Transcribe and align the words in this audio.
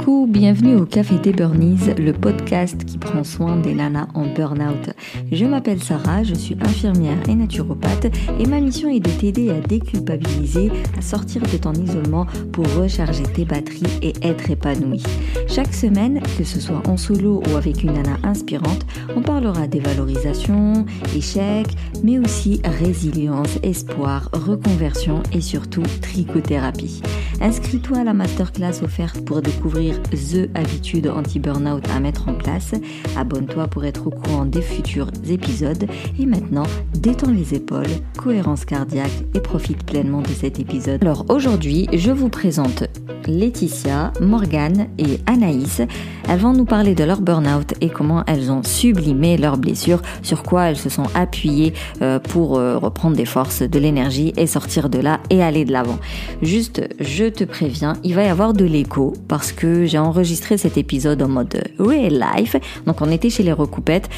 Coucou, 0.00 0.26
bienvenue 0.26 0.76
au 0.76 0.86
Café 0.86 1.16
des 1.18 1.32
Burnies, 1.32 1.92
le 1.98 2.14
podcast 2.14 2.86
qui 2.86 2.96
prend 2.96 3.22
soin 3.22 3.58
des 3.58 3.74
nanas 3.74 4.06
en 4.14 4.24
burn-out. 4.24 4.94
Je 5.30 5.44
m'appelle 5.44 5.82
Sarah, 5.82 6.22
je 6.24 6.34
suis 6.34 6.56
infirmière 6.62 7.18
et 7.28 7.34
naturopathe 7.34 8.06
et 8.38 8.46
ma 8.46 8.60
mission 8.60 8.88
est 8.88 9.00
de 9.00 9.10
t'aider 9.10 9.50
à 9.50 9.60
déculpabiliser, 9.60 10.72
à 10.96 11.02
sortir 11.02 11.42
de 11.42 11.58
ton 11.58 11.74
isolement 11.74 12.24
pour 12.50 12.64
recharger 12.76 13.24
tes 13.24 13.44
batteries 13.44 13.82
et 14.00 14.14
être 14.22 14.50
épanouie. 14.50 15.02
Chaque 15.48 15.74
semaine, 15.74 16.22
que 16.38 16.44
ce 16.44 16.60
soit 16.60 16.88
en 16.88 16.96
solo 16.96 17.42
ou 17.50 17.56
avec 17.56 17.82
une 17.82 17.92
nana 17.92 18.16
inspirante, 18.22 18.86
on 19.14 19.20
parlera 19.20 19.66
des 19.66 19.80
valorisations, 19.80 20.86
échecs, 21.14 21.76
mais 22.02 22.18
aussi 22.18 22.62
résilience, 22.64 23.58
espoir, 23.62 24.30
reconversion 24.32 25.22
et 25.34 25.42
surtout 25.42 25.82
trichothérapie. 26.00 27.02
Inscris-toi 27.40 27.98
à 27.98 28.04
la 28.04 28.12
masterclass 28.12 28.82
offerte 28.82 29.24
pour 29.24 29.40
découvrir 29.40 30.00
The 30.02 30.50
Habitude 30.54 31.08
anti-burnout 31.08 31.82
à 31.88 31.98
mettre 31.98 32.28
en 32.28 32.34
place. 32.34 32.74
Abonne-toi 33.16 33.66
pour 33.68 33.84
être 33.84 34.06
au 34.06 34.10
courant 34.10 34.44
des 34.44 34.60
futurs 34.60 35.10
épisodes. 35.28 35.86
Et 36.18 36.26
maintenant, 36.26 36.66
détends 36.92 37.30
les 37.30 37.54
épaules, 37.54 37.86
cohérence 38.18 38.66
cardiaque 38.66 39.24
et 39.34 39.40
profite 39.40 39.84
pleinement 39.84 40.20
de 40.20 40.28
cet 40.28 40.60
épisode. 40.60 41.02
Alors 41.02 41.24
aujourd'hui, 41.30 41.88
je 41.94 42.10
vous 42.10 42.28
présente 42.28 42.84
Laetitia, 43.26 44.12
Morgane 44.20 44.88
et 44.98 45.20
Anaïs. 45.26 45.82
Elles 46.28 46.38
vont 46.38 46.52
nous 46.52 46.64
parler 46.64 46.94
de 46.94 47.04
leur 47.04 47.20
burn-out 47.20 47.74
et 47.80 47.88
comment 47.88 48.22
elles 48.26 48.50
ont 48.50 48.62
sublimé 48.62 49.36
leurs 49.36 49.56
blessures, 49.56 50.02
sur 50.22 50.42
quoi 50.42 50.64
elles 50.64 50.76
se 50.76 50.88
sont 50.88 51.06
appuyées 51.14 51.74
euh, 52.02 52.18
pour 52.18 52.56
euh, 52.56 52.78
reprendre 52.78 53.16
des 53.16 53.24
forces, 53.24 53.62
de 53.62 53.78
l'énergie 53.78 54.32
et 54.36 54.46
sortir 54.46 54.88
de 54.88 54.98
là 54.98 55.20
et 55.30 55.42
aller 55.42 55.64
de 55.64 55.72
l'avant. 55.72 55.98
Juste, 56.42 56.82
je 57.00 57.24
te 57.30 57.44
préviens, 57.44 57.94
il 58.04 58.14
va 58.14 58.24
y 58.24 58.28
avoir 58.28 58.52
de 58.52 58.64
l'écho 58.64 59.14
parce 59.28 59.52
que 59.52 59.86
j'ai 59.86 59.98
enregistré 59.98 60.58
cet 60.58 60.76
épisode 60.76 61.22
en 61.22 61.28
mode 61.28 61.62
real 61.78 62.24
life. 62.36 62.56
Donc 62.86 63.00
on 63.00 63.10
était 63.10 63.30
chez 63.30 63.42
les 63.42 63.52
recoupettes 63.52 64.08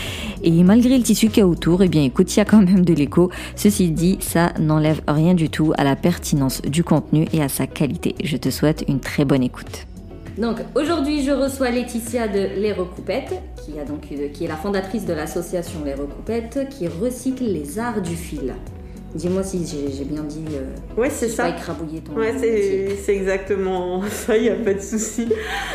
et 0.43 0.51
malgré 0.63 0.97
le 0.99 1.05
tissu 1.05 1.29
qu'il 1.29 1.39
y 1.39 1.43
a 1.43 1.47
autour, 1.47 1.83
eh 1.83 1.89
bien 1.89 2.03
écoute, 2.03 2.35
il 2.35 2.39
y 2.39 2.43
a 2.43 2.45
quand 2.45 2.63
même 2.63 2.85
de 2.85 2.95
l'écho. 2.95 3.31
Ceci 3.57 3.91
dit, 3.91 4.19
ça 4.21 4.53
n'enlève 4.59 5.03
rien 5.07 5.35
du 5.35 5.49
tout 5.49 5.73
à 5.77 5.85
la 5.85 5.97
pertinence 5.97 6.63
du 6.63 6.83
contenu 6.85 7.27
et 7.33 7.43
à 7.43 7.49
sa 7.49 7.67
qualité. 7.67 8.15
Je 8.25 8.37
te 8.37 8.51
souhaite 8.51 8.85
une 8.89 9.01
très 9.01 9.25
bonne 9.25 9.43
écoute. 9.43 9.87
Donc 10.39 10.57
aujourd'hui, 10.75 11.23
je 11.23 11.31
reçois 11.31 11.71
Laetitia 11.71 12.27
de 12.27 12.61
Les 12.61 12.73
Recoupettes, 12.73 13.35
qui, 13.65 13.73
qui 14.33 14.45
est 14.45 14.49
la 14.49 14.57
fondatrice 14.57 15.05
de 15.05 15.13
l'association 15.13 15.81
Les 15.85 15.95
Recoupettes, 15.95 16.69
qui 16.71 16.89
recycle 16.89 17.45
les 17.45 17.79
arts 17.79 18.01
du 18.01 18.17
fil. 18.17 18.55
Dis-moi 19.15 19.43
si 19.43 19.67
j'ai 19.67 20.05
bien 20.05 20.23
dit. 20.23 20.45
Euh, 20.55 21.01
ouais, 21.01 21.11
c'est 21.11 21.29
ça. 21.29 21.45
Pas 21.45 21.51
écrabouiller 21.51 22.01
ton. 22.01 22.15
Ouais, 22.15 22.35
c'est 22.39 23.15
exactement 23.15 24.03
ça, 24.09 24.37
il 24.37 24.45
n'y 24.45 24.49
a 24.49 24.55
pas 24.55 24.73
de 24.73 24.81
souci. 24.81 25.29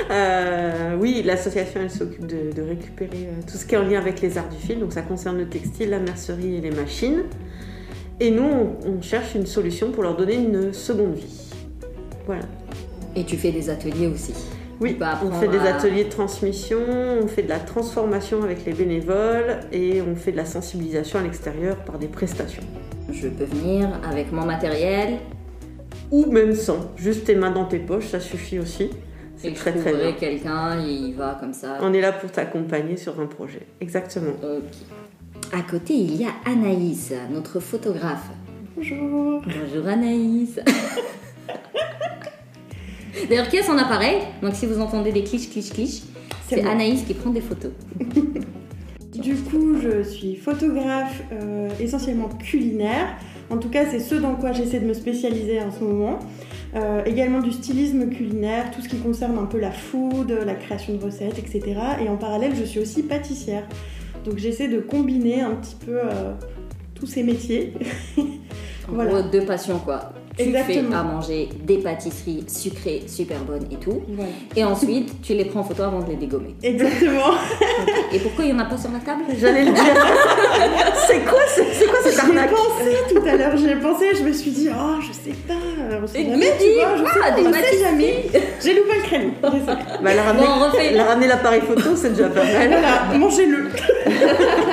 Euh, 0.09 0.97
oui, 0.99 1.21
l'association, 1.23 1.81
elle 1.83 1.91
s'occupe 1.91 2.25
de, 2.25 2.61
récupérer 2.61 3.27
euh, 3.27 3.41
tout 3.45 3.57
ce 3.57 3.65
qui 3.65 3.75
est 3.75 3.77
en 3.77 3.83
lien 3.83 3.99
avec 3.99 4.21
les 4.21 4.37
arts 4.37 4.49
du 4.49 4.57
fil. 4.57 4.79
Donc, 4.79 4.93
ça 4.93 5.03
concerne 5.03 5.37
le 5.37 5.47
textile, 5.47 5.91
la 5.91 5.99
mercerie 5.99 6.55
et 6.55 6.61
les 6.61 6.71
machines. 6.71 7.23
Et 8.19 8.31
nous, 8.31 8.49
on, 8.85 9.01
cherche 9.03 9.35
une 9.35 9.45
solution 9.45 9.91
pour 9.91 10.01
leur 10.01 10.17
donner 10.17 10.35
une 10.35 10.73
seconde 10.73 11.13
vie. 11.13 11.51
Voilà. 12.25 12.45
Et 13.15 13.23
tu 13.23 13.37
fais 13.37 13.51
des 13.51 13.69
ateliers 13.69 14.07
aussi 14.07 14.33
oui, 14.79 14.95
on 15.23 15.31
fait 15.31 15.47
des 15.47 15.57
ateliers 15.57 16.03
de 16.03 16.09
transmission, 16.09 16.77
on 17.23 17.27
fait 17.27 17.41
de 17.41 17.49
la 17.49 17.57
transformation 17.57 18.43
avec 18.43 18.63
les 18.63 18.73
bénévoles 18.73 19.61
et 19.71 20.03
on 20.03 20.15
fait 20.15 20.31
de 20.31 20.37
la 20.37 20.45
sensibilisation 20.45 21.17
à 21.17 21.23
l'extérieur 21.23 21.77
par 21.77 21.97
des 21.97 22.05
prestations. 22.05 22.61
Je 23.11 23.27
peux 23.29 23.45
venir 23.45 23.89
avec 24.07 24.31
mon 24.31 24.45
matériel. 24.45 25.19
Ou 26.11 26.25
même 26.31 26.55
sans. 26.55 26.91
Juste 26.95 27.25
tes 27.25 27.35
mains 27.35 27.51
dans 27.51 27.65
tes 27.65 27.79
poches, 27.79 28.07
ça 28.07 28.19
suffit 28.19 28.59
aussi. 28.59 28.89
C'est 29.37 29.53
très 29.53 29.73
très 29.73 29.93
bien. 29.93 30.13
quelqu'un, 30.13 30.81
il 30.81 31.13
va 31.13 31.37
comme 31.39 31.53
ça. 31.53 31.77
On 31.81 31.93
est 31.93 32.01
là 32.01 32.11
pour 32.11 32.31
t'accompagner 32.31 32.97
sur 32.97 33.19
un 33.19 33.27
projet. 33.27 33.67
Exactement. 33.79 34.33
Ok. 34.41 35.53
À 35.53 35.61
côté, 35.61 35.93
il 35.93 36.15
y 36.15 36.25
a 36.25 36.31
Anaïs, 36.45 37.13
notre 37.31 37.59
photographe. 37.59 38.29
Bonjour. 38.75 39.41
Bonjour 39.41 39.87
Anaïs. 39.87 40.59
D'ailleurs, 43.29 43.47
qui 43.47 43.59
a 43.59 43.63
son 43.63 43.77
appareil? 43.77 44.21
Donc 44.41 44.55
si 44.55 44.65
vous 44.65 44.79
entendez 44.79 45.11
des 45.11 45.23
cliches, 45.23 45.49
cliches, 45.49 45.71
cliches, 45.71 46.01
c'est 46.47 46.63
Anaïs 46.63 47.03
qui 47.03 47.13
prend 47.13 47.29
des 47.29 47.41
photos. 47.41 47.71
Du 49.21 49.35
coup, 49.35 49.75
je 49.81 50.03
suis 50.03 50.35
photographe 50.35 51.23
euh, 51.31 51.69
essentiellement 51.79 52.29
culinaire. 52.29 53.15
En 53.49 53.57
tout 53.57 53.69
cas, 53.69 53.85
c'est 53.89 53.99
ce 53.99 54.15
dans 54.15 54.35
quoi 54.35 54.51
j'essaie 54.51 54.79
de 54.79 54.85
me 54.85 54.93
spécialiser 54.93 55.61
en 55.61 55.71
ce 55.71 55.83
moment. 55.83 56.19
Euh, 56.75 57.03
également 57.05 57.39
du 57.39 57.51
stylisme 57.51 58.09
culinaire, 58.09 58.71
tout 58.71 58.81
ce 58.81 58.89
qui 58.89 58.97
concerne 58.97 59.37
un 59.37 59.45
peu 59.45 59.59
la 59.59 59.71
food, 59.71 60.31
la 60.45 60.53
création 60.53 60.95
de 60.95 61.03
recettes, 61.03 61.39
etc. 61.39 61.79
Et 62.03 62.09
en 62.09 62.17
parallèle, 62.17 62.53
je 62.55 62.63
suis 62.63 62.79
aussi 62.79 63.03
pâtissière. 63.03 63.63
Donc 64.25 64.37
j'essaie 64.37 64.67
de 64.67 64.79
combiner 64.79 65.41
un 65.41 65.55
petit 65.55 65.75
peu 65.83 65.97
euh, 65.97 66.33
tous 66.93 67.07
ces 67.07 67.23
métiers. 67.23 67.73
voilà. 68.89 69.23
deux 69.23 69.45
passions 69.45 69.79
quoi 69.79 70.11
tu 70.37 70.51
fais 70.51 70.79
à 70.93 71.03
manger 71.03 71.49
des 71.63 71.77
pâtisseries 71.77 72.43
sucrées 72.47 73.03
super 73.07 73.39
bonnes 73.39 73.67
et 73.71 73.75
tout. 73.75 74.01
Et 74.55 74.63
ensuite, 74.63 75.21
tu 75.21 75.33
les 75.33 75.45
prends 75.45 75.61
en 75.61 75.63
photo 75.63 75.83
avant 75.83 76.01
de 76.01 76.09
les 76.09 76.15
dégommer. 76.15 76.55
Exactement. 76.63 77.33
Et 78.13 78.19
pourquoi 78.19 78.45
il 78.45 78.53
n'y 78.53 78.59
en 78.59 78.63
a 78.63 78.65
pas 78.65 78.77
sur 78.77 78.91
la 78.91 78.99
table? 78.99 79.23
J'allais 79.39 79.65
le 79.65 79.71
dire. 79.71 79.83
c'est 81.07 81.19
quoi, 81.25 81.39
c'est 81.47 81.85
quoi 81.87 81.99
cette 82.03 82.19
arnaque? 82.19 82.49
J'ai 82.49 82.55
pensé 82.55 83.13
tout 83.13 83.27
à 83.27 83.35
l'heure, 83.35 83.57
j'ai 83.57 83.75
pensé, 83.75 84.05
je 84.15 84.23
me 84.23 84.31
suis 84.31 84.51
dit, 84.51 84.69
oh, 84.71 85.01
je 85.01 85.13
sais 85.13 85.35
pas. 85.47 85.53
On 86.01 86.07
sait 86.07 86.23
jamais, 86.23 86.53
tu 86.59 86.73
vois, 86.75 86.97
je 86.97 87.03
ah, 87.05 87.35
sais, 87.35 87.71
des 87.71 87.79
jamais. 87.79 88.25
J'ai 88.63 88.73
loupé 88.75 88.95
le 88.95 89.03
créneau. 89.03 89.31
Bah, 89.41 90.11
elle 90.11 90.19
a 90.19 90.23
ramené, 90.23 90.45
bon, 90.45 91.03
ramené 91.03 91.27
l'appareil 91.27 91.61
photo, 91.61 91.95
c'est 91.95 92.09
déjà 92.09 92.29
pas 92.29 92.43
mal. 92.43 92.67
Voilà, 92.67 93.17
mangez-le. 93.17 93.69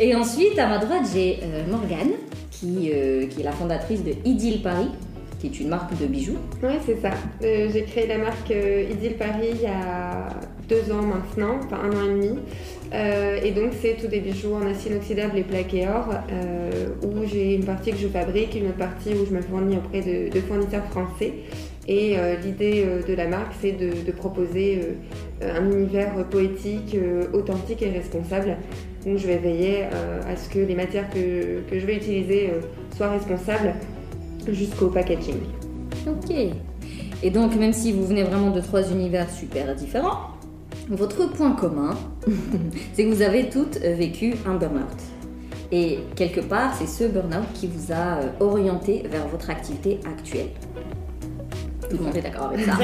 Et 0.00 0.14
ensuite, 0.14 0.56
à 0.58 0.68
ma 0.68 0.78
droite, 0.78 1.02
j'ai 1.12 1.40
euh, 1.42 1.64
Morgane 1.68 2.12
qui, 2.52 2.90
euh, 2.92 3.26
qui 3.26 3.40
est 3.40 3.44
la 3.44 3.50
fondatrice 3.50 4.04
de 4.04 4.12
Idyll 4.24 4.62
Paris, 4.62 4.90
qui 5.40 5.48
est 5.48 5.60
une 5.60 5.68
marque 5.68 5.98
de 6.00 6.06
bijoux. 6.06 6.38
Oui, 6.62 6.74
c'est 6.86 7.00
ça. 7.00 7.10
Euh, 7.42 7.68
j'ai 7.72 7.82
créé 7.82 8.06
la 8.06 8.18
marque 8.18 8.50
Idyll 8.50 9.14
Paris 9.14 9.50
il 9.54 9.62
y 9.62 9.66
a 9.66 10.28
deux 10.68 10.92
ans 10.92 11.02
maintenant, 11.02 11.56
enfin 11.64 11.78
un 11.82 11.90
an 11.90 12.04
et 12.04 12.14
demi. 12.14 12.38
et 13.44 13.50
donc, 13.52 13.72
c'est 13.80 13.96
tous 14.00 14.06
des 14.06 14.20
bijoux 14.20 14.54
en 14.54 14.66
acier 14.66 14.92
inoxydable 14.92 15.38
et 15.38 15.42
plaqué 15.42 15.88
or, 15.88 16.10
où 17.02 17.24
j'ai 17.26 17.54
une 17.54 17.64
partie 17.64 17.92
que 17.92 17.96
je 17.96 18.08
fabrique, 18.08 18.54
une 18.54 18.66
autre 18.66 18.76
partie 18.76 19.10
où 19.14 19.26
je 19.26 19.34
me 19.34 19.40
fournis 19.40 19.76
auprès 19.78 20.02
de, 20.02 20.40
fournisseurs 20.40 20.84
français. 20.90 21.32
Et 21.86 22.16
l'idée 22.44 22.84
de 23.08 23.14
la 23.14 23.28
marque, 23.28 23.54
c'est 23.62 23.72
de 23.72 24.12
proposer 24.12 24.80
un 25.40 25.70
univers 25.70 26.12
poétique, 26.28 26.96
authentique 27.32 27.80
et 27.80 27.88
responsable 27.88 28.58
donc 29.08 29.18
je 29.18 29.26
vais 29.26 29.38
veiller 29.38 29.84
euh, 29.92 30.20
à 30.30 30.36
ce 30.36 30.48
que 30.48 30.58
les 30.58 30.74
matières 30.74 31.08
que, 31.08 31.62
je 31.72 31.86
vais 31.86 31.96
utiliser 31.96 32.50
euh, 32.50 32.60
soient 32.96 33.10
responsables 33.10 33.74
jusqu'au 34.48 34.88
packaging. 34.88 35.40
Ok. 36.06 36.34
Et 37.22 37.30
donc 37.30 37.56
même 37.56 37.72
si 37.72 37.92
vous 37.92 38.06
venez 38.06 38.22
vraiment 38.22 38.50
de 38.50 38.60
trois 38.60 38.90
univers 38.90 39.30
super 39.30 39.74
différents, 39.74 40.18
votre 40.90 41.30
point 41.30 41.52
commun, 41.52 41.96
c'est 42.92 43.04
que 43.04 43.08
vous 43.08 43.22
avez 43.22 43.48
toutes 43.48 43.78
vécu 43.78 44.34
un 44.46 44.54
burn-out. 44.54 44.84
Et 45.72 45.98
quelque 46.14 46.40
part, 46.40 46.74
c'est 46.78 46.86
ce 46.86 47.04
burn-out 47.04 47.46
qui 47.54 47.66
vous 47.66 47.92
a 47.92 48.18
euh, 48.18 48.28
orienté 48.40 49.04
vers 49.10 49.26
votre 49.28 49.50
activité 49.50 50.00
actuelle. 50.06 50.50
Tout 51.88 51.96
le 51.96 52.04
monde 52.04 52.16
est 52.16 52.22
d'accord 52.22 52.52
avec 52.52 52.66
ça. 52.66 52.72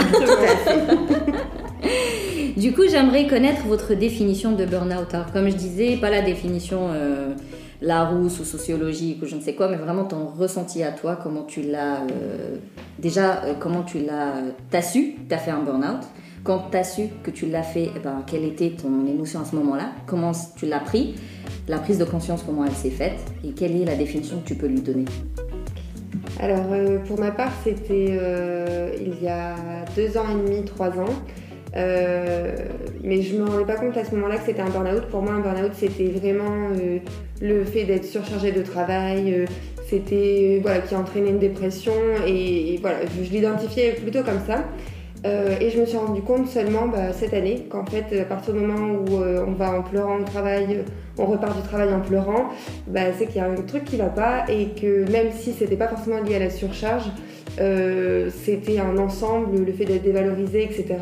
Du 2.56 2.72
coup, 2.72 2.82
j'aimerais 2.88 3.26
connaître 3.26 3.66
votre 3.66 3.94
définition 3.94 4.52
de 4.52 4.64
burn-out. 4.64 5.12
Alors, 5.12 5.32
comme 5.32 5.48
je 5.48 5.56
disais, 5.56 5.96
pas 5.96 6.08
la 6.08 6.22
définition 6.22 6.88
euh, 6.92 7.34
Larousse 7.82 8.38
ou 8.38 8.44
sociologique 8.44 9.20
ou 9.22 9.26
je 9.26 9.34
ne 9.34 9.40
sais 9.40 9.54
quoi, 9.54 9.68
mais 9.68 9.76
vraiment 9.76 10.04
ton 10.04 10.26
ressenti 10.26 10.84
à 10.84 10.92
toi, 10.92 11.18
comment 11.20 11.42
tu 11.42 11.62
l'as. 11.62 12.02
Euh, 12.02 12.58
déjà, 13.00 13.42
euh, 13.42 13.54
comment 13.58 13.82
tu 13.82 13.98
l'as. 13.98 14.34
T'as 14.70 14.82
su 14.82 15.14
que 15.14 15.28
t'as 15.28 15.38
fait 15.38 15.50
un 15.50 15.64
burn-out? 15.64 16.04
Quand 16.44 16.66
t'as 16.70 16.84
su 16.84 17.08
que 17.24 17.32
tu 17.32 17.46
l'as 17.46 17.64
fait, 17.64 17.90
eh 17.96 17.98
ben, 17.98 18.22
quelle 18.24 18.44
était 18.44 18.70
ton 18.70 19.04
émotion 19.04 19.40
à 19.40 19.44
ce 19.44 19.56
moment-là? 19.56 19.88
Comment 20.06 20.30
tu 20.56 20.66
l'as 20.66 20.78
pris? 20.78 21.16
La 21.66 21.78
prise 21.78 21.98
de 21.98 22.04
conscience, 22.04 22.44
comment 22.46 22.64
elle 22.64 22.72
s'est 22.72 22.90
faite? 22.90 23.18
Et 23.44 23.50
quelle 23.50 23.74
est 23.74 23.84
la 23.84 23.96
définition 23.96 24.38
que 24.38 24.46
tu 24.46 24.54
peux 24.54 24.68
lui 24.68 24.80
donner? 24.80 25.06
Alors 26.38 26.66
pour 27.06 27.18
ma 27.18 27.30
part, 27.30 27.52
c'était 27.64 28.18
il 29.00 29.22
y 29.24 29.28
a 29.28 29.54
deux 29.96 30.16
ans 30.18 30.26
et 30.30 30.34
demi, 30.34 30.64
trois 30.64 30.90
ans. 30.90 31.14
Euh, 31.76 32.54
mais 33.02 33.22
je 33.22 33.36
me 33.36 33.44
rendais 33.44 33.64
pas 33.64 33.76
compte 33.76 33.96
à 33.96 34.04
ce 34.04 34.14
moment-là 34.14 34.36
que 34.36 34.46
c'était 34.46 34.62
un 34.62 34.70
burn-out. 34.70 35.06
Pour 35.10 35.22
moi, 35.22 35.32
un 35.34 35.40
burn-out, 35.40 35.72
c'était 35.74 36.08
vraiment 36.08 36.70
euh, 36.80 36.98
le 37.40 37.64
fait 37.64 37.84
d'être 37.84 38.04
surchargé 38.04 38.52
de 38.52 38.62
travail. 38.62 39.34
Euh, 39.34 39.46
c'était 39.88 40.60
voilà 40.62 40.80
qui 40.80 40.94
entraînait 40.94 41.30
une 41.30 41.38
dépression 41.38 41.92
et, 42.26 42.78
voilà, 42.80 42.98
je, 43.04 43.30
l'identifiais 43.30 43.92
plutôt 43.92 44.22
comme 44.22 44.40
ça. 44.46 44.64
et 45.24 45.70
je 45.70 45.78
me 45.78 45.84
suis 45.84 45.98
rendu 45.98 46.22
compte 46.22 46.48
seulement 46.48 46.88
bah, 46.88 47.12
cette 47.12 47.34
année 47.34 47.66
qu'en 47.68 47.84
fait, 47.84 48.18
à 48.18 48.24
partir 48.24 48.54
du 48.54 48.60
moment 48.60 48.94
où 48.94 49.16
on 49.16 49.52
va 49.52 49.78
en 49.78 49.82
pleurant 49.82 50.20
au 50.20 50.24
travail, 50.24 50.84
on 51.18 51.26
repart 51.26 51.54
du 51.54 51.68
travail 51.68 51.92
en 51.92 52.00
pleurant, 52.00 52.48
bah, 52.86 53.12
c'est 53.16 53.26
qu'il 53.26 53.36
y 53.36 53.40
a 53.40 53.46
un 53.46 53.54
truc 53.56 53.84
qui 53.84 53.96
va 53.96 54.08
pas 54.08 54.46
et 54.48 54.68
que 54.68 55.08
même 55.10 55.30
si 55.32 55.52
c'était 55.52 55.76
pas 55.76 55.88
forcément 55.88 56.22
lié 56.22 56.36
à 56.36 56.38
la 56.38 56.50
surcharge, 56.50 57.10
c'était 57.58 58.78
un 58.78 58.96
ensemble, 58.96 59.66
le 59.66 59.72
fait 59.72 59.84
d'être 59.84 60.02
dévalorisé, 60.02 60.64
etc. 60.64 60.96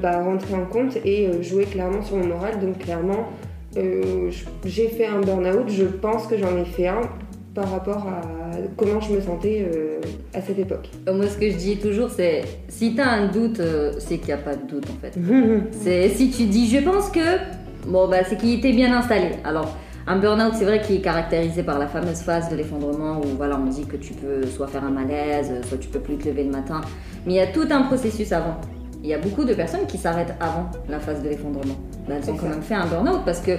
bah, 0.00 0.22
rentrer 0.22 0.54
en 0.54 0.66
compte 0.66 0.96
et 1.04 1.42
jouer 1.42 1.64
clairement 1.64 2.02
sur 2.02 2.16
mon 2.16 2.26
moral. 2.26 2.60
Donc 2.60 2.78
clairement, 2.78 3.28
j'ai 3.74 4.88
fait 4.88 5.06
un 5.06 5.20
burn-out, 5.20 5.68
je 5.68 5.84
pense 5.84 6.26
que 6.26 6.36
j'en 6.36 6.56
ai 6.56 6.64
fait 6.64 6.88
un 6.88 7.02
par 7.54 7.70
rapport 7.70 8.06
à 8.06 8.20
comment 8.76 9.00
je 9.00 9.12
me 9.12 9.20
sentais 9.20 9.68
euh, 9.74 10.00
à 10.34 10.40
cette 10.40 10.58
époque. 10.58 10.88
Euh, 11.08 11.14
moi, 11.14 11.26
ce 11.26 11.36
que 11.36 11.50
je 11.50 11.56
dis 11.56 11.76
toujours, 11.78 12.10
c'est 12.10 12.42
si 12.68 12.94
tu 12.94 13.00
as 13.00 13.10
un 13.10 13.28
doute, 13.28 13.60
euh, 13.60 13.92
c'est 13.98 14.18
qu'il 14.18 14.28
n'y 14.28 14.32
a 14.32 14.38
pas 14.38 14.56
de 14.56 14.66
doute 14.66 14.86
en 14.90 15.00
fait. 15.00 15.18
c'est 15.72 16.08
si 16.10 16.30
tu 16.30 16.44
dis 16.44 16.68
je 16.68 16.78
pense 16.78 17.10
que, 17.10 17.38
bon, 17.86 18.08
bah, 18.08 18.18
c'est 18.24 18.36
qu'il 18.36 18.58
était 18.58 18.72
bien 18.72 18.96
installé. 18.96 19.30
Alors, 19.44 19.76
un 20.06 20.18
burn-out, 20.18 20.54
c'est 20.54 20.64
vrai 20.64 20.80
qu'il 20.80 20.96
est 20.96 21.00
caractérisé 21.00 21.62
par 21.62 21.78
la 21.78 21.86
fameuse 21.86 22.20
phase 22.20 22.48
de 22.48 22.56
l'effondrement 22.56 23.20
où 23.20 23.36
voilà, 23.36 23.58
on 23.58 23.66
dit 23.66 23.84
que 23.84 23.96
tu 23.96 24.14
peux 24.14 24.46
soit 24.46 24.66
faire 24.66 24.84
un 24.84 24.90
malaise, 24.90 25.52
soit 25.68 25.78
tu 25.78 25.88
peux 25.88 26.00
plus 26.00 26.16
te 26.16 26.28
lever 26.28 26.44
le 26.44 26.50
matin. 26.50 26.80
Mais 27.26 27.34
il 27.34 27.36
y 27.36 27.40
a 27.40 27.48
tout 27.48 27.66
un 27.70 27.82
processus 27.82 28.32
avant. 28.32 28.56
Il 29.02 29.08
y 29.08 29.14
a 29.14 29.18
beaucoup 29.18 29.44
de 29.44 29.54
personnes 29.54 29.86
qui 29.86 29.98
s'arrêtent 29.98 30.34
avant 30.40 30.70
la 30.88 31.00
phase 31.00 31.22
de 31.22 31.28
l'effondrement. 31.28 31.76
Bah, 32.08 32.14
elles 32.16 32.30
ont 32.30 32.36
quand 32.36 32.48
même 32.48 32.62
fait 32.62 32.74
un 32.74 32.86
burn-out 32.86 33.22
parce 33.24 33.40
que 33.40 33.52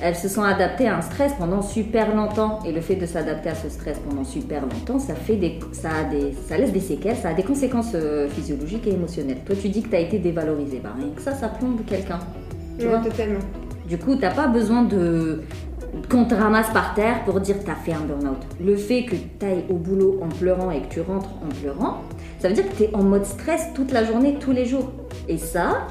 elles 0.00 0.14
se 0.14 0.28
sont 0.28 0.42
adaptées 0.42 0.86
à 0.86 0.96
un 0.96 1.02
stress 1.02 1.32
pendant 1.38 1.60
super 1.60 2.14
longtemps. 2.14 2.60
Et 2.64 2.72
le 2.72 2.80
fait 2.80 2.94
de 2.94 3.06
s'adapter 3.06 3.50
à 3.50 3.54
ce 3.54 3.68
stress 3.68 3.98
pendant 3.98 4.24
super 4.24 4.62
longtemps, 4.62 4.98
ça, 4.98 5.14
fait 5.14 5.36
des, 5.36 5.58
ça, 5.72 5.88
a 6.00 6.04
des, 6.04 6.32
ça 6.46 6.56
laisse 6.56 6.72
des 6.72 6.80
séquelles, 6.80 7.16
ça 7.16 7.30
a 7.30 7.34
des 7.34 7.42
conséquences 7.42 7.92
euh, 7.94 8.28
physiologiques 8.28 8.86
et 8.86 8.92
émotionnelles. 8.92 9.38
Toi, 9.44 9.56
tu 9.60 9.68
dis 9.68 9.82
que 9.82 9.88
tu 9.88 9.96
as 9.96 10.00
été 10.00 10.18
dévalorisé. 10.18 10.80
Bah, 10.82 10.90
rien 10.96 11.10
que 11.14 11.20
ça, 11.20 11.34
ça 11.34 11.48
plombe 11.48 11.80
quelqu'un. 11.86 12.20
Tu 12.78 12.86
vois 12.86 12.98
totalement. 12.98 13.40
Du 13.88 13.98
coup, 13.98 14.16
t'as 14.16 14.30
pas 14.30 14.46
besoin 14.46 14.82
de 14.82 15.42
qu'on 16.10 16.26
te 16.26 16.34
ramasse 16.34 16.70
par 16.70 16.94
terre 16.94 17.24
pour 17.24 17.40
dire 17.40 17.62
que 17.64 17.70
as 17.70 17.74
fait 17.74 17.92
un 17.92 18.00
burn-out. 18.00 18.38
Le 18.64 18.76
fait 18.76 19.04
que 19.04 19.16
tu 19.16 19.46
ailles 19.46 19.64
au 19.68 19.74
boulot 19.74 20.20
en 20.22 20.28
pleurant 20.28 20.70
et 20.70 20.82
que 20.82 20.88
tu 20.88 21.00
rentres 21.00 21.30
en 21.42 21.48
pleurant, 21.48 22.02
ça 22.38 22.48
veut 22.48 22.54
dire 22.54 22.68
que 22.68 22.76
tu 22.76 22.84
es 22.84 22.94
en 22.94 23.02
mode 23.02 23.24
stress 23.24 23.68
toute 23.74 23.92
la 23.92 24.04
journée, 24.04 24.36
tous 24.38 24.52
les 24.52 24.64
jours. 24.64 24.92
Et 25.28 25.38
ça, 25.38 25.86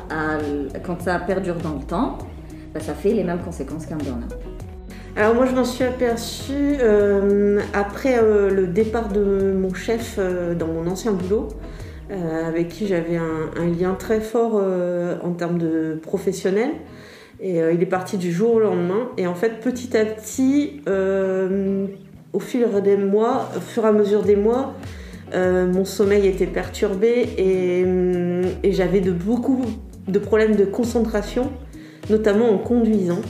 quand 0.84 1.02
ça 1.02 1.20
perdure 1.20 1.56
dans 1.56 1.74
le 1.74 1.84
temps, 1.84 2.18
bah, 2.74 2.80
ça 2.80 2.94
fait 2.94 3.14
les 3.14 3.24
mêmes 3.24 3.40
conséquences 3.40 3.86
qu'un 3.86 3.98
burn-out. 3.98 4.36
Alors 5.18 5.34
moi 5.34 5.48
je 5.48 5.56
m'en 5.56 5.66
suis 5.66 5.84
aperçue 5.84 6.78
euh, 6.80 7.60
après 7.74 8.20
euh, 8.22 8.52
le 8.52 8.68
départ 8.68 9.10
de 9.10 9.52
mon 9.52 9.74
chef 9.74 10.18
euh, 10.20 10.54
dans 10.54 10.68
mon 10.68 10.86
ancien 10.86 11.12
boulot, 11.12 11.48
avec 12.12 12.70
qui 12.70 12.86
j'avais 12.86 13.18
un, 13.18 13.66
lien 13.66 13.96
très 13.96 14.22
fort 14.22 14.64
en 15.24 15.32
termes 15.32 15.58
de 15.58 16.00
professionnel. 16.02 16.70
Et 17.42 17.58
il 17.58 17.82
est 17.82 17.88
parti 17.88 18.18
du 18.18 18.32
jour 18.32 18.54
au 18.54 18.60
lendemain. 18.62 19.10
Et 19.18 19.28
en 19.28 19.36
fait 19.36 19.60
petit 19.60 19.98
à 19.98 20.06
petit, 20.06 20.82
au 20.88 22.40
fil 22.40 22.66
des 22.82 22.96
mois, 22.96 23.50
au 23.58 23.60
fur 23.60 23.84
et 23.84 23.90
à 23.90 23.92
mesure 23.92 24.24
des 24.24 24.38
mois, 24.38 24.74
mon 25.34 25.86
sommeil 25.86 26.28
était 26.28 26.48
perturbé 26.48 27.30
et, 27.38 27.86
et 28.64 28.72
j'avais 28.72 29.02
de 29.02 29.12
beaucoup 29.12 29.66
de 30.08 30.20
problèmes 30.20 30.56
de 30.56 30.66
concentration 30.66 31.52
notamment 32.10 32.50
en 32.50 32.58
conduisant. 32.58 33.22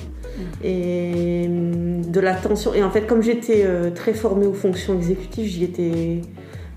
Et 0.63 1.45
hum, 1.47 2.01
de 2.05 2.19
la 2.19 2.33
tension. 2.33 2.73
Et 2.73 2.83
en 2.83 2.89
fait, 2.89 3.01
comme 3.01 3.21
j'étais 3.21 3.63
euh, 3.65 3.89
très 3.89 4.13
formée 4.13 4.45
aux 4.45 4.53
fonctions 4.53 4.95
exécutives, 4.95 5.47
j'y 5.47 5.63
étais 5.63 6.21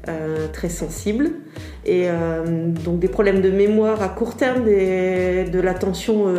euh, 0.08 0.48
très 0.52 0.68
sensible. 0.68 1.30
Et 1.84 2.04
euh, 2.06 2.70
donc 2.70 2.98
des 3.00 3.08
problèmes 3.08 3.40
de 3.40 3.50
mémoire 3.50 4.02
à 4.02 4.08
court 4.08 4.36
terme, 4.36 4.64
de 4.64 5.60
la 5.60 5.74
tension 5.74 6.30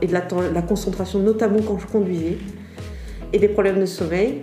et 0.00 0.06
de 0.06 0.12
la, 0.12 0.62
concentration, 0.62 1.20
notamment 1.20 1.60
quand 1.66 1.78
je 1.78 1.86
conduisais. 1.86 2.38
Et 3.32 3.38
des 3.38 3.48
problèmes 3.48 3.80
de 3.80 3.86
sommeil. 3.86 4.42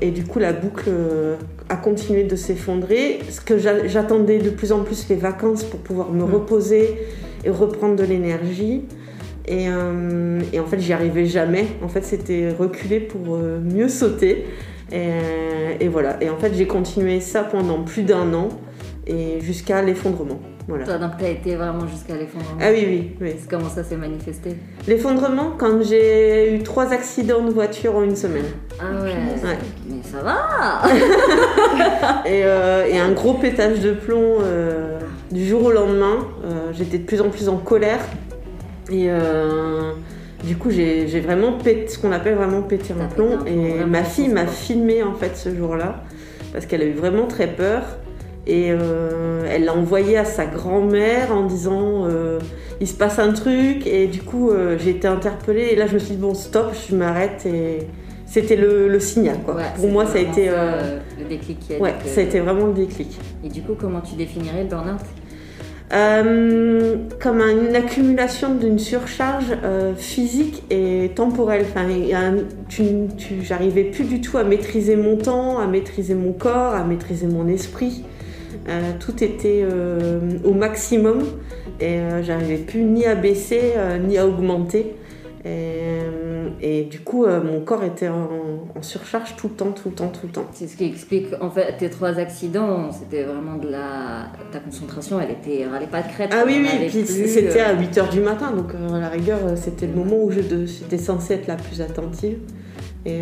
Et 0.00 0.10
du 0.10 0.24
coup, 0.24 0.38
la 0.38 0.52
boucle 0.52 0.90
a 1.68 1.76
continué 1.76 2.24
de 2.24 2.36
s'effondrer. 2.36 3.20
Ce 3.30 3.40
que 3.40 3.58
j'attendais 3.58 4.38
de 4.38 4.50
plus 4.50 4.72
en 4.72 4.82
plus 4.82 5.08
les 5.08 5.16
vacances 5.16 5.64
pour 5.64 5.80
pouvoir 5.80 6.10
me 6.10 6.24
mmh. 6.24 6.34
reposer 6.34 6.98
et 7.44 7.50
reprendre 7.50 7.96
de 7.96 8.04
l'énergie. 8.04 8.84
Euh, 9.50 10.40
et, 10.52 10.60
en 10.60 10.64
fait, 10.64 10.80
j'y 10.80 10.92
arrivais 10.92 11.26
jamais. 11.26 11.66
En 11.82 11.88
fait, 11.88 12.04
c'était 12.04 12.50
reculer 12.50 13.00
pour 13.00 13.36
euh, 13.36 13.60
mieux 13.60 13.88
sauter. 13.88 14.46
Et, 14.92 15.88
voilà. 15.88 16.22
Et 16.22 16.30
en 16.30 16.36
fait, 16.36 16.54
j'ai 16.54 16.66
continué 16.66 17.20
ça 17.20 17.42
pendant 17.42 17.82
plus 17.82 18.04
d'un 18.04 18.32
an 18.32 18.48
et 19.08 19.40
jusqu'à 19.40 19.82
l'effondrement. 19.82 20.40
Voilà. 20.66 20.84
Toi, 20.84 20.98
donc 20.98 21.18
tu 21.18 21.24
as 21.24 21.30
été 21.30 21.56
vraiment 21.56 21.86
jusqu'à 21.86 22.16
l'effondrement 22.16 22.58
Ah 22.60 22.70
oui, 22.72 22.84
oui. 22.86 23.16
oui. 23.20 23.34
Comment 23.50 23.68
ça 23.68 23.84
s'est 23.84 23.96
manifesté? 23.96 24.56
L'effondrement, 24.88 25.52
quand 25.58 25.82
j'ai 25.82 26.54
eu 26.54 26.62
trois 26.62 26.92
accidents 26.92 27.44
de 27.44 27.50
voiture 27.50 27.96
en 27.96 28.02
une 28.02 28.16
semaine. 28.16 28.46
Ah 28.80 29.02
ouais, 29.02 29.12
Mais 29.88 29.96
ça 30.02 30.22
va 30.22 30.82
euh, 32.26 32.86
et, 32.86 32.98
un 32.98 33.12
gros 33.12 33.34
pétage 33.34 33.80
de 33.80 33.92
plomb 33.92 34.38
du 35.30 35.46
jour 35.46 35.64
au 35.64 35.70
lendemain. 35.70 36.26
J'étais 36.72 36.98
de 36.98 37.04
plus 37.04 37.20
en 37.20 37.28
plus 37.28 37.48
en 37.48 37.58
colère 37.58 38.00
et 38.90 39.06
euh, 39.08 39.92
du 40.44 40.56
coup, 40.56 40.70
j'ai 40.70 41.20
vraiment 41.20 41.52
pété, 41.52 41.88
ce 41.88 41.98
qu'on 41.98 42.12
appelle 42.12 42.34
vraiment 42.34 42.62
péter 42.62 42.94
un 42.98 43.06
plomb. 43.06 43.44
Et 43.46 43.84
ma 43.84 44.04
fille 44.04 44.28
m'a 44.28 44.46
filmé 44.46 45.02
en 45.02 45.14
fait 45.14 45.36
ce 45.36 45.54
jour-là 45.54 46.02
parce 46.52 46.66
qu'elle 46.66 46.82
a 46.82 46.86
eu 46.86 46.92
vraiment 46.92 47.26
très 47.26 47.46
peur. 47.46 47.82
Et 48.46 48.70
euh, 48.70 49.44
elle 49.50 49.64
l'a 49.64 49.74
envoyé 49.74 50.18
à 50.18 50.24
sa 50.24 50.44
grand-mère 50.44 51.32
en 51.32 51.46
disant 51.46 52.06
euh, 52.06 52.38
il 52.80 52.86
se 52.86 52.94
passe 52.94 53.18
un 53.18 53.32
truc. 53.32 53.86
Et 53.86 54.06
du 54.06 54.22
coup, 54.22 54.50
j'ai 54.78 54.90
été 54.90 55.08
interpellée. 55.08 55.68
Et 55.72 55.76
là, 55.76 55.86
je 55.86 55.94
me 55.94 55.98
suis 55.98 56.14
dit 56.14 56.20
bon, 56.20 56.34
stop, 56.34 56.74
je 56.88 56.94
m'arrête. 56.94 57.46
Et 57.46 57.80
c'était 58.26 58.56
le, 58.56 58.98
signal. 59.00 59.38
Quoi. 59.44 59.56
Pour 59.76 59.88
moi, 59.88 60.06
ça 60.06 60.18
a 60.18 60.20
été. 60.20 60.48
le 60.48 61.24
déclic 61.28 61.60
qui 61.60 61.74
a 61.74 61.78
Ouais, 61.78 61.94
ça 62.04 62.20
a 62.20 62.24
été 62.24 62.40
vraiment 62.40 62.66
le 62.66 62.74
déclic. 62.74 63.18
Et 63.44 63.48
du 63.48 63.62
coup, 63.62 63.74
comment 63.78 64.00
tu 64.00 64.14
définirais 64.16 64.64
le 64.64 64.68
burn-out? 64.68 65.00
Euh, 65.92 66.96
comme 67.20 67.40
une 67.40 67.76
accumulation 67.76 68.54
d'une 68.54 68.78
surcharge 68.78 69.54
euh, 69.62 69.94
physique 69.94 70.62
et 70.70 71.10
temporelle. 71.14 71.66
Enfin, 71.68 71.86
j'arrivais 73.42 73.84
plus 73.84 74.04
du 74.04 74.20
tout 74.20 74.38
à 74.38 74.44
maîtriser 74.44 74.96
mon 74.96 75.16
temps, 75.16 75.58
à 75.58 75.66
maîtriser 75.66 76.14
mon 76.14 76.32
corps, 76.32 76.74
à 76.74 76.84
maîtriser 76.84 77.26
mon 77.26 77.46
esprit. 77.48 78.02
Euh, 78.68 78.92
tout 78.98 79.22
était 79.22 79.66
au 80.44 80.52
maximum 80.52 81.22
et 81.80 81.98
j'arrivais 82.22 82.58
plus 82.58 82.82
ni 82.82 83.04
à 83.06 83.14
baisser 83.14 83.74
ni 84.06 84.18
à 84.18 84.26
augmenter. 84.26 84.96
Euh, 85.46 86.48
et, 86.60 86.84
du 86.84 87.00
coup, 87.00 87.24
euh, 87.24 87.42
mon 87.42 87.60
corps 87.60 87.84
était 87.84 88.08
en, 88.08 88.80
surcharge 88.80 89.36
tout 89.36 89.48
le 89.48 89.54
temps, 89.54 89.72
tout 89.72 89.90
le 89.90 89.94
temps, 89.94 90.08
tout 90.08 90.26
le 90.26 90.32
temps. 90.32 90.46
C'est 90.52 90.66
ce 90.66 90.76
qui 90.76 90.84
explique, 90.84 91.28
en 91.40 91.50
fait, 91.50 91.76
tes 91.78 91.90
trois 91.90 92.18
accidents, 92.18 92.90
c'était 92.92 93.24
vraiment 93.24 93.56
de 93.56 93.68
la... 93.68 94.30
Ta 94.52 94.58
concentration, 94.58 95.20
elle 95.20 95.30
était... 95.30 95.60
Elle 95.60 95.88
pas 95.88 96.02
de 96.02 96.08
crête. 96.08 96.30
Ah 96.34 96.44
oui, 96.46 96.60
oui, 96.62 96.86
puis 96.88 97.06
c'était 97.06 97.60
à 97.60 97.74
8h 97.74 97.98
euh, 97.98 98.10
du 98.10 98.20
matin, 98.20 98.52
donc 98.52 98.72
à 98.74 98.98
la 98.98 99.08
rigueur, 99.08 99.38
c'était 99.56 99.86
le 99.86 99.94
moment 99.94 100.16
où 100.22 100.30
j'étais 100.30 100.98
censée 100.98 101.34
être 101.34 101.46
la 101.46 101.56
plus 101.56 101.80
attentive. 101.80 102.38
Et, 103.06 103.20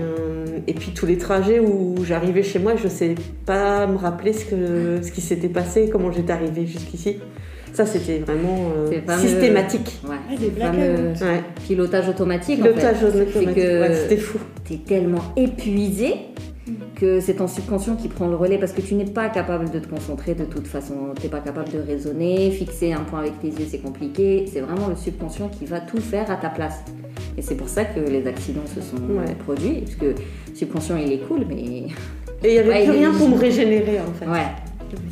et, 0.68 0.74
puis 0.74 0.92
tous 0.94 1.06
les 1.06 1.18
trajets 1.18 1.58
où 1.58 1.96
j'arrivais 2.04 2.42
chez 2.42 2.58
moi, 2.60 2.76
je 2.76 2.84
ne 2.84 2.88
sais 2.88 3.14
pas 3.46 3.86
me 3.86 3.96
rappeler 3.96 4.32
ce, 4.32 4.44
que, 4.44 5.02
ce 5.02 5.10
qui 5.10 5.20
s'était 5.20 5.48
passé, 5.48 5.88
comment 5.90 6.12
j'étais 6.12 6.32
arrivée 6.32 6.66
jusqu'ici. 6.66 7.18
Ça, 7.72 7.86
c'était 7.86 8.18
vraiment 8.18 8.70
euh, 8.76 9.16
systématique. 9.18 10.00
Ouais, 10.04 10.36
des 10.36 10.50
fameux 10.50 11.14
pilotage 11.66 12.08
automatique. 12.08 12.60
Pilotage 12.60 13.02
automatique, 13.02 13.48
c'était 13.54 14.16
fou. 14.18 14.38
Tu 14.64 14.74
es 14.74 14.78
tellement 14.78 15.22
épuisé 15.36 16.14
que 16.94 17.20
c'est 17.20 17.34
ton 17.34 17.48
subconscient 17.48 17.96
qui 17.96 18.08
prend 18.08 18.28
le 18.28 18.36
relais 18.36 18.58
parce 18.58 18.72
que 18.72 18.80
tu 18.80 18.94
n'es 18.94 19.06
pas 19.06 19.28
capable 19.28 19.70
de 19.70 19.78
te 19.78 19.88
concentrer 19.88 20.34
de 20.34 20.44
toute 20.44 20.66
façon. 20.66 21.14
Tu 21.16 21.24
n'es 21.24 21.28
pas 21.28 21.40
capable 21.40 21.70
de 21.72 21.78
raisonner, 21.78 22.50
fixer 22.50 22.92
un 22.92 23.00
point 23.00 23.20
avec 23.20 23.40
tes 23.40 23.48
yeux, 23.48 23.66
c'est 23.68 23.80
compliqué. 23.80 24.44
C'est 24.52 24.60
vraiment 24.60 24.88
le 24.88 24.96
subconscient 24.96 25.48
qui 25.48 25.64
va 25.64 25.80
tout 25.80 26.00
faire 26.00 26.30
à 26.30 26.36
ta 26.36 26.50
place. 26.50 26.84
Et 27.42 27.44
c'est 27.44 27.56
pour 27.56 27.68
ça 27.68 27.84
que 27.84 27.98
les 27.98 28.28
accidents 28.28 28.66
se 28.72 28.80
sont 28.80 28.96
produits, 29.44 29.80
parce 29.80 29.96
que 29.96 30.14
subconscient 30.54 30.96
il 30.96 31.10
est 31.10 31.18
cool, 31.18 31.44
mais. 31.48 31.56
Et 31.56 31.88
il 32.44 32.52
n'y 32.52 32.58
avait 32.58 32.84
plus 32.84 32.92
rien 32.92 33.12
pour 33.12 33.28
me 33.28 33.36
régénérer 33.36 33.98
en 33.98 34.12
fait. 34.12 34.26
Ouais. 34.26 34.46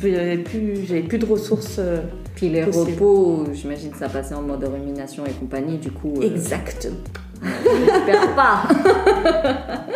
J'avais 0.01 0.37
plus, 0.37 0.85
j'avais 0.87 1.01
plus 1.01 1.17
de 1.17 1.25
ressources. 1.25 1.77
Euh, 1.79 1.97
Puis 2.35 2.47
les 2.47 2.63
repos, 2.63 3.45
j'imagine 3.53 3.91
ça 3.97 4.07
passait 4.07 4.33
en 4.33 4.43
mode 4.43 4.63
rumination 4.63 5.25
et 5.25 5.31
compagnie, 5.31 5.77
du 5.77 5.91
coup. 5.91 6.13
Euh. 6.21 6.29
J'espère 7.43 8.35
pas. 8.35 8.63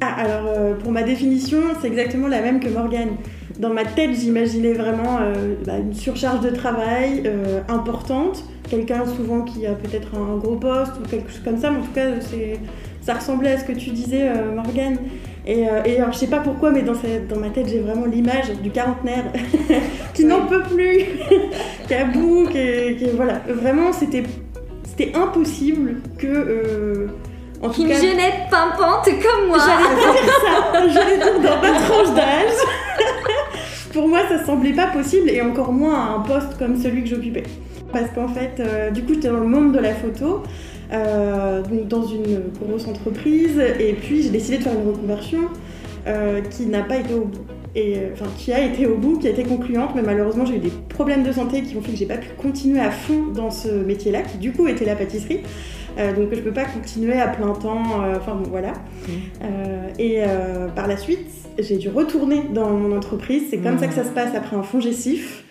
ah, 0.00 0.14
alors 0.16 0.46
euh, 0.48 0.74
pour 0.74 0.90
ma 0.90 1.04
définition, 1.04 1.60
c'est 1.80 1.86
exactement 1.86 2.26
la 2.26 2.40
même 2.40 2.58
que 2.58 2.68
Morgane. 2.68 3.16
Dans 3.60 3.70
ma 3.70 3.84
tête, 3.84 4.10
j'imaginais 4.18 4.72
vraiment 4.72 5.18
bah, 5.66 5.78
une 5.78 5.92
surcharge 5.92 6.40
de 6.40 6.50
travail 6.50 7.30
importante, 7.68 8.42
quelqu'un 8.70 9.04
souvent 9.04 9.42
qui 9.42 9.66
a 9.66 9.72
peut-être 9.72 10.08
un 10.16 10.38
gros 10.38 10.56
poste 10.56 10.92
ou 10.98 11.06
quelque 11.06 11.30
chose 11.30 11.42
comme 11.44 11.58
ça, 11.58 11.70
mais 11.70 11.78
en 11.78 11.82
tout 11.82 11.92
cas, 11.92 12.06
ça 13.02 13.14
ressemblait 13.14 13.52
à 13.52 13.58
ce 13.58 13.64
que 13.64 13.72
tu 13.72 13.90
disais, 13.90 14.30
Morgane. 14.54 14.96
Et, 15.46 15.66
euh, 15.66 15.82
et 15.84 15.98
alors, 15.98 16.12
je 16.12 16.18
sais 16.18 16.26
pas 16.26 16.40
pourquoi, 16.40 16.70
mais 16.70 16.82
dans, 16.82 16.92
dans 16.92 17.40
ma 17.40 17.48
tête, 17.48 17.68
j'ai 17.68 17.80
vraiment 17.80 18.06
l'image 18.06 18.50
du 18.62 18.70
quarantenaire 18.70 19.24
qui 20.14 20.24
n'en 20.24 20.46
peut 20.46 20.62
plus, 20.62 21.06
qui 21.88 21.94
a 21.94 22.04
bout, 22.04 22.46
qui, 22.48 23.06
voilà. 23.14 23.40
Vraiment, 23.48 23.92
c'était 23.92 24.24
impossible 25.14 25.96
que. 26.18 26.26
Euh, 26.26 27.06
en 27.62 27.68
tout 27.68 27.82
Une 27.82 27.92
jeunette 27.92 28.48
pimpante 28.50 29.04
comme 29.04 29.48
moi. 29.48 29.58
J'allais 29.58 29.96
dire 29.96 30.32
ça. 30.40 30.88
J'allais 30.88 31.16
dire 31.18 31.40
dans 31.40 31.60
ma 31.60 31.78
tranche 31.78 32.14
d'âge. 32.14 32.56
pour 33.92 34.08
moi, 34.08 34.20
ça 34.28 34.44
semblait 34.44 34.72
pas 34.72 34.86
possible 34.88 35.28
et 35.30 35.40
encore 35.42 35.72
moins 35.72 35.94
à 35.94 36.10
un 36.14 36.20
poste 36.20 36.58
comme 36.58 36.76
celui 36.76 37.02
que 37.02 37.08
j'occupais. 37.08 37.44
Parce 37.92 38.10
qu'en 38.14 38.28
fait, 38.28 38.60
euh, 38.60 38.90
du 38.90 39.02
coup, 39.02 39.14
j'étais 39.14 39.28
dans 39.28 39.40
le 39.40 39.46
monde 39.46 39.72
de 39.72 39.78
la 39.78 39.94
photo, 39.94 40.42
euh, 40.92 41.62
donc 41.62 41.88
dans 41.88 42.06
une 42.06 42.42
grosse 42.60 42.86
entreprise, 42.86 43.60
et 43.78 43.94
puis 43.94 44.22
j'ai 44.22 44.30
décidé 44.30 44.58
de 44.58 44.62
faire 44.62 44.74
une 44.74 44.88
reconversion 44.88 45.40
euh, 46.06 46.40
qui 46.42 46.66
n'a 46.66 46.82
pas 46.82 46.96
été 46.96 47.14
au 47.14 47.24
bout. 47.24 47.44
Et, 47.76 47.98
enfin, 48.12 48.26
qui 48.36 48.52
a 48.52 48.64
été 48.64 48.86
au 48.86 48.96
bout, 48.96 49.18
qui 49.18 49.28
a 49.28 49.30
été 49.30 49.44
concluante, 49.44 49.90
mais 49.94 50.02
malheureusement 50.02 50.44
j'ai 50.44 50.56
eu 50.56 50.60
des 50.60 50.72
problèmes 50.88 51.22
de 51.22 51.30
santé 51.30 51.62
qui 51.62 51.76
ont 51.76 51.82
fait 51.82 51.92
que 51.92 51.98
j'ai 51.98 52.06
pas 52.06 52.16
pu 52.16 52.30
continuer 52.36 52.80
à 52.80 52.90
fond 52.90 53.26
dans 53.32 53.50
ce 53.50 53.68
métier-là, 53.68 54.22
qui 54.22 54.38
du 54.38 54.52
coup 54.52 54.66
était 54.66 54.84
la 54.84 54.96
pâtisserie. 54.96 55.40
Euh, 55.98 56.14
donc 56.14 56.28
je 56.32 56.40
peux 56.40 56.52
pas 56.52 56.64
continuer 56.64 57.20
à 57.20 57.28
plein 57.28 57.52
temps, 57.52 58.02
euh, 58.02 58.16
enfin 58.16 58.34
bon 58.34 58.48
voilà. 58.48 58.72
Euh, 59.42 59.88
et 59.98 60.22
par 60.74 60.86
la 60.86 60.96
suite, 60.96 61.28
j'ai 61.62 61.76
dû 61.76 61.88
retourner 61.88 62.42
dans 62.52 62.70
mon 62.70 62.96
entreprise. 62.96 63.44
C'est 63.50 63.58
comme 63.58 63.78
ça 63.78 63.86
que 63.86 63.94
ça 63.94 64.04
se 64.04 64.10
passe 64.10 64.34
après 64.34 64.56
un 64.56 64.62
fongicif. 64.62 65.44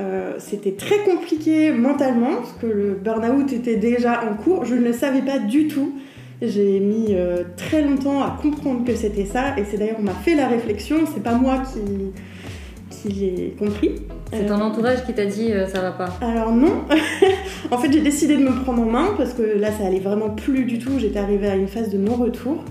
Euh, 0.00 0.34
C'était 0.38 0.72
très 0.72 0.98
compliqué 0.98 1.70
mentalement 1.70 2.36
parce 2.36 2.52
que 2.60 2.66
le 2.66 2.94
burn-out 2.94 3.52
était 3.52 3.76
déjà 3.76 4.22
en 4.24 4.34
cours. 4.34 4.64
Je 4.64 4.74
ne 4.74 4.80
le 4.80 4.92
savais 4.92 5.22
pas 5.22 5.38
du 5.38 5.68
tout. 5.68 5.92
J'ai 6.40 6.80
mis 6.80 7.08
euh, 7.10 7.44
très 7.56 7.82
longtemps 7.82 8.22
à 8.22 8.36
comprendre 8.42 8.84
que 8.84 8.96
c'était 8.96 9.26
ça, 9.26 9.56
et 9.56 9.64
c'est 9.64 9.76
d'ailleurs 9.76 9.98
on 10.00 10.02
m'a 10.02 10.12
fait 10.12 10.34
la 10.34 10.48
réflexion. 10.48 10.96
C'est 11.14 11.22
pas 11.22 11.34
moi 11.34 11.62
qui 11.72 12.12
qui 12.90 13.08
l'ai 13.08 13.54
compris. 13.58 13.92
C'est 14.32 14.46
ton 14.46 14.60
entourage 14.60 15.04
qui 15.04 15.12
t'a 15.12 15.26
dit 15.26 15.52
euh, 15.52 15.66
ça 15.66 15.80
va 15.80 15.92
pas. 15.92 16.08
Alors 16.20 16.52
non, 16.52 16.84
en 17.70 17.78
fait 17.78 17.92
j'ai 17.92 18.00
décidé 18.00 18.36
de 18.36 18.42
me 18.42 18.62
prendre 18.62 18.82
en 18.82 18.86
main 18.86 19.08
parce 19.16 19.34
que 19.34 19.42
là 19.42 19.70
ça 19.70 19.86
allait 19.86 20.00
vraiment 20.00 20.30
plus 20.30 20.64
du 20.64 20.78
tout, 20.78 20.98
j'étais 20.98 21.18
arrivée 21.18 21.48
à 21.48 21.56
une 21.56 21.68
phase 21.68 21.90
de 21.90 21.98
non-retour. 21.98 22.64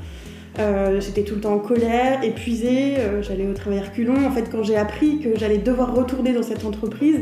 Euh, 0.60 1.00
j'étais 1.00 1.24
tout 1.24 1.36
le 1.36 1.42
temps 1.42 1.54
en 1.54 1.60
colère, 1.60 2.24
épuisée, 2.24 2.98
euh, 2.98 3.22
j'allais 3.22 3.48
au 3.48 3.54
travail 3.54 3.80
reculons. 3.80 4.26
En 4.26 4.32
fait 4.32 4.50
quand 4.52 4.64
j'ai 4.64 4.76
appris 4.76 5.20
que 5.20 5.38
j'allais 5.38 5.58
devoir 5.58 5.96
retourner 5.96 6.34
dans 6.34 6.44
cette 6.44 6.66
entreprise, 6.66 7.20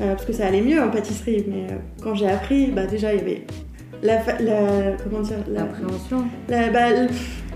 euh, 0.00 0.14
parce 0.14 0.24
que 0.24 0.32
ça 0.32 0.46
allait 0.46 0.62
mieux 0.62 0.80
en 0.80 0.88
pâtisserie, 0.88 1.44
mais 1.46 1.66
quand 2.02 2.14
j'ai 2.14 2.28
appris, 2.28 2.68
bah 2.68 2.86
déjà 2.86 3.12
il 3.12 3.18
y 3.18 3.22
avait 3.22 3.42
la, 4.02 4.18
comment 5.02 5.20
dire, 5.20 5.36
la, 5.48 5.60
L'appréhension. 5.60 6.24
la, 6.48 6.70
bah, 6.70 6.88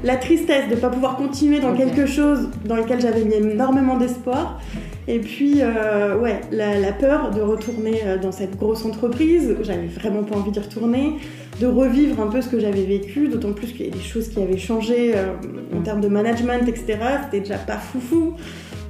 la 0.04 0.16
tristesse 0.16 0.68
de 0.68 0.74
ne 0.74 0.80
pas 0.80 0.88
pouvoir 0.88 1.16
continuer 1.16 1.60
dans 1.60 1.74
quelque 1.74 2.06
chose 2.06 2.48
dans 2.64 2.76
lequel 2.76 3.00
j'avais 3.00 3.24
mis 3.24 3.34
énormément 3.34 3.96
d'espoir. 3.96 4.60
Et 5.08 5.20
puis, 5.20 5.62
euh, 5.62 6.18
ouais, 6.18 6.42
la, 6.52 6.78
la 6.78 6.92
peur 6.92 7.30
de 7.30 7.40
retourner 7.40 8.02
dans 8.20 8.30
cette 8.30 8.58
grosse 8.58 8.84
entreprise, 8.84 9.56
où 9.58 9.64
j'avais 9.64 9.86
vraiment 9.86 10.22
pas 10.22 10.36
envie 10.36 10.50
d'y 10.50 10.60
retourner, 10.60 11.14
de 11.60 11.66
revivre 11.66 12.20
un 12.20 12.28
peu 12.28 12.40
ce 12.40 12.48
que 12.48 12.60
j'avais 12.60 12.84
vécu, 12.84 13.28
d'autant 13.28 13.52
plus 13.52 13.68
qu'il 13.68 13.86
y 13.86 13.88
a 13.88 13.92
des 13.92 14.00
choses 14.00 14.28
qui 14.28 14.40
avaient 14.40 14.58
changé 14.58 15.12
euh, 15.16 15.32
en 15.76 15.82
termes 15.82 16.00
de 16.00 16.08
management, 16.08 16.68
etc. 16.68 16.98
C'était 17.24 17.40
déjà 17.40 17.58
pas 17.58 17.78
foufou. 17.78 18.34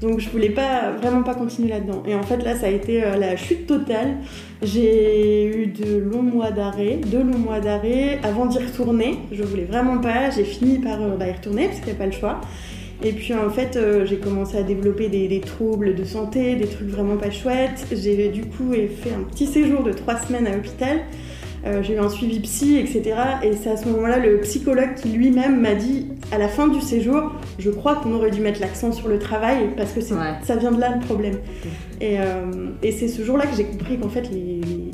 Donc 0.03 0.21
je 0.21 0.29
voulais 0.29 0.51
pas 0.51 0.93
vraiment 0.93 1.23
pas 1.23 1.35
continuer 1.35 1.71
là-dedans. 1.71 2.03
Et 2.07 2.15
en 2.15 2.23
fait 2.23 2.37
là 2.39 2.55
ça 2.55 2.67
a 2.67 2.71
été 2.71 3.03
euh, 3.05 3.17
la 3.17 3.37
chute 3.37 3.67
totale. 3.67 4.17
J'ai 4.63 5.47
eu 5.47 5.67
de 5.67 5.99
longs 5.99 6.23
mois 6.23 6.51
d'arrêt, 6.51 7.01
deux 7.07 7.23
longs 7.23 7.39
mois 7.39 7.61
d'arrêt 7.61 8.21
avant 8.23 8.47
d'y 8.47 8.59
retourner. 8.59 9.19
Je 9.33 9.43
voulais 9.43 9.65
vraiment 9.65 9.99
pas. 9.99 10.31
J'ai 10.31 10.45
fini 10.45 10.79
par 10.79 11.03
euh, 11.03 11.17
bah, 11.17 11.27
y 11.27 11.33
retourner 11.33 11.67
parce 11.67 11.79
qu'il 11.79 11.87
n'y 11.89 11.97
a 11.97 11.99
pas 11.99 12.07
le 12.07 12.13
choix. 12.13 12.41
Et 13.03 13.13
puis 13.13 13.33
en 13.33 13.49
fait 13.49 13.79
j'ai 14.07 14.17
commencé 14.17 14.57
à 14.57 14.65
développer 14.65 15.09
des, 15.09 15.29
des 15.29 15.41
troubles 15.41 15.95
de 15.95 16.03
santé, 16.05 16.57
des 16.57 16.67
trucs 16.67 16.89
vraiment 16.89 17.17
pas 17.17 17.31
chouettes. 17.31 17.87
J'ai 17.93 18.29
du 18.29 18.43
coup 18.43 18.73
fait 18.73 19.13
un 19.15 19.23
petit 19.23 19.47
séjour 19.47 19.85
de 19.85 19.93
trois 19.93 20.17
semaines 20.17 20.49
à 20.49 20.57
l'hôpital. 20.57 20.99
Euh, 21.67 21.83
j'ai 21.83 21.95
eu 21.95 21.99
un 21.99 22.09
suivi 22.09 22.39
psy, 22.41 22.77
etc. 22.79 23.03
Et 23.43 23.53
c'est 23.55 23.71
à 23.71 23.77
ce 23.77 23.89
moment-là 23.89 24.19
le 24.19 24.41
psychologue 24.41 24.95
qui 24.95 25.09
lui-même 25.09 25.61
m'a 25.61 25.75
dit, 25.75 26.07
à 26.31 26.39
la 26.39 26.49
fin 26.49 26.69
du 26.69 26.81
séjour, 26.81 27.33
je 27.59 27.71
crois 27.71 27.97
qu'on 27.97 28.13
aurait 28.15 28.31
dû 28.31 28.41
mettre 28.41 28.61
l'accent 28.61 28.93
sur 28.93 29.09
le 29.09 29.19
travail 29.19 29.71
parce 29.77 29.93
que 29.93 30.01
Ouais. 30.01 30.35
ça 30.45 30.57
vient 30.57 30.71
de 30.71 30.81
là 30.81 30.95
le 30.95 31.05
problème. 31.05 31.39
Et, 32.01 32.19
euh, 32.21 32.71
et 32.83 32.93
c'est 32.93 33.09
ce 33.09 33.23
jour-là 33.25 33.47
que 33.47 33.57
j'ai 33.57 33.65
compris 33.65 33.99
qu'en 33.99 34.09
fait 34.09 34.31
les, 34.31 34.61
les 34.61 34.91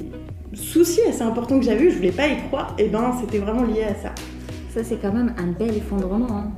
soucis 0.56 1.02
assez 1.08 1.22
importants 1.22 1.58
que 1.58 1.64
j'avais 1.66 1.84
eu, 1.84 1.90
je 1.90 1.96
voulais 1.96 2.12
pas 2.12 2.28
y 2.28 2.36
croire, 2.48 2.74
et 2.78 2.88
ben 2.88 3.12
c'était 3.20 3.38
vraiment 3.38 3.64
lié 3.64 3.82
à 3.84 3.94
ça. 3.94 4.14
Ça, 4.72 4.82
c'est 4.82 4.96
quand 5.00 5.12
même 5.12 5.32
un 5.38 5.52
bel 5.56 5.76
effondrement. 5.76 6.26
hein. 6.30 6.50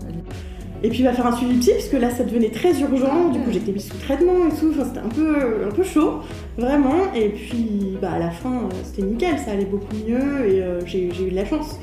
Et 0.83 0.88
puis 0.88 0.99
il 1.00 1.04
va 1.04 1.12
faire 1.12 1.26
un 1.26 1.33
suivi 1.37 1.59
psy 1.59 1.71
parce 1.73 1.88
que 1.88 1.97
là 1.97 2.11
ça 2.11 2.23
devenait 2.25 2.50
très 2.50 2.78
urgent, 2.80 3.28
du 3.33 3.40
coup 3.40 3.50
j'étais 3.50 3.73
mise 3.73 3.88
sous 3.88 3.97
traitement 3.99 4.47
et 4.49 4.59
tout, 4.61 4.73
enfin, 4.75 4.85
c'était 4.85 5.00
un 5.04 5.09
peu, 5.09 5.35
un 5.68 5.75
peu 5.75 5.83
chaud, 5.83 6.21
vraiment. 6.59 7.12
Et 7.14 7.30
puis 7.30 7.97
bah, 8.00 8.11
à 8.14 8.18
la 8.18 8.30
fin 8.30 8.50
euh, 8.50 8.75
c'était 8.85 9.02
nickel, 9.02 9.38
ça 9.45 9.52
allait 9.52 9.64
beaucoup 9.64 9.95
mieux 10.06 10.47
et 10.49 10.62
euh, 10.62 10.80
j'ai 10.87 11.11
j'ai 11.12 11.26
eu 11.28 11.30
de 11.30 11.37
la 11.37 11.45
chance. 11.45 11.78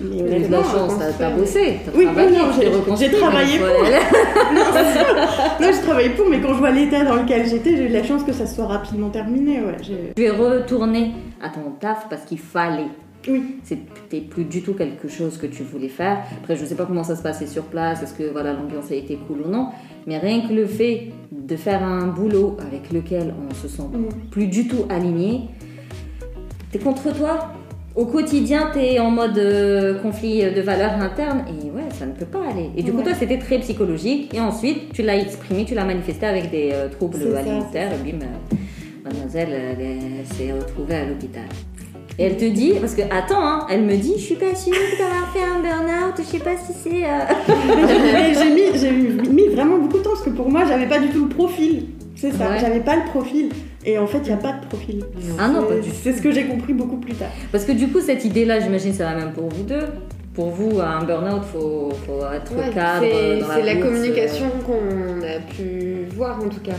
Mais 0.00 0.40
de 0.40 0.50
la 0.50 0.62
chance, 0.64 0.98
t'as- 0.98 1.12
t'as 1.12 1.30
bossé, 1.30 1.76
t'as 1.84 1.92
Oui, 1.96 2.04
travaillé, 2.04 2.30
non, 2.36 2.44
j'ai- 2.58 2.96
j'ai 3.06 3.12
travaillé 3.12 3.58
pour. 3.58 3.68
Non, 4.54 4.60
c'est 4.72 4.98
sûr. 4.98 5.14
Non, 5.60 5.68
je 5.72 5.80
travaillais 5.86 6.10
pour, 6.10 6.28
mais 6.28 6.40
quand 6.40 6.48
je 6.54 6.58
vois 6.58 6.72
l'état 6.72 7.04
dans 7.04 7.14
lequel 7.14 7.46
j'étais, 7.48 7.76
j'ai 7.76 7.84
eu 7.84 7.88
de 7.88 7.92
la 7.94 8.02
chance 8.02 8.24
que 8.24 8.32
ça 8.32 8.44
soit 8.46 8.66
rapidement 8.66 9.10
terminé. 9.10 9.60
Ouais, 9.60 9.76
j'ai- 9.82 10.12
Tu 10.16 10.24
es 10.24 10.30
retourné 10.30 11.12
à 11.40 11.48
ton 11.48 11.70
taf 11.80 12.08
parce 12.10 12.22
qu'il 12.24 12.40
fallait. 12.40 12.88
Oui. 13.28 13.56
C'était 13.62 14.20
plus 14.20 14.44
du 14.44 14.62
tout 14.62 14.74
quelque 14.74 15.08
chose 15.08 15.38
que 15.38 15.46
tu 15.46 15.62
voulais 15.62 15.88
faire. 15.88 16.18
Après, 16.38 16.56
je 16.56 16.64
sais 16.64 16.74
pas 16.74 16.84
comment 16.84 17.04
ça 17.04 17.16
se 17.16 17.22
passait 17.22 17.46
sur 17.46 17.64
place, 17.64 18.02
est-ce 18.02 18.14
que 18.14 18.30
voilà 18.30 18.52
l'ambiance 18.52 18.90
a 18.90 18.94
été 18.94 19.16
cool 19.16 19.42
ou 19.42 19.48
non, 19.48 19.68
mais 20.06 20.18
rien 20.18 20.46
que 20.46 20.52
le 20.52 20.66
fait 20.66 21.12
de 21.32 21.56
faire 21.56 21.82
un 21.82 22.06
boulot 22.08 22.56
avec 22.66 22.92
lequel 22.92 23.34
on 23.50 23.54
se 23.54 23.68
sent 23.68 23.84
plus 24.30 24.46
du 24.46 24.68
tout 24.68 24.84
aligné, 24.88 25.48
t'es 26.70 26.78
contre 26.78 27.12
toi. 27.16 27.52
Au 27.94 28.06
quotidien, 28.06 28.70
t'es 28.74 28.98
en 28.98 29.12
mode 29.12 29.38
euh, 29.38 30.00
conflit 30.00 30.42
de 30.42 30.60
valeurs 30.60 30.94
internes 30.94 31.44
et 31.48 31.70
ouais, 31.70 31.88
ça 31.92 32.06
ne 32.06 32.12
peut 32.12 32.26
pas 32.26 32.40
aller. 32.50 32.70
Et 32.76 32.82
du 32.82 32.92
coup, 32.92 33.02
toi, 33.02 33.14
c'était 33.14 33.38
très 33.38 33.60
psychologique 33.60 34.34
et 34.34 34.40
ensuite, 34.40 34.92
tu 34.92 35.02
l'as 35.02 35.16
exprimé, 35.16 35.64
tu 35.64 35.76
l'as 35.76 35.84
manifesté 35.84 36.26
avec 36.26 36.50
des 36.50 36.70
euh, 36.72 36.88
troubles 36.88 37.18
ça, 37.32 37.38
alimentaires 37.38 37.92
et 37.92 38.10
bim, 38.10 38.18
euh, 38.20 38.56
mademoiselle, 39.04 39.50
elle, 39.52 39.80
elle 39.80 40.26
s'est 40.26 40.52
retrouvée 40.52 40.96
à 40.96 41.04
l'hôpital. 41.04 41.44
Et 42.18 42.24
elle 42.24 42.36
te 42.36 42.44
dit, 42.44 42.74
parce 42.80 42.94
que 42.94 43.02
attends, 43.02 43.42
hein, 43.44 43.66
elle 43.70 43.82
me 43.82 43.96
dit, 43.96 44.14
je 44.16 44.22
suis 44.22 44.34
pas 44.36 44.54
sûre 44.54 44.72
d'avoir 44.98 45.32
fait 45.32 45.40
un 45.42 45.60
burn-out, 45.60 46.14
je 46.18 46.22
sais 46.22 46.38
pas 46.38 46.56
si 46.56 46.72
c'est. 46.72 47.04
euh, 47.04 47.08
Mais 48.12 48.32
j'ai 48.78 48.90
mis, 48.92 49.48
vraiment 49.48 49.78
beaucoup 49.78 49.98
de 49.98 50.02
temps 50.02 50.10
parce 50.10 50.22
que 50.22 50.30
pour 50.30 50.48
moi, 50.50 50.62
j'avais 50.66 50.86
pas 50.86 50.98
du 51.00 51.08
tout 51.08 51.24
le 51.24 51.28
profil. 51.28 51.86
C'est 52.16 52.30
ça, 52.30 52.50
Ouais. 52.50 52.58
j'avais 52.60 52.80
pas 52.80 52.94
le 52.96 53.04
profil. 53.10 53.48
Et 53.84 53.98
en 53.98 54.06
fait, 54.06 54.18
il 54.18 54.26
n'y 54.28 54.32
a 54.32 54.36
pas 54.36 54.52
de 54.52 54.64
profil. 54.66 55.04
Ah 55.38 55.48
non, 55.48 55.62
C'est- 55.68 55.74
pas 55.74 55.80
du 55.80 55.88
tout. 55.90 55.96
C'est 56.02 56.12
ce 56.12 56.22
que 56.22 56.30
j'ai 56.30 56.44
compris 56.44 56.72
beaucoup 56.72 56.96
plus 56.98 57.14
tard. 57.14 57.28
Parce 57.50 57.64
que 57.64 57.72
du 57.72 57.88
coup, 57.88 58.00
cette 58.00 58.24
idée-là, 58.24 58.60
j'imagine, 58.60 58.92
ça 58.94 59.04
va 59.06 59.14
même 59.16 59.32
pour 59.32 59.48
vous 59.48 59.64
deux. 59.64 59.86
Pour 60.34 60.50
vous, 60.50 60.80
à 60.80 60.86
un 60.86 61.04
burn-out, 61.04 61.42
faut, 61.52 61.90
faut 62.06 62.20
être 62.32 62.56
Ouais, 62.56 62.72
cadre. 62.74 63.02
c'est 63.04 63.40
la 63.40 63.54
c'est 63.54 63.62
la 63.62 63.76
communication 63.76 64.46
qu'on 64.66 65.22
a 65.22 65.38
pu 65.54 66.06
voir 66.16 66.38
en 66.38 66.48
tout 66.48 66.60
cas. 66.60 66.72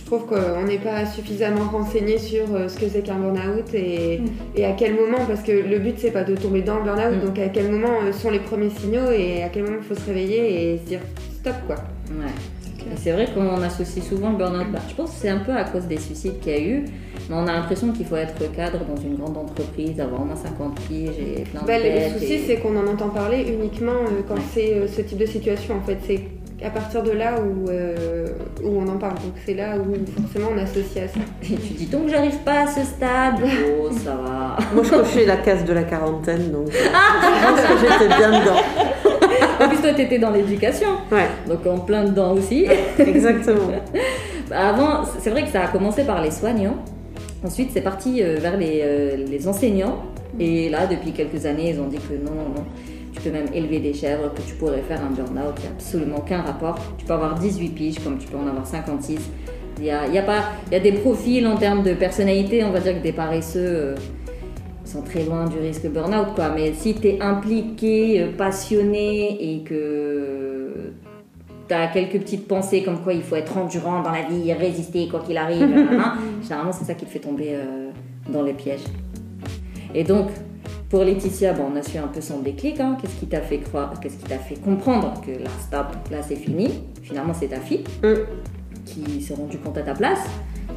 Je 0.00 0.06
trouve 0.06 0.26
qu'on 0.26 0.64
n'est 0.64 0.78
pas 0.78 1.06
suffisamment 1.06 1.68
renseigné 1.70 2.18
sur 2.18 2.52
euh, 2.54 2.68
ce 2.68 2.78
que 2.78 2.86
c'est 2.88 3.02
qu'un 3.02 3.16
burn-out 3.18 3.72
et, 3.74 4.18
Mm. 4.18 4.24
et 4.56 4.64
à 4.64 4.72
quel 4.72 4.94
moment, 4.94 5.18
parce 5.28 5.42
que 5.42 5.52
le 5.52 5.78
but 5.78 5.94
c'est 5.98 6.10
pas 6.10 6.24
de 6.24 6.34
tomber 6.34 6.62
dans 6.62 6.78
le 6.78 6.84
burn-out, 6.84 7.16
Mm. 7.22 7.26
donc 7.26 7.38
à 7.38 7.48
quel 7.48 7.70
moment 7.70 7.98
euh, 8.04 8.12
sont 8.12 8.30
les 8.30 8.40
premiers 8.40 8.70
signaux 8.70 9.10
et 9.12 9.42
à 9.44 9.48
quel 9.50 9.62
moment 9.64 9.76
il 9.80 9.84
faut 9.86 9.94
se 9.94 10.06
réveiller 10.06 10.72
et 10.74 10.78
se 10.78 10.82
dire 10.84 11.00
stop 11.40 11.54
quoi. 11.66 11.76
Ouais. 12.10 12.30
Et 12.92 12.96
c'est 12.96 13.12
vrai 13.12 13.26
qu'on 13.32 13.60
associe 13.62 14.02
souvent 14.04 14.30
le 14.30 14.38
burn-out. 14.38 14.66
Bah, 14.72 14.78
je 14.88 14.94
pense 14.94 15.10
que 15.10 15.16
c'est 15.20 15.28
un 15.28 15.40
peu 15.40 15.52
à 15.52 15.64
cause 15.64 15.84
des 15.84 15.98
suicides 15.98 16.40
qu'il 16.40 16.52
y 16.52 16.56
a 16.56 16.60
eu. 16.60 16.84
Mais 17.28 17.36
on 17.36 17.46
a 17.46 17.52
l'impression 17.52 17.92
qu'il 17.92 18.06
faut 18.06 18.16
être 18.16 18.50
cadre 18.52 18.80
dans 18.86 19.00
une 19.00 19.16
grande 19.16 19.36
entreprise, 19.36 20.00
avoir 20.00 20.22
au 20.22 20.24
moins 20.24 20.34
50 20.34 20.80
piges 20.88 21.10
et 21.18 21.42
plein 21.42 21.60
de 21.60 21.66
Bah, 21.66 21.74
le 21.78 22.18
souci 22.18 22.32
et- 22.32 22.38
c'est 22.46 22.56
qu'on 22.56 22.74
en 22.76 22.86
entend 22.90 23.10
parler 23.10 23.44
uniquement 23.52 23.92
euh, 23.92 24.22
quand 24.26 24.34
Ouais. 24.34 24.40
c'est 24.54 24.88
ce 24.88 25.02
type 25.02 25.18
de 25.18 25.26
situation 25.26 25.74
en 25.76 25.82
fait. 25.82 25.98
C'est 26.06 26.20
à 26.64 26.70
partir 26.70 27.02
de 27.02 27.12
là 27.12 27.34
où, 27.40 27.68
euh, 27.70 28.26
où 28.62 28.68
on 28.68 28.86
en 28.88 28.98
parle. 28.98 29.14
Donc 29.14 29.32
c'est 29.46 29.54
là 29.54 29.76
où 29.78 29.94
forcément 30.22 30.50
on 30.54 30.58
associe 30.58 31.04
à 31.04 31.08
ça. 31.08 31.20
Et 31.42 31.56
tu 31.56 31.72
dis 31.74 31.86
donc 31.86 32.08
j'arrive 32.08 32.36
pas 32.38 32.62
à 32.62 32.66
ce 32.66 32.82
stade. 32.82 33.36
Oh, 33.80 33.90
ça 33.92 34.14
va. 34.16 34.56
Moi, 34.74 34.84
je 34.84 34.90
cochais 34.90 35.26
la 35.26 35.38
case 35.38 35.64
de 35.64 35.72
la 35.72 35.84
quarantaine, 35.84 36.50
donc 36.52 36.68
je 36.70 36.78
pense 36.78 37.60
que 37.60 37.78
j'étais 37.88 38.08
bien 38.16 38.40
dedans. 38.40 38.60
En 39.62 39.68
plus, 39.68 39.78
toi, 39.78 39.92
t'étais 39.92 40.18
dans 40.18 40.30
l'éducation. 40.30 40.88
Ouais, 41.12 41.26
Donc 41.46 41.66
en 41.66 41.78
plein 41.80 42.04
dedans 42.04 42.32
aussi. 42.32 42.66
exactement. 42.98 43.70
Bah, 44.48 44.70
Avant, 44.70 45.04
c'est 45.20 45.30
vrai 45.30 45.44
que 45.44 45.50
ça 45.50 45.62
a 45.62 45.68
commencé 45.68 46.02
par 46.02 46.20
les 46.20 46.32
soignants. 46.32 46.74
Ensuite, 47.46 47.70
c'est 47.72 47.82
parti 47.82 48.20
euh, 48.20 48.36
vers 48.40 48.56
les, 48.56 48.80
euh, 48.82 49.16
les 49.28 49.46
enseignants. 49.46 49.98
Et 50.40 50.68
là, 50.68 50.88
depuis 50.88 51.12
quelques 51.12 51.46
années, 51.46 51.70
ils 51.70 51.80
ont 51.80 51.86
dit 51.86 51.98
que 51.98 52.14
non, 52.14 52.32
non, 52.34 52.48
non. 52.56 52.64
Tu 53.12 53.20
peux 53.20 53.30
même 53.30 53.48
élever 53.52 53.80
des 53.80 53.92
chèvres, 53.92 54.32
que 54.34 54.42
tu 54.42 54.54
pourrais 54.54 54.82
faire 54.82 55.00
un 55.02 55.10
burn-out. 55.10 55.54
Il 55.58 55.62
n'y 55.62 55.68
a 55.68 55.70
absolument 55.70 56.18
aucun 56.18 56.42
rapport. 56.42 56.78
Tu 56.96 57.04
peux 57.04 57.12
avoir 57.12 57.34
18 57.38 57.68
piges 57.70 57.98
comme 57.98 58.18
tu 58.18 58.28
peux 58.28 58.36
en 58.36 58.46
avoir 58.46 58.66
56. 58.66 59.18
Il 59.78 59.84
y 59.84 59.90
a, 59.90 60.06
il 60.06 60.14
y 60.14 60.18
a, 60.18 60.22
pas, 60.22 60.44
il 60.66 60.72
y 60.72 60.76
a 60.76 60.80
des 60.80 60.92
profils 60.92 61.46
en 61.46 61.56
termes 61.56 61.82
de 61.82 61.94
personnalité. 61.94 62.62
On 62.64 62.70
va 62.70 62.80
dire 62.80 62.94
que 62.98 63.02
des 63.02 63.12
paresseux 63.12 63.60
euh, 63.60 63.96
sont 64.84 65.02
très 65.02 65.24
loin 65.24 65.46
du 65.46 65.58
risque 65.58 65.86
burn-out. 65.88 66.34
Quoi. 66.34 66.50
Mais 66.54 66.72
si 66.74 66.94
tu 66.94 67.08
es 67.08 67.20
impliqué, 67.20 68.22
euh, 68.22 68.32
passionné 68.36 69.54
et 69.54 69.62
que 69.62 70.50
T'as 71.70 71.86
quelques 71.86 72.18
petites 72.18 72.48
pensées 72.48 72.82
comme 72.82 73.00
quoi 73.00 73.12
il 73.12 73.22
faut 73.22 73.36
être 73.36 73.56
endurant 73.56 74.02
dans 74.02 74.10
la 74.10 74.22
vie, 74.22 74.52
résister 74.52 75.06
quoi 75.06 75.20
qu'il 75.20 75.36
arrive. 75.36 75.60
Généralement, 76.42 76.72
c'est 76.72 76.84
ça 76.84 76.94
qui 76.94 77.04
te 77.04 77.10
fait 77.12 77.20
tomber 77.20 77.50
euh, 77.50 77.90
dans 78.28 78.42
les 78.42 78.54
pièges. 78.54 78.82
Et 79.94 80.02
donc, 80.02 80.30
pour 80.90 81.04
Laetitia, 81.04 81.52
bon, 81.54 81.64
on 81.72 81.76
a 81.76 81.82
su 81.82 81.96
un 81.98 82.08
peu 82.08 82.20
son 82.20 82.40
déclic. 82.40 82.78
hein. 82.80 82.96
Qu'est-ce 83.00 83.14
qui 83.16 83.26
t'a 83.26 83.40
fait 83.40 83.58
croire, 83.58 83.98
qu'est-ce 84.00 84.16
qui 84.16 84.24
t'a 84.24 84.38
fait 84.38 84.56
comprendre 84.56 85.20
que 85.24 85.30
là, 85.30 85.48
stop, 85.60 85.86
là, 86.10 86.18
c'est 86.26 86.36
fini? 86.36 86.82
Finalement, 87.02 87.32
c'est 87.32 87.48
ta 87.48 87.60
fille 87.60 87.84
Mm. 88.02 88.14
qui 88.84 89.22
s'est 89.22 89.34
rendu 89.34 89.56
compte 89.58 89.78
à 89.78 89.82
ta 89.82 89.94
place 89.94 90.18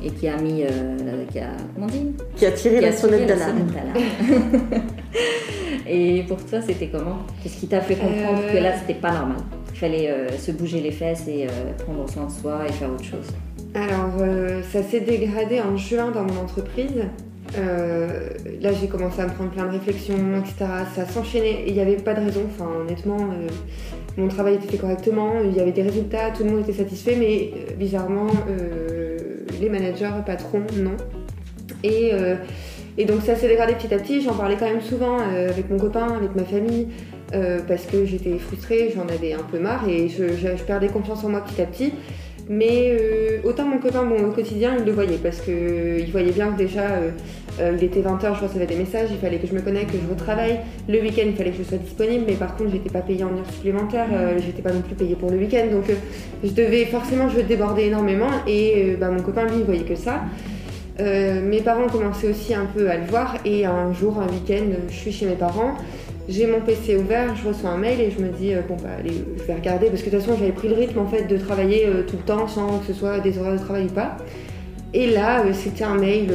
et 0.03 0.09
qui 0.11 0.27
a 0.27 0.37
mis, 0.37 0.63
euh, 0.63 1.25
qui 1.31 1.39
a, 1.39 1.47
comment 1.73 1.87
on 1.87 1.89
dit? 1.89 2.11
Qui 2.35 2.45
a 2.45 2.51
tiré 2.51 2.79
Qui 2.79 2.85
a 2.85 2.89
la 2.89 2.95
sonnette 2.95 3.27
d'alarme. 3.27 3.57
sonnette 3.57 3.73
d'alarme. 3.73 4.83
et 5.87 6.23
pour 6.27 6.43
toi, 6.45 6.61
c'était 6.61 6.87
comment? 6.87 7.19
Qu'est-ce 7.41 7.57
qui 7.57 7.67
t'a 7.67 7.81
fait 7.81 7.95
comprendre 7.95 8.39
Euh, 8.43 8.53
que 8.53 8.57
là, 8.63 8.73
c'était 8.79 8.99
pas 8.99 9.11
normal? 9.11 9.37
Il 9.73 9.77
fallait 9.79 10.09
euh, 10.11 10.29
se 10.37 10.51
bouger 10.51 10.79
les 10.81 10.91
fesses 10.91 11.27
et 11.27 11.45
euh, 11.47 11.73
prendre 11.83 12.07
soin 12.09 12.25
de 12.27 12.31
soi 12.31 12.61
et 12.67 12.71
faire 12.71 12.89
autre 12.91 13.03
chose. 13.03 13.27
Alors, 13.73 14.11
euh, 14.21 14.61
ça 14.71 14.83
s'est 14.83 14.99
dégradé 15.01 15.59
en 15.61 15.75
juin 15.75 16.11
dans 16.11 16.23
mon 16.23 16.41
entreprise. 16.41 17.03
Euh, 17.57 18.29
là, 18.61 18.71
j'ai 18.73 18.87
commencé 18.87 19.21
à 19.21 19.27
me 19.27 19.31
prendre 19.31 19.51
plein 19.51 19.65
de 19.65 19.71
réflexions, 19.71 20.17
etc. 20.37 20.65
Ça 20.95 21.05
s'enchaînait 21.05 21.65
il 21.67 21.73
n'y 21.73 21.79
avait 21.79 21.95
pas 21.95 22.13
de 22.13 22.25
raison. 22.25 22.41
Enfin, 22.47 22.69
honnêtement, 22.81 23.17
euh, 23.17 23.47
mon 24.17 24.27
travail 24.27 24.55
était 24.55 24.67
fait 24.67 24.77
correctement, 24.77 25.33
il 25.43 25.55
y 25.55 25.59
avait 25.59 25.71
des 25.71 25.83
résultats, 25.83 26.31
tout 26.31 26.43
le 26.43 26.51
monde 26.51 26.61
était 26.61 26.73
satisfait, 26.73 27.15
mais 27.17 27.51
euh, 27.55 27.75
bizarrement, 27.75 28.27
les 29.59 29.69
managers, 29.69 30.11
patrons, 30.25 30.63
non. 30.77 30.97
Et, 31.83 33.05
donc, 33.05 33.21
ça 33.21 33.35
s'est 33.35 33.47
dégradé 33.47 33.73
petit 33.73 33.93
à 33.93 33.97
petit. 33.97 34.21
J'en 34.21 34.33
parlais 34.33 34.55
quand 34.57 34.67
même 34.67 34.81
souvent 34.81 35.17
avec 35.19 35.69
mon 35.69 35.77
copain, 35.77 36.07
avec 36.15 36.35
ma 36.35 36.43
famille, 36.43 36.87
parce 37.67 37.85
que 37.85 38.05
j'étais 38.05 38.37
frustrée, 38.37 38.93
j'en 38.95 39.07
avais 39.07 39.33
un 39.33 39.43
peu 39.43 39.59
marre 39.59 39.87
et 39.87 40.09
je 40.09 40.63
perdais 40.63 40.87
confiance 40.87 41.23
en 41.23 41.29
moi 41.29 41.41
petit 41.41 41.61
à 41.61 41.65
petit. 41.65 41.93
Mais 42.49 42.97
euh, 42.99 43.39
autant 43.45 43.65
mon 43.65 43.77
copain, 43.77 44.03
bon, 44.03 44.27
au 44.27 44.31
quotidien, 44.31 44.75
il 44.77 44.85
le 44.85 44.91
voyait 44.91 45.17
parce 45.17 45.39
qu'il 45.39 46.11
voyait 46.11 46.31
bien 46.31 46.51
que 46.51 46.57
déjà, 46.57 46.81
euh, 46.81 47.11
euh, 47.61 47.75
il 47.77 47.83
était 47.83 48.01
20h, 48.01 48.37
je 48.37 48.45
recevais 48.45 48.65
des 48.65 48.75
messages, 48.75 49.09
il 49.11 49.17
fallait 49.17 49.37
que 49.37 49.47
je 49.47 49.53
me 49.53 49.61
connecte, 49.61 49.91
que 49.91 49.97
je 49.97 50.09
retravaille. 50.09 50.59
Le 50.89 50.99
week-end, 51.01 51.23
il 51.25 51.35
fallait 51.35 51.51
que 51.51 51.57
je 51.57 51.63
sois 51.63 51.77
disponible, 51.77 52.25
mais 52.27 52.35
par 52.35 52.57
contre, 52.57 52.71
j'étais 52.71 52.89
pas 52.89 53.01
payée 53.01 53.23
en 53.23 53.37
heures 53.37 53.49
supplémentaires, 53.49 54.07
j'étais 54.45 54.61
pas 54.61 54.73
non 54.73 54.81
plus 54.81 54.95
payée 54.95 55.15
pour 55.15 55.29
le 55.29 55.37
week-end, 55.37 55.67
donc 55.71 55.85
je 56.43 56.51
devais 56.51 56.85
forcément, 56.85 57.29
je 57.29 57.39
débordais 57.39 57.87
énormément 57.87 58.29
et 58.47 58.97
bah, 58.99 59.09
mon 59.09 59.21
copain, 59.21 59.45
lui, 59.45 59.59
il 59.59 59.63
voyait 59.63 59.83
que 59.83 59.95
ça. 59.95 60.23
Mes 60.99 61.61
parents 61.61 61.87
commençaient 61.87 62.29
aussi 62.29 62.53
un 62.53 62.65
peu 62.65 62.89
à 62.89 62.97
le 62.97 63.05
voir 63.05 63.37
et 63.45 63.65
un 63.65 63.93
jour, 63.93 64.19
un 64.19 64.27
week-end, 64.27 64.65
je 64.89 64.93
suis 64.93 65.11
chez 65.11 65.25
mes 65.25 65.35
parents. 65.35 65.75
J'ai 66.29 66.47
mon 66.47 66.61
PC 66.61 66.95
ouvert, 66.95 67.35
je 67.35 67.49
reçois 67.49 67.71
un 67.71 67.77
mail 67.77 67.99
et 67.99 68.09
je 68.09 68.19
me 68.23 68.29
dis 68.29 68.53
euh, 68.53 68.61
bon 68.65 68.77
bah 68.81 68.89
allez, 68.97 69.25
je 69.37 69.43
vais 69.43 69.55
regarder 69.55 69.87
parce 69.87 70.01
que 70.01 70.09
de 70.09 70.15
toute 70.15 70.25
façon 70.25 70.37
j'avais 70.39 70.53
pris 70.53 70.69
le 70.69 70.75
rythme 70.75 70.99
en 70.99 71.05
fait 71.05 71.23
de 71.23 71.35
travailler 71.35 71.85
euh, 71.85 72.03
tout 72.03 72.15
le 72.15 72.23
temps 72.23 72.47
sans 72.47 72.79
que 72.79 72.85
ce 72.87 72.93
soit 72.93 73.19
des 73.19 73.37
horaires 73.37 73.59
de 73.59 73.59
travail 73.59 73.85
ou 73.85 73.93
pas. 73.93 74.15
Et 74.93 75.07
là 75.07 75.43
euh, 75.43 75.51
c'était 75.51 75.83
un 75.83 75.95
mail, 75.95 76.31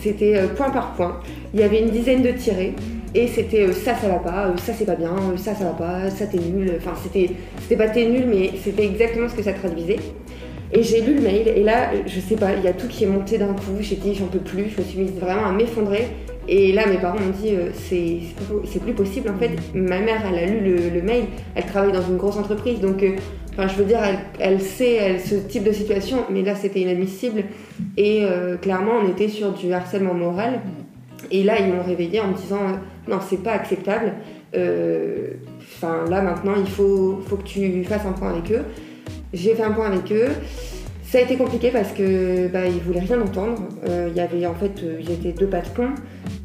c'était 0.00 0.40
point 0.56 0.70
par 0.70 0.92
point. 0.92 1.20
Il 1.52 1.60
y 1.60 1.62
avait 1.62 1.80
une 1.80 1.90
dizaine 1.90 2.22
de 2.22 2.30
tirés 2.30 2.72
et 3.14 3.26
c'était 3.26 3.70
ça 3.72 3.94
ça 3.94 4.08
va 4.08 4.18
pas, 4.18 4.50
ça 4.56 4.72
c'est 4.72 4.86
pas 4.86 4.96
bien, 4.96 5.14
ça 5.36 5.54
ça 5.54 5.64
va 5.64 5.72
pas, 5.72 6.08
ça 6.08 6.24
t'es 6.26 6.38
nul. 6.38 6.72
Enfin 6.78 6.92
c'était 7.02 7.32
c'était 7.60 7.76
pas 7.76 7.90
t'es 7.90 8.06
nul 8.06 8.24
mais 8.26 8.52
c'était 8.64 8.86
exactement 8.86 9.28
ce 9.28 9.34
que 9.34 9.42
ça 9.42 9.52
traduisait. 9.52 9.98
Et 10.72 10.82
j'ai 10.82 11.02
lu 11.02 11.16
le 11.16 11.20
mail 11.20 11.48
et 11.48 11.62
là 11.62 11.90
je 12.06 12.18
sais 12.18 12.36
pas, 12.36 12.54
il 12.54 12.64
y 12.64 12.68
a 12.68 12.72
tout 12.72 12.88
qui 12.88 13.04
est 13.04 13.08
monté 13.08 13.36
d'un 13.36 13.52
coup. 13.52 13.76
J'ai 13.80 13.96
dit 13.96 14.14
j'en 14.14 14.28
peux 14.28 14.38
plus, 14.38 14.70
je 14.74 14.80
me 14.80 14.86
suis 14.86 14.98
mise 15.00 15.12
vraiment 15.20 15.44
à 15.44 15.52
m'effondrer. 15.52 16.08
Et 16.48 16.72
là, 16.72 16.86
mes 16.86 16.98
parents 16.98 17.18
m'ont 17.18 17.30
dit 17.30 17.54
euh, 17.54 17.70
c'est 17.74 18.20
plus- 18.80 18.92
possible. 18.92 19.30
En 19.30 19.38
fait, 19.38 19.50
ma 19.74 20.00
mère, 20.00 20.22
elle 20.26 20.38
a 20.38 20.46
lu 20.46 20.90
le, 20.92 21.02
mail. 21.02 21.24
Elle 21.54 21.66
travaille 21.66 21.92
dans 21.92 22.02
une 22.02 22.16
grosse 22.16 22.36
entreprise, 22.36 22.80
donc, 22.80 23.02
euh, 23.02 23.16
je 23.58 23.74
veux 23.76 23.84
dire, 23.84 24.00
elle, 24.38 24.60
sait 24.60 25.18
ce 25.18 25.36
type 25.36 25.64
de 25.64 25.72
situation. 25.72 26.24
Mais 26.30 26.42
là, 26.42 26.54
c'était 26.54 26.80
inadmissible. 26.80 27.44
Et 27.96 28.24
euh, 28.24 28.56
clairement, 28.56 28.94
on 29.02 29.08
était 29.08 29.28
sur 29.28 29.52
du 29.52 29.72
harcèlement 29.72 30.14
moral. 30.14 30.60
Et 31.30 31.44
là, 31.44 31.60
ils 31.60 31.72
m'ont 31.72 31.82
réveillée 31.82 32.20
en 32.20 32.28
me 32.28 32.34
disant 32.34 32.60
euh, 32.62 33.10
non, 33.10 33.18
c'est 33.20 33.42
pas 33.42 33.52
acceptable. 33.52 34.14
Enfin, 34.54 36.04
là, 36.10 36.20
maintenant, 36.22 36.54
il 36.58 36.68
faut, 36.68 37.20
faut 37.26 37.36
que 37.36 37.44
tu 37.44 37.84
fasses 37.84 38.04
un 38.04 38.12
point 38.12 38.30
avec 38.30 38.50
eux. 38.52 38.64
J'ai 39.32 39.54
fait 39.54 39.62
un 39.62 39.72
point 39.72 39.86
avec 39.86 40.12
eux. 40.12 40.28
Ça 41.12 41.18
a 41.18 41.20
été 41.20 41.36
compliqué 41.36 41.68
parce 41.70 41.92
que 41.92 42.48
bah, 42.48 42.60
voulaient 42.86 43.00
rien 43.00 43.20
entendre. 43.20 43.68
Euh, 43.86 44.08
Il 44.10 44.16
y 44.16 44.20
avait 44.20 44.46
en 44.46 44.54
fait, 44.54 44.72
euh, 44.82 44.98
ils 44.98 45.10
étaient 45.12 45.32
deux 45.38 45.46
patrons. 45.46 45.90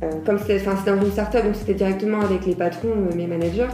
Euh, 0.03 0.11
comme 0.25 0.37
c'était 0.39 0.59
dans 0.59 1.01
une 1.01 1.09
start-up, 1.09 1.45
donc 1.45 1.55
c'était 1.55 1.73
directement 1.73 2.19
avec 2.19 2.45
les 2.45 2.53
patrons, 2.53 2.89
euh, 2.89 3.15
mes 3.15 3.27
managers. 3.27 3.69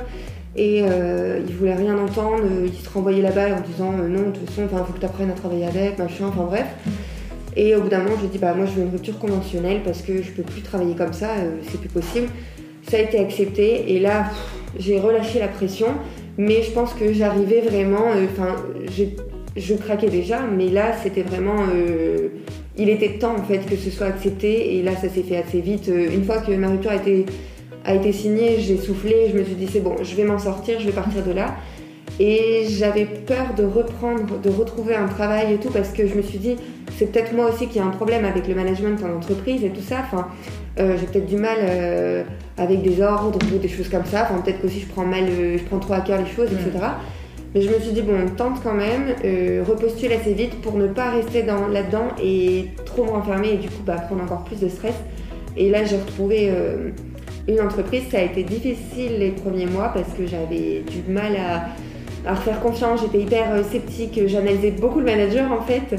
Et 0.55 0.83
euh, 0.83 1.39
ils 1.49 1.55
voulaient 1.55 1.73
rien 1.73 1.97
entendre. 1.97 2.43
euh, 2.43 2.67
Ils 2.67 2.85
se 2.85 2.87
renvoyaient 2.91 3.23
la 3.23 3.31
balle 3.31 3.53
en 3.53 3.61
disant 3.61 3.91
euh, 3.99 4.07
non, 4.07 4.29
de 4.29 4.35
toute 4.37 4.47
façon, 4.51 4.67
il 4.71 4.85
faut 4.85 4.93
que 4.93 4.99
tu 4.99 5.05
apprennes 5.07 5.31
à 5.31 5.33
travailler 5.33 5.65
avec, 5.65 5.97
machin, 5.97 6.25
enfin 6.27 6.43
bref. 6.43 6.67
Et 7.55 7.75
au 7.75 7.81
bout 7.81 7.89
d'un 7.89 8.03
moment, 8.03 8.15
j'ai 8.21 8.27
dit 8.27 8.37
bah 8.37 8.53
moi 8.53 8.67
je 8.67 8.73
veux 8.73 8.83
une 8.83 8.91
rupture 8.91 9.17
conventionnelle 9.17 9.81
parce 9.83 10.03
que 10.03 10.21
je 10.21 10.29
peux 10.29 10.43
plus 10.43 10.61
travailler 10.61 10.93
comme 10.93 11.13
ça, 11.13 11.31
euh, 11.39 11.55
c'est 11.71 11.79
plus 11.79 11.89
possible. 11.89 12.27
Ça 12.87 12.97
a 12.97 12.99
été 12.99 13.17
accepté 13.19 13.95
et 13.95 13.99
là 13.99 14.25
j'ai 14.77 14.99
relâché 14.99 15.39
la 15.39 15.47
pression, 15.47 15.87
mais 16.37 16.61
je 16.61 16.69
pense 16.69 16.93
que 16.93 17.11
j'arrivais 17.13 17.61
vraiment, 17.61 18.11
euh, 18.15 18.25
enfin 18.31 18.57
j'ai- 18.95 19.15
je 19.55 19.73
craquais 19.75 20.09
déjà, 20.09 20.41
mais 20.41 20.69
là 20.69 20.93
c'était 21.01 21.21
vraiment, 21.21 21.65
euh, 21.73 22.29
il 22.77 22.89
était 22.89 23.17
temps 23.19 23.35
en 23.35 23.43
fait 23.43 23.59
que 23.59 23.75
ce 23.75 23.89
soit 23.89 24.07
accepté 24.07 24.75
et 24.75 24.83
là 24.83 24.95
ça 24.95 25.09
s'est 25.09 25.23
fait 25.23 25.37
assez 25.37 25.61
vite. 25.61 25.89
Euh, 25.89 26.13
Une 26.13 26.23
fois 26.23 26.37
que 26.39 26.51
ma 26.51 26.69
rupture 26.69 26.91
a 26.91 26.95
été, 26.95 27.25
a 27.85 27.95
été 27.95 28.11
signée, 28.11 28.59
j'ai 28.59 28.77
soufflé, 28.77 29.29
je 29.31 29.37
me 29.37 29.43
suis 29.43 29.55
dit 29.55 29.67
c'est 29.71 29.81
bon, 29.81 29.95
je 30.01 30.15
vais 30.15 30.23
m'en 30.23 30.39
sortir, 30.39 30.79
je 30.79 30.85
vais 30.85 30.91
partir 30.91 31.23
de 31.23 31.31
là. 31.31 31.55
Et 32.19 32.65
j'avais 32.69 33.05
peur 33.05 33.55
de 33.57 33.63
reprendre, 33.63 34.39
de 34.39 34.49
retrouver 34.49 34.95
un 34.95 35.07
travail 35.07 35.53
et 35.53 35.57
tout, 35.57 35.69
parce 35.69 35.89
que 35.89 36.05
je 36.07 36.13
me 36.13 36.21
suis 36.21 36.37
dit, 36.37 36.55
c'est 36.97 37.11
peut-être 37.11 37.33
moi 37.33 37.49
aussi 37.49 37.67
qui 37.67 37.79
ai 37.79 37.81
un 37.81 37.89
problème 37.89 38.23
avec 38.23 38.47
le 38.47 38.53
management 38.53 39.03
en 39.03 39.17
entreprise 39.17 39.63
et 39.63 39.69
tout 39.69 39.81
ça. 39.81 40.01
Enfin, 40.01 40.27
euh, 40.79 40.95
j'ai 40.99 41.07
peut-être 41.07 41.25
du 41.25 41.37
mal 41.37 41.57
euh, 41.61 42.23
avec 42.57 42.83
des 42.83 43.01
ordres 43.01 43.39
ou 43.53 43.57
des 43.57 43.67
choses 43.67 43.89
comme 43.89 44.05
ça. 44.05 44.23
Enfin, 44.23 44.41
peut-être 44.41 44.61
qu'aussi 44.61 44.81
je 44.81 44.87
prends 44.87 45.05
mal, 45.05 45.23
euh, 45.27 45.57
je 45.57 45.63
prends 45.63 45.79
trop 45.79 45.93
à 45.93 46.01
cœur 46.01 46.19
les 46.19 46.29
choses, 46.29 46.49
etc. 46.51 46.85
Mais 47.53 47.61
je 47.61 47.69
me 47.69 47.79
suis 47.79 47.91
dit, 47.91 48.01
bon, 48.01 48.13
on 48.25 48.29
tente 48.29 48.63
quand 48.63 48.73
même, 48.73 49.15
euh, 49.23 49.63
repostule 49.67 50.11
assez 50.11 50.33
vite 50.33 50.59
pour 50.61 50.75
ne 50.75 50.87
pas 50.87 51.11
rester 51.11 51.43
dans, 51.43 51.67
là-dedans 51.67 52.07
et 52.21 52.69
trop 52.85 53.03
me 53.03 53.11
renfermer 53.11 53.53
et 53.53 53.57
du 53.57 53.67
coup 53.67 53.83
bah, 53.85 53.97
prendre 53.97 54.23
encore 54.23 54.43
plus 54.43 54.59
de 54.59 54.69
stress. 54.69 54.95
Et 55.55 55.69
là, 55.69 55.83
j'ai 55.83 55.97
retrouvé 55.97 56.49
euh, 56.49 56.89
une 57.47 57.61
entreprise. 57.61 58.03
Ça 58.09 58.17
a 58.17 58.21
été 58.23 58.43
difficile 58.43 59.19
les 59.19 59.29
premiers 59.29 59.67
mois 59.67 59.91
parce 59.93 60.11
que 60.13 60.25
j'avais 60.25 60.81
du 60.81 61.11
mal 61.11 61.33
à, 61.35 62.33
refaire 62.33 62.59
confiance. 62.59 63.01
J'étais 63.01 63.19
hyper 63.19 63.53
euh, 63.53 63.63
sceptique. 63.63 64.19
J'analysais 64.25 64.71
beaucoup 64.71 64.97
le 64.97 65.05
manager 65.05 65.51
en 65.51 65.61
fait. 65.61 65.95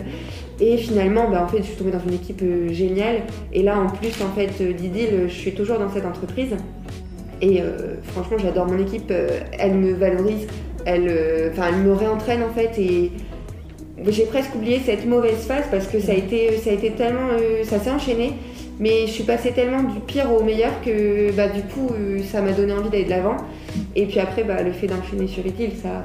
Et 0.59 0.77
finalement, 0.77 1.31
bah, 1.31 1.45
en 1.45 1.49
fait, 1.49 1.59
je 1.59 1.65
suis 1.65 1.77
tombée 1.77 1.93
dans 1.93 2.05
une 2.05 2.15
équipe 2.15 2.43
géniale. 2.73 3.23
Et 3.53 3.63
là, 3.63 3.79
en 3.79 3.91
plus, 3.91 4.21
en 4.23 4.35
fait, 4.35 4.61
d'Idylle, 4.61 5.27
je 5.29 5.35
suis 5.35 5.53
toujours 5.53 5.79
dans 5.79 5.91
cette 5.93 6.07
entreprise. 6.07 6.57
Et 7.43 7.61
franchement, 8.05 8.39
j'adore 8.39 8.67
mon 8.67 8.79
équipe. 8.79 9.13
elle 9.59 9.75
me 9.75 9.93
valorise. 9.93 10.47
Elle, 10.85 11.09
euh, 11.09 11.51
enfin, 11.53 11.69
elle 11.69 11.83
me 11.83 11.93
réentraîne 11.93 12.43
en 12.43 12.53
fait. 12.53 12.79
Et 12.79 13.13
j'ai 14.09 14.25
presque 14.25 14.55
oublié 14.55 14.81
cette 14.85 15.07
mauvaise 15.07 15.47
phase 15.47 15.65
parce 15.71 15.87
que 15.87 16.01
ça 16.01 16.13
a 16.13 16.15
été, 16.15 16.57
ça 16.59 16.71
a 16.71 16.73
été 16.75 16.91
tellement, 16.93 17.29
euh, 17.33 17.65
ça 17.65 17.79
s'est 17.79 17.91
enchaîné. 17.91 18.33
Mais 18.81 19.07
je 19.07 19.13
suis 19.13 19.23
passée 19.23 19.53
tellement 19.53 19.85
du 19.85 20.01
pire 20.01 20.33
au 20.33 20.43
meilleur 20.43 20.73
que 20.85 21.31
bah, 21.33 21.49
du 21.49 21.63
coup, 21.63 21.91
euh, 21.93 22.19
ça 22.25 22.43
m'a 22.43 22.53
donné 22.53 22.73
envie 22.73 22.91
d'aller 22.91 23.05
de 23.05 23.11
l'avant. 23.11 23.37
Et 23.95 24.07
puis 24.07 24.19
après, 24.19 24.43
bah, 24.43 24.63
le 24.63 24.73
fait 24.73 24.89
d'enchaîner 24.89 25.29
sur 25.29 25.47
Idylle, 25.47 25.73
ça. 25.81 26.05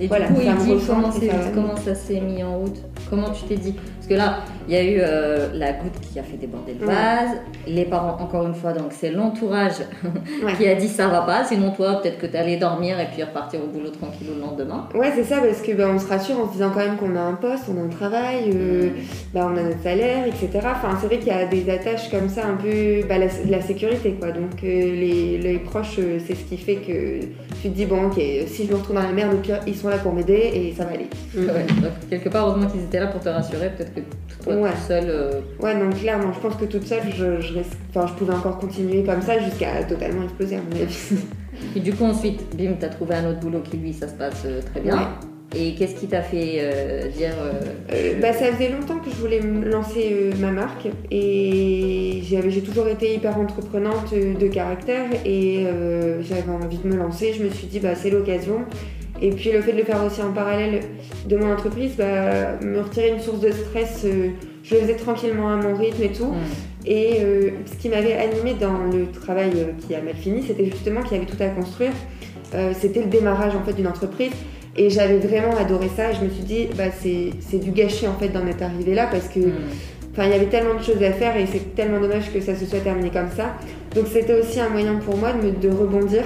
Et 0.00 0.08
Voilà, 0.08 0.26
du 0.26 0.34
coup, 0.34 0.40
ça 0.40 0.54
me 0.54 0.60
il 0.60 0.64
dit 0.64 0.72
ressemble 0.72 1.02
comment, 1.02 1.12
ça 1.12 1.20
va 1.20 1.50
comment 1.54 1.76
ça 1.76 1.94
s'est 1.94 2.20
mis 2.20 2.42
en 2.42 2.58
route? 2.58 2.78
Comment 3.08 3.30
tu 3.30 3.44
t'es 3.44 3.56
dit? 3.56 3.74
Que 4.12 4.18
là, 4.18 4.40
il 4.68 4.74
y 4.74 4.76
a 4.76 4.82
eu 4.84 4.98
euh, 5.00 5.48
la 5.54 5.72
goutte 5.72 5.98
qui 6.00 6.18
a 6.18 6.22
fait 6.22 6.36
déborder 6.36 6.74
le 6.80 6.86
Ouais. 6.86 6.92
vase, 6.94 7.36
les 7.66 7.84
parents, 7.84 8.16
encore 8.20 8.46
une 8.46 8.54
fois, 8.54 8.72
donc 8.72 8.86
c'est 8.90 9.10
l'entourage 9.10 9.74
Ouais. 10.44 10.52
qui 10.56 10.66
a 10.68 10.74
dit 10.74 10.88
ça 10.88 11.08
va 11.08 11.22
pas, 11.22 11.44
sinon 11.44 11.70
toi, 11.70 12.00
peut-être 12.02 12.18
que 12.18 12.26
tu 12.26 12.36
allais 12.36 12.56
dormir 12.56 12.98
et 13.00 13.06
puis 13.12 13.22
repartir 13.22 13.60
au 13.62 13.66
boulot 13.66 13.90
tranquille 13.90 14.26
le 14.34 14.40
lendemain. 14.40 14.88
Ouais, 14.94 15.12
c'est 15.14 15.24
ça, 15.24 15.40
parce 15.40 15.62
que 15.62 15.72
bah, 15.72 15.88
on 15.92 15.98
se 15.98 16.06
rassure 16.08 16.38
en 16.40 16.46
se 16.48 16.52
disant 16.52 16.70
quand 16.74 16.80
même 16.80 16.96
qu'on 16.96 17.16
a 17.16 17.20
un 17.20 17.34
poste, 17.34 17.64
on 17.74 17.80
a 17.80 17.84
un 17.84 17.88
travail, 17.88 18.50
euh, 18.54 18.90
bah, 19.34 19.48
on 19.52 19.56
a 19.56 19.62
notre 19.62 19.82
salaire, 19.82 20.26
etc. 20.26 20.48
Enfin, 20.64 20.96
c'est 21.00 21.06
vrai 21.06 21.18
qu'il 21.18 21.28
y 21.28 21.30
a 21.30 21.46
des 21.46 21.68
attaches 21.70 22.10
comme 22.10 22.28
ça, 22.28 22.46
un 22.46 22.56
peu 22.56 23.06
bah, 23.08 23.18
la, 23.18 23.26
la 23.48 23.60
sécurité, 23.62 24.12
quoi. 24.18 24.30
Donc, 24.32 24.62
euh, 24.62 24.66
les, 24.66 25.38
les 25.38 25.58
proches, 25.58 25.96
euh, 25.98 26.18
c'est 26.26 26.34
ce 26.34 26.44
qui 26.44 26.56
fait 26.56 26.76
que 26.76 27.20
tu 27.62 27.68
te 27.70 27.74
dis, 27.74 27.86
bon, 27.86 28.06
ok, 28.06 28.20
si 28.46 28.66
je 28.66 28.70
me 28.72 28.76
retrouve 28.76 28.96
dans 28.96 29.02
la 29.02 29.12
merde, 29.12 29.34
au 29.34 29.38
pire, 29.38 29.60
ils 29.66 29.74
sont 29.76 29.88
là 29.88 29.98
pour 29.98 30.12
m'aider 30.12 30.50
et 30.54 30.74
ça 30.76 30.84
va 30.84 30.90
aller. 30.92 31.08
Ouais, 31.52 31.64
donc, 31.82 31.92
quelque 32.08 32.28
part, 32.28 32.46
heureusement 32.48 32.68
qu'ils 32.70 32.82
étaient 32.82 33.00
là 33.00 33.06
pour 33.08 33.20
te 33.20 33.28
rassurer, 33.28 33.70
peut-être 33.76 33.94
que 33.94 34.00
toi, 34.42 34.54
Ouais. 34.56 34.70
tout 34.70 34.76
seul. 34.88 35.04
euh, 35.08 35.40
Ouais, 35.60 35.78
donc 35.78 35.94
clairement, 35.98 36.32
je 36.32 36.40
pense 36.40 36.56
que 36.56 36.64
toute 36.64 36.86
seule, 36.86 37.02
je, 37.16 37.40
je, 37.40 37.54
reste- 37.54 37.76
enfin, 37.94 38.06
je 38.06 38.12
pouvais 38.14 38.34
encore 38.34 38.58
continuer 38.58 39.02
comme 39.04 39.22
ça 39.22 39.38
jusqu'à 39.38 39.82
totalement 39.88 40.24
exploser, 40.24 40.56
à 40.56 40.60
mon 40.60 40.82
avis. 40.82 40.96
Et 41.76 41.80
du 41.80 41.92
coup, 41.92 42.04
ensuite, 42.04 42.56
bim, 42.56 42.72
t'as 42.80 42.88
trouvé 42.88 43.14
un 43.14 43.30
autre 43.30 43.40
boulot 43.40 43.60
qui, 43.60 43.76
lui, 43.76 43.92
ça 43.92 44.08
se 44.08 44.14
passe 44.14 44.42
euh, 44.46 44.60
très 44.72 44.80
bien. 44.80 45.08
Et 45.54 45.74
qu'est-ce 45.74 45.94
qui 45.96 46.06
t'a 46.06 46.22
fait 46.22 46.56
euh, 46.60 47.08
dire. 47.08 47.34
bah, 48.22 48.32
ça 48.32 48.46
faisait 48.46 48.70
longtemps 48.70 48.98
que 48.98 49.10
je 49.10 49.16
voulais 49.16 49.38
lancer 49.70 50.30
ma 50.40 50.50
marque 50.50 50.88
et 51.10 52.22
j'ai 52.26 52.62
toujours 52.62 52.88
été 52.88 53.14
hyper 53.14 53.36
entreprenante 53.38 54.14
de 54.14 54.48
caractère 54.48 55.04
et 55.26 55.66
j'avais 56.22 56.50
envie 56.50 56.78
de 56.78 56.88
me 56.88 56.96
lancer. 56.96 57.34
Je 57.38 57.44
me 57.44 57.50
suis 57.50 57.66
dit 57.66 57.80
bah, 57.80 57.94
c'est 57.94 58.08
l'occasion. 58.08 58.60
Et 59.22 59.30
puis 59.30 59.52
le 59.52 59.62
fait 59.62 59.72
de 59.72 59.78
le 59.78 59.84
faire 59.84 60.04
aussi 60.04 60.20
en 60.20 60.32
parallèle 60.32 60.80
de 61.26 61.36
mon 61.36 61.52
entreprise, 61.52 61.92
bah, 61.96 62.58
me 62.60 62.80
retirer 62.80 63.10
une 63.10 63.20
source 63.20 63.40
de 63.40 63.52
stress, 63.52 64.02
euh, 64.04 64.30
je 64.64 64.74
le 64.74 64.80
faisais 64.82 64.96
tranquillement 64.96 65.48
à 65.48 65.56
mon 65.56 65.74
rythme 65.74 66.02
et 66.02 66.12
tout. 66.12 66.34
Et 66.84 67.18
euh, 67.20 67.50
ce 67.66 67.80
qui 67.80 67.88
m'avait 67.88 68.14
animé 68.14 68.54
dans 68.54 68.84
le 68.92 69.06
travail 69.10 69.52
euh, 69.56 69.72
qui 69.86 69.94
a 69.94 70.02
mal 70.02 70.14
fini, 70.14 70.42
c'était 70.46 70.64
justement 70.64 71.02
qu'il 71.02 71.12
y 71.12 71.20
avait 71.20 71.30
tout 71.30 71.40
à 71.40 71.48
construire. 71.48 71.92
Euh, 72.54 72.72
c'était 72.78 73.00
le 73.00 73.06
démarrage 73.06 73.54
en 73.54 73.62
fait 73.62 73.72
d'une 73.72 73.86
entreprise. 73.86 74.32
Et 74.76 74.88
j'avais 74.90 75.18
vraiment 75.18 75.54
adoré 75.56 75.88
ça 75.94 76.10
et 76.10 76.14
je 76.14 76.24
me 76.24 76.30
suis 76.30 76.44
dit, 76.44 76.68
bah, 76.76 76.84
c'est 76.90 77.58
du 77.58 77.70
gâchis 77.72 78.08
en 78.08 78.14
fait 78.14 78.28
d'en 78.28 78.46
être 78.46 78.62
arrivé 78.62 78.94
là 78.94 79.06
parce 79.10 79.28
que. 79.28 79.40
Enfin, 80.14 80.24
il 80.24 80.30
y 80.30 80.34
avait 80.34 80.46
tellement 80.46 80.74
de 80.74 80.82
choses 80.82 81.02
à 81.02 81.10
faire 81.12 81.38
et 81.38 81.46
c'est 81.46 81.74
tellement 81.74 81.98
dommage 81.98 82.30
que 82.34 82.38
ça 82.38 82.54
se 82.54 82.66
soit 82.66 82.80
terminé 82.80 83.08
comme 83.08 83.30
ça. 83.34 83.54
Donc 83.94 84.06
c'était 84.12 84.38
aussi 84.38 84.60
un 84.60 84.68
moyen 84.68 84.96
pour 84.96 85.16
moi 85.16 85.32
de, 85.32 85.46
me, 85.46 85.52
de 85.52 85.70
rebondir 85.70 86.22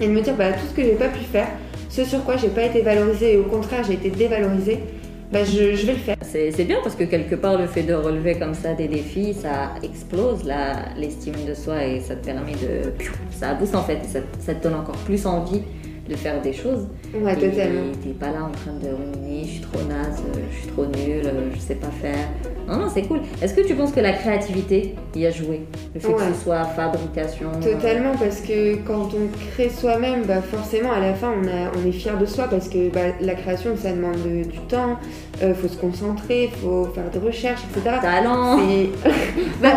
et 0.00 0.08
de 0.08 0.10
me 0.10 0.20
dire 0.20 0.34
bah, 0.34 0.50
tout 0.50 0.66
ce 0.68 0.74
que 0.74 0.82
j'ai 0.82 0.94
pas 0.94 1.06
pu 1.06 1.20
faire, 1.20 1.46
ce 1.94 2.04
sur 2.04 2.24
quoi 2.24 2.36
j'ai 2.36 2.48
pas 2.48 2.64
été 2.64 2.80
valorisée 2.80 3.34
et 3.34 3.36
au 3.36 3.44
contraire 3.44 3.84
j'ai 3.86 3.94
été 3.94 4.10
dévalorisée, 4.10 4.80
bah, 5.30 5.44
je, 5.44 5.86
vais 5.86 5.92
le 5.92 5.98
faire. 5.98 6.16
C'est 6.22 6.64
bien 6.64 6.78
parce 6.82 6.96
que 6.96 7.04
quelque 7.04 7.36
part 7.36 7.56
le 7.56 7.68
fait 7.68 7.84
de 7.84 7.94
relever 7.94 8.34
comme 8.34 8.54
ça 8.54 8.72
des 8.72 8.88
défis, 8.88 9.32
ça 9.32 9.70
explose 9.82 10.42
l'estime 10.96 11.34
de 11.46 11.54
soi 11.54 11.84
et 11.84 12.00
ça 12.00 12.16
te 12.16 12.24
permet 12.24 12.52
de... 12.52 12.92
Ça 13.30 13.54
booste 13.54 13.76
en 13.76 13.82
fait, 13.82 14.00
ça 14.40 14.54
te 14.54 14.62
donne 14.62 14.74
encore 14.74 14.96
plus 14.96 15.24
envie 15.24 15.62
de 16.08 16.14
faire 16.14 16.40
des 16.42 16.52
choses. 16.52 16.86
Ouais, 17.14 17.34
totalement. 17.34 17.92
T'es 18.02 18.10
pas 18.10 18.30
là 18.30 18.44
en 18.44 18.50
train 18.50 18.72
de 18.82 18.88
ruminer, 18.88 19.44
je 19.44 19.50
suis 19.50 19.60
trop 19.60 19.78
naze, 19.88 20.22
je 20.50 20.58
suis 20.58 20.68
trop 20.68 20.86
nulle, 20.86 21.30
je 21.54 21.58
sais 21.58 21.76
pas 21.76 21.90
faire. 21.90 22.28
Non, 22.66 22.78
non, 22.78 22.88
c'est 22.92 23.02
cool. 23.02 23.20
Est-ce 23.42 23.54
que 23.54 23.60
tu 23.60 23.74
penses 23.74 23.92
que 23.92 24.00
la 24.00 24.12
créativité 24.12 24.94
y 25.14 25.26
a 25.26 25.30
joué? 25.30 25.62
Le 25.94 26.00
fait 26.00 26.12
que 26.12 26.20
ce 26.20 26.44
soit 26.44 26.64
fabrication 26.64 27.50
euh, 27.54 27.74
Totalement, 27.74 28.16
parce 28.16 28.40
que 28.40 28.76
quand 28.86 29.10
on 29.14 29.28
crée 29.52 29.68
soi-même, 29.68 30.22
bah 30.24 30.40
forcément, 30.40 30.92
à 30.92 31.00
la 31.00 31.14
fin, 31.14 31.32
on, 31.32 31.46
a, 31.46 31.70
on 31.76 31.86
est 31.86 31.92
fier 31.92 32.16
de 32.18 32.26
soi 32.26 32.46
parce 32.48 32.68
que 32.68 32.88
bah, 32.88 33.14
la 33.20 33.34
création, 33.34 33.76
ça 33.76 33.92
demande 33.92 34.16
du 34.22 34.58
temps, 34.68 34.96
il 35.40 35.48
euh, 35.48 35.54
faut 35.54 35.68
se 35.68 35.76
concentrer, 35.76 36.44
il 36.44 36.50
faut 36.50 36.86
faire 36.86 37.10
des 37.10 37.18
recherches, 37.18 37.60
etc. 37.70 37.96
Talent 38.00 38.56
bah, 39.62 39.68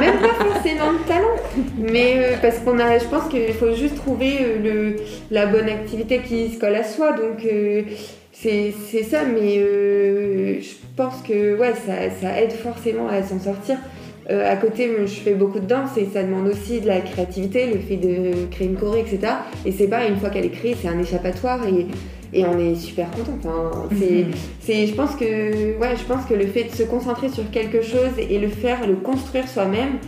même, 0.00 0.18
pas 0.20 0.44
forcément 0.44 0.92
de 0.92 1.08
talent, 1.08 1.36
mais 1.76 2.14
euh, 2.18 2.36
parce 2.40 2.58
qu'on 2.58 2.78
a, 2.78 2.98
je 2.98 3.04
pense 3.06 3.28
qu'il 3.28 3.54
faut 3.54 3.74
juste 3.74 3.96
trouver 3.96 4.58
le, 4.62 4.96
la 5.30 5.46
bonne 5.46 5.67
activité 5.68 6.20
qui 6.20 6.50
se 6.50 6.58
colle 6.58 6.74
à 6.74 6.84
soi. 6.84 7.12
Donc, 7.12 7.46
c'est 8.32 8.72
ça, 9.02 9.24
mais 9.24 9.56
je 10.60 10.74
pense 10.96 11.22
que 11.22 11.58
ouais, 11.58 11.72
ça, 11.74 12.10
ça 12.20 12.40
aide 12.40 12.52
forcément 12.52 13.08
à 13.08 13.22
s'en 13.22 13.38
sortir. 13.38 13.78
Euh, 14.30 14.50
à 14.50 14.56
côté, 14.56 14.90
je 15.00 15.20
fais 15.20 15.34
beaucoup 15.34 15.58
de 15.58 15.66
danse 15.66 15.96
et 15.96 16.06
ça 16.12 16.22
demande 16.22 16.48
aussi 16.48 16.80
de 16.80 16.86
la 16.86 17.00
créativité, 17.00 17.66
le 17.66 17.78
fait 17.78 17.96
de 17.96 18.46
créer 18.50 18.66
une 18.66 18.76
choré, 18.76 19.00
etc. 19.00 19.32
Et 19.64 19.72
c'est 19.72 19.88
pas 19.88 20.06
une 20.06 20.16
fois 20.16 20.28
qu'elle 20.28 20.44
est 20.44 20.50
créée, 20.50 20.76
c'est 20.80 20.88
un 20.88 20.98
échappatoire 20.98 21.60
et, 21.66 21.86
et, 22.38 22.44
on 22.44 22.58
est 22.58 22.74
super 22.74 23.10
content. 23.10 23.38
Enfin, 23.38 23.88
c'est, 23.98 24.26
c'est, 24.60 24.86
je 24.86 24.94
pense 24.94 25.14
que, 25.14 25.78
ouais, 25.78 25.96
je 25.96 26.04
pense 26.04 26.26
que 26.26 26.34
le 26.34 26.46
fait 26.46 26.64
de 26.64 26.74
se 26.74 26.82
concentrer 26.82 27.30
sur 27.30 27.50
quelque 27.50 27.80
chose 27.80 28.10
et 28.18 28.38
le 28.38 28.48
faire, 28.48 28.86
le 28.86 28.96
construire 28.96 29.48
soi-même, 29.48 29.98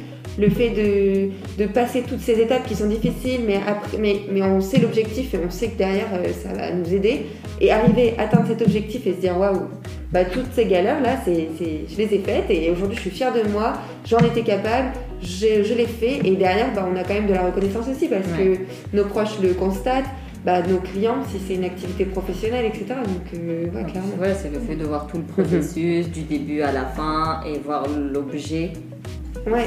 le 0.40 0.48
fait 0.50 0.70
de, 0.70 1.62
de, 1.62 1.68
passer 1.68 2.03
toutes 2.03 2.20
ces 2.20 2.40
étapes 2.40 2.66
qui 2.66 2.74
sont 2.74 2.87
difficiles, 2.87 3.42
mais, 3.46 3.57
après, 3.66 3.98
mais, 3.98 4.20
mais 4.33 4.42
on 4.42 4.61
sait 4.61 4.79
l'objectif 4.81 5.35
et 5.35 5.38
on 5.44 5.50
sait 5.50 5.68
que 5.68 5.79
derrière 5.79 6.09
euh, 6.14 6.29
ça 6.33 6.53
va 6.53 6.72
nous 6.72 6.92
aider. 6.92 7.26
Et 7.61 7.70
arriver 7.70 8.14
à 8.16 8.22
atteindre 8.22 8.46
cet 8.48 8.62
objectif 8.62 9.07
et 9.07 9.12
se 9.12 9.20
dire 9.20 9.38
waouh, 9.38 9.68
bah, 10.12 10.24
toutes 10.24 10.53
ces 10.55 10.64
galères-là, 10.64 11.18
c'est, 11.24 11.48
je 11.88 11.96
les 11.96 12.14
ai 12.14 12.18
faites 12.18 12.50
et 12.50 12.70
aujourd'hui 12.70 12.96
je 12.96 13.03
suis 13.03 13.11
fière 13.11 13.33
de 13.35 13.48
moi, 13.50 13.74
j'en 14.07 14.18
étais 14.18 14.42
capable, 14.42 14.88
je, 15.22 15.62
je 15.62 15.74
l'ai 15.74 15.87
fait 15.87 16.20
et 16.24 16.31
derrière 16.37 16.72
bah, 16.74 16.88
on 16.90 16.96
a 16.96 17.05
quand 17.05 17.14
même 17.14 17.26
de 17.26 17.35
la 17.35 17.46
reconnaissance 17.46 17.87
aussi 17.88 18.09
parce 18.09 18.26
que 18.26 18.96
nos 18.96 19.05
proches 19.05 19.38
le 19.42 19.53
constatent. 19.55 20.07
Bah, 20.42 20.62
nos 20.62 20.79
clients, 20.79 21.22
si 21.31 21.38
c'est 21.38 21.57
une 21.57 21.64
activité 21.64 22.07
professionnelle, 22.07 22.64
etc. 22.64 22.87
Donc, 23.05 23.38
euh, 23.38 23.64
ouais, 23.66 23.85
clairement. 23.85 24.14
Voilà, 24.16 24.35
c'est 24.35 24.48
le 24.48 24.59
fait 24.59 24.74
de 24.74 24.87
voir 24.87 25.07
tout 25.07 25.18
le 25.18 25.24
processus, 25.24 26.09
du 26.09 26.22
début 26.22 26.62
à 26.62 26.72
la 26.72 26.87
fin, 26.87 27.42
et 27.46 27.59
voir 27.59 27.87
l'objet 27.87 28.72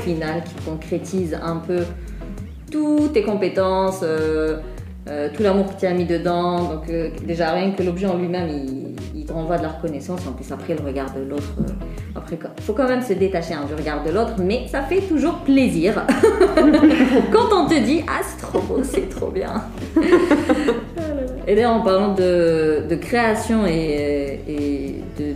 final 0.02 0.44
qui 0.44 0.56
concrétise 0.66 1.38
un 1.42 1.58
peu 1.58 1.84
toutes 2.72 3.14
tes 3.14 3.24
compétences, 3.24 4.02
euh, 4.04 4.58
euh, 5.08 5.30
tout 5.34 5.44
l'amour 5.44 5.74
que 5.76 5.80
tu 5.80 5.86
as 5.86 5.94
mis 5.94 6.06
dedans. 6.06 6.64
Donc, 6.64 6.92
déjà, 7.26 7.52
rien 7.52 7.72
que 7.72 7.84
l'objet 7.84 8.08
en 8.08 8.18
lui-même, 8.18 8.50
il, 8.50 8.94
il 9.24 9.32
renvoie 9.32 9.58
de 9.58 9.64
la 9.64 9.70
reconnaissance. 9.70 10.22
En 10.28 10.34
plus, 10.34 10.52
après, 10.52 10.76
le 10.76 10.84
regard 10.84 11.14
de 11.14 11.22
l'autre. 11.22 11.54
Euh, 11.60 11.72
après, 12.16 12.38
il 12.58 12.64
faut 12.64 12.74
quand 12.74 12.88
même 12.88 13.02
se 13.02 13.14
détacher 13.14 13.54
hein, 13.54 13.66
du 13.68 13.74
regard 13.74 14.04
de 14.04 14.12
l'autre, 14.12 14.34
mais 14.40 14.68
ça 14.68 14.82
fait 14.82 15.02
toujours 15.02 15.40
plaisir. 15.40 16.06
quand 17.32 17.50
on 17.54 17.68
te 17.68 17.80
dit 17.84 18.04
Ah, 18.08 18.22
c'est 18.24 18.42
trop 18.42 18.60
beau, 18.60 18.82
c'est 18.84 19.10
trop 19.10 19.32
bien. 19.32 19.64
et 21.48 21.56
d'ailleurs, 21.56 21.74
en 21.74 21.82
parlant 21.82 22.14
de, 22.14 22.96
création 23.02 23.66
et, 23.66 24.40
de, 25.18 25.34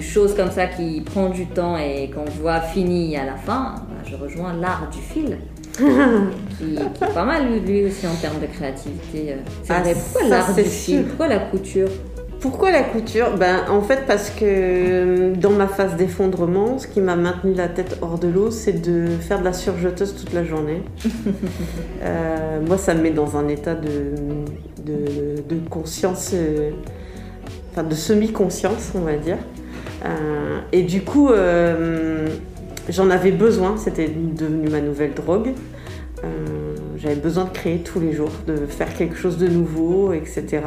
choses 0.00 0.34
comme 0.34 0.50
ça 0.50 0.66
qui 0.66 1.00
prend 1.00 1.28
du 1.28 1.46
temps 1.46 1.76
et 1.76 2.10
qu'on 2.10 2.24
voit 2.40 2.60
fini 2.60 3.16
à 3.16 3.26
la 3.26 3.36
fin, 3.36 3.74
bah, 3.76 3.96
je 4.08 4.16
rejoins 4.16 4.54
l'art 4.54 4.88
du 4.90 4.98
fil. 4.98 5.38
qui, 5.78 6.76
est 6.76 7.14
pas 7.14 7.24
mal 7.24 7.46
lui 7.66 7.84
aussi 7.86 8.06
en 8.06 8.14
termes 8.14 8.40
de 8.40 8.46
créativité. 8.46 9.36
C'est 9.62 9.72
ah, 9.72 9.82
pourquoi 9.82 10.28
l'art 10.28 10.54
du 10.54 10.64
fil? 10.64 11.04
Pourquoi 11.04 11.28
la 11.28 11.38
couture? 11.38 11.88
Pourquoi 12.42 12.72
la 12.72 12.82
couture? 12.82 13.36
Ben, 13.36 13.60
En 13.70 13.82
fait, 13.82 14.04
parce 14.04 14.30
que 14.30 14.44
euh, 14.44 15.34
dans 15.36 15.52
ma 15.52 15.68
phase 15.68 15.94
d'effondrement, 15.94 16.76
ce 16.76 16.88
qui 16.88 17.00
m'a 17.00 17.14
maintenu 17.14 17.54
la 17.54 17.68
tête 17.68 17.98
hors 18.02 18.18
de 18.18 18.26
l'eau, 18.26 18.50
c'est 18.50 18.82
de 18.82 19.06
faire 19.20 19.38
de 19.38 19.44
la 19.44 19.52
surjeteuse 19.52 20.16
toute 20.16 20.32
la 20.32 20.44
journée. 20.44 20.82
Euh, 22.04 22.60
moi, 22.66 22.78
ça 22.78 22.94
me 22.94 23.02
met 23.02 23.12
dans 23.12 23.36
un 23.36 23.46
état 23.46 23.76
de, 23.76 24.14
de, 24.84 25.68
conscience, 25.70 26.32
euh, 26.34 26.72
enfin 27.70 27.84
de 27.84 27.94
semi-conscience, 27.94 28.90
on 28.96 29.02
va 29.02 29.16
dire. 29.16 29.38
Et 30.72 30.82
du 30.82 31.02
coup, 31.02 31.30
j'en 32.88 33.10
avais 33.10 33.32
besoin, 33.32 33.76
c'était 33.76 34.08
devenu 34.08 34.68
ma 34.68 34.80
nouvelle 34.80 35.14
drogue. 35.14 35.52
J'avais 36.96 37.16
besoin 37.16 37.44
de 37.44 37.50
créer 37.50 37.78
tous 37.78 37.98
les 37.98 38.12
jours, 38.12 38.30
de 38.46 38.66
faire 38.66 38.94
quelque 38.94 39.16
chose 39.16 39.36
de 39.36 39.48
nouveau, 39.48 40.12
etc. 40.12 40.62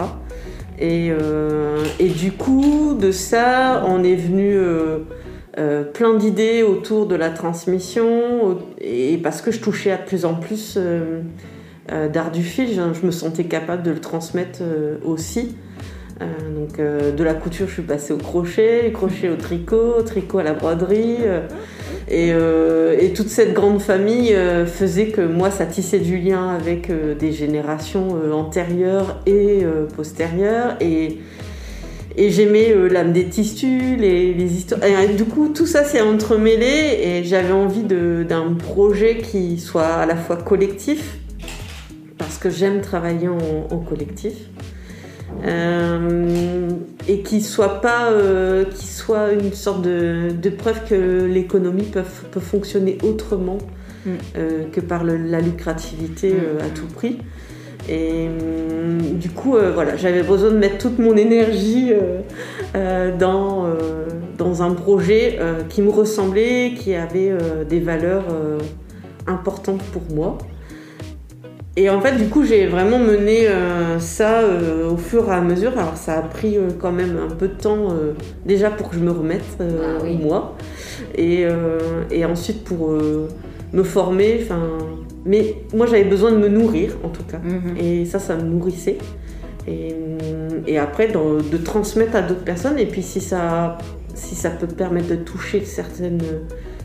Euh, 0.82 1.86
et, 2.00 2.10
du 2.10 2.32
coup, 2.32 2.98
de 3.00 3.12
ça, 3.12 3.84
on 3.88 4.04
est 4.04 4.16
venu 4.16 4.56
euh, 4.56 5.00
euh, 5.58 5.84
plein 5.84 6.16
d'idées 6.16 6.64
autour 6.64 7.08
de 7.08 7.16
la 7.16 7.30
transmission. 7.30 8.60
Et 8.80 9.18
parce 9.18 9.42
que 9.42 9.52
je 9.52 9.62
touchais 9.62 9.92
à 9.92 9.98
de 9.98 10.04
plus 10.04 10.26
en 10.26 10.36
plus 10.36 10.78
d'art 12.12 12.32
du 12.32 12.44
fil, 12.44 12.68
je, 12.74 13.06
me 13.06 13.12
sentais 13.12 13.46
capable 13.46 13.84
de 13.84 13.92
le 13.92 14.00
transmettre 14.00 14.62
aussi. 15.04 15.56
Donc 16.20 16.78
de 16.78 17.24
la 17.24 17.34
couture, 17.34 17.68
je 17.68 17.74
suis 17.74 17.82
passée 17.82 18.14
au 18.14 18.18
crochet, 18.18 18.92
crochet 18.94 19.30
au 19.30 19.36
tricot, 19.36 20.02
tricot 20.04 20.40
à 20.40 20.44
la 20.44 20.54
broderie. 20.54 21.18
Euh, 22.12 22.98
et, 23.00 23.14
toute 23.14 23.30
cette 23.30 23.54
grande 23.54 23.82
famille 23.82 24.34
euh, 24.34 24.66
faisait 24.66 25.08
que 25.08 25.22
moi, 25.22 25.50
ça 25.50 25.66
tissait 25.66 26.00
du 26.00 26.18
lien 26.18 26.50
avec 26.50 26.90
euh, 26.90 27.16
des 27.16 27.32
générations 27.32 28.16
antérieures 28.34 29.22
et 29.26 29.64
postérieures. 29.96 30.78
Et, 30.82 31.20
j'aimais 32.18 32.74
l'âme 32.90 33.12
des 33.12 33.26
tissus, 33.26 33.96
les, 33.98 34.54
histoires. 34.54 34.82
Et, 34.84 35.14
du 35.14 35.26
coup, 35.26 35.50
tout 35.50 35.66
ça 35.66 35.84
s'est 35.84 36.02
entremêlé 36.02 37.00
et 37.02 37.24
j'avais 37.24 37.54
envie 37.54 37.84
d'un 37.84 38.54
projet 38.58 39.18
qui 39.18 39.60
soit 39.60 39.88
à 39.88 40.06
la 40.06 40.16
fois 40.16 40.38
collectif, 40.38 41.18
parce 42.18 42.38
que 42.38 42.50
j'aime 42.50 42.82
travailler 42.82 43.28
en 43.28 43.80
collectif. 43.80 44.34
Euh, 45.44 46.70
et 47.08 47.20
qui 47.20 47.42
soit 47.42 47.82
pas, 47.82 48.10
euh, 48.12 48.66
qui 48.66 48.88
soit 48.88 49.32
une 49.34 49.54
sorte 49.54 49.82
de, 49.82 50.50
preuve 50.58 50.84
que 50.88 51.26
l'économie 51.26 51.84
peut, 51.84 52.04
peut, 52.32 52.40
fonctionner 52.40 52.98
autrement 53.04 53.58
mm. 54.06 54.10
euh, 54.38 54.64
que 54.72 54.80
par 54.80 55.04
la 55.04 55.42
lucrativité 55.42 56.32
mm. 56.32 56.64
à 56.64 56.70
tout 56.70 56.88
prix. 56.88 57.20
Et 57.88 58.28
du 59.14 59.30
coup, 59.30 59.58
voilà, 59.76 59.96
j'avais 59.96 60.24
besoin 60.24 60.50
de 60.50 60.58
mettre 60.58 60.80
toute 60.80 60.98
mon 60.98 61.16
énergie 61.16 61.94
dans, 62.74 63.68
dans 64.40 64.64
un 64.64 64.72
projet 64.72 65.38
qui 65.70 65.84
me 65.84 65.92
ressemblait, 65.92 66.74
qui 66.76 66.96
avait 66.96 67.32
des 67.70 67.80
valeurs 67.80 68.26
importantes 69.28 69.84
pour 69.94 70.02
moi. 70.16 70.40
Et 71.78 71.90
en 71.90 72.00
fait, 72.00 72.16
du 72.16 72.30
coup, 72.30 72.46
j'ai 72.46 72.68
vraiment 72.68 73.00
mené 73.00 73.48
euh, 73.48 74.00
ça 74.00 74.40
euh, 74.40 74.90
au 74.90 74.96
fur 74.96 75.28
et 75.28 75.34
à 75.34 75.42
mesure. 75.42 75.78
Alors, 75.78 75.98
ça 75.98 76.20
a 76.20 76.22
pris 76.22 76.58
euh, 76.58 76.70
quand 76.80 76.94
même 76.94 77.18
un 77.18 77.36
peu 77.36 77.50
de 77.50 77.54
temps 77.54 77.90
déjà 78.46 78.70
pour 78.70 78.90
que 78.90 78.96
je 78.96 79.02
me 79.02 79.12
remette, 79.12 79.44
ah 79.60 80.04
moi, 80.22 80.56
et, 81.18 81.46
et, 82.12 82.26
ensuite 82.26 82.64
pour 82.64 82.98
me 83.74 83.84
former. 83.84 84.40
Enfin, 84.42 84.62
mais 85.26 85.56
moi, 85.74 85.86
j'avais 85.86 86.06
besoin 86.06 86.32
de 86.32 86.38
me 86.38 86.48
nourrir, 86.48 86.96
en 87.04 87.10
tout 87.10 87.24
cas, 87.24 87.40
mhm. 87.40 87.76
et 87.78 88.06
ça, 88.06 88.20
ça 88.20 88.36
me 88.38 88.44
nourrissait. 88.44 88.98
Et, 89.68 89.96
et 90.68 90.78
après, 90.78 91.08
de 91.08 91.58
transmettre 91.58 92.16
à 92.16 92.22
d'autres 92.22 92.44
personnes. 92.46 92.80
Et 92.80 92.86
puis, 92.86 93.02
si 93.02 93.20
ça, 93.20 93.78
si 94.14 94.36
ça 94.36 94.50
peut 94.50 94.68
permettre 94.68 95.10
de 95.10 95.16
toucher 95.16 95.66
certaines 95.66 96.22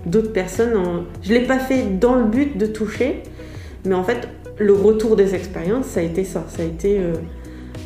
d'autres 0.06 0.32
personnes, 0.32 1.04
je 1.22 1.32
l'ai 1.32 1.44
pas 1.44 1.58
fait 1.58 1.98
dans 2.00 2.16
le 2.16 2.24
but 2.24 2.56
de 2.56 2.66
toucher, 2.66 3.22
mais 3.84 3.94
en 3.94 4.02
fait 4.02 4.28
le 4.60 4.74
retour 4.74 5.16
des 5.16 5.34
expériences, 5.34 5.86
ça 5.86 6.00
a 6.00 6.02
été 6.02 6.22
ça. 6.22 6.44
Ça 6.48 6.62
a 6.62 6.66
été 6.66 6.98
euh, 6.98 7.14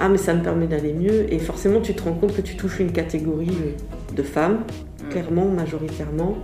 ah 0.00 0.08
mais 0.08 0.18
ça 0.18 0.34
me 0.34 0.42
permet 0.42 0.66
d'aller 0.66 0.92
mieux. 0.92 1.32
Et 1.32 1.38
forcément, 1.38 1.80
tu 1.80 1.94
te 1.94 2.02
rends 2.02 2.14
compte 2.14 2.34
que 2.34 2.42
tu 2.42 2.56
touches 2.56 2.80
une 2.80 2.92
catégorie 2.92 3.48
euh, 3.48 4.14
de 4.14 4.22
femmes, 4.22 4.58
mm. 5.04 5.08
clairement, 5.08 5.46
majoritairement, 5.46 6.36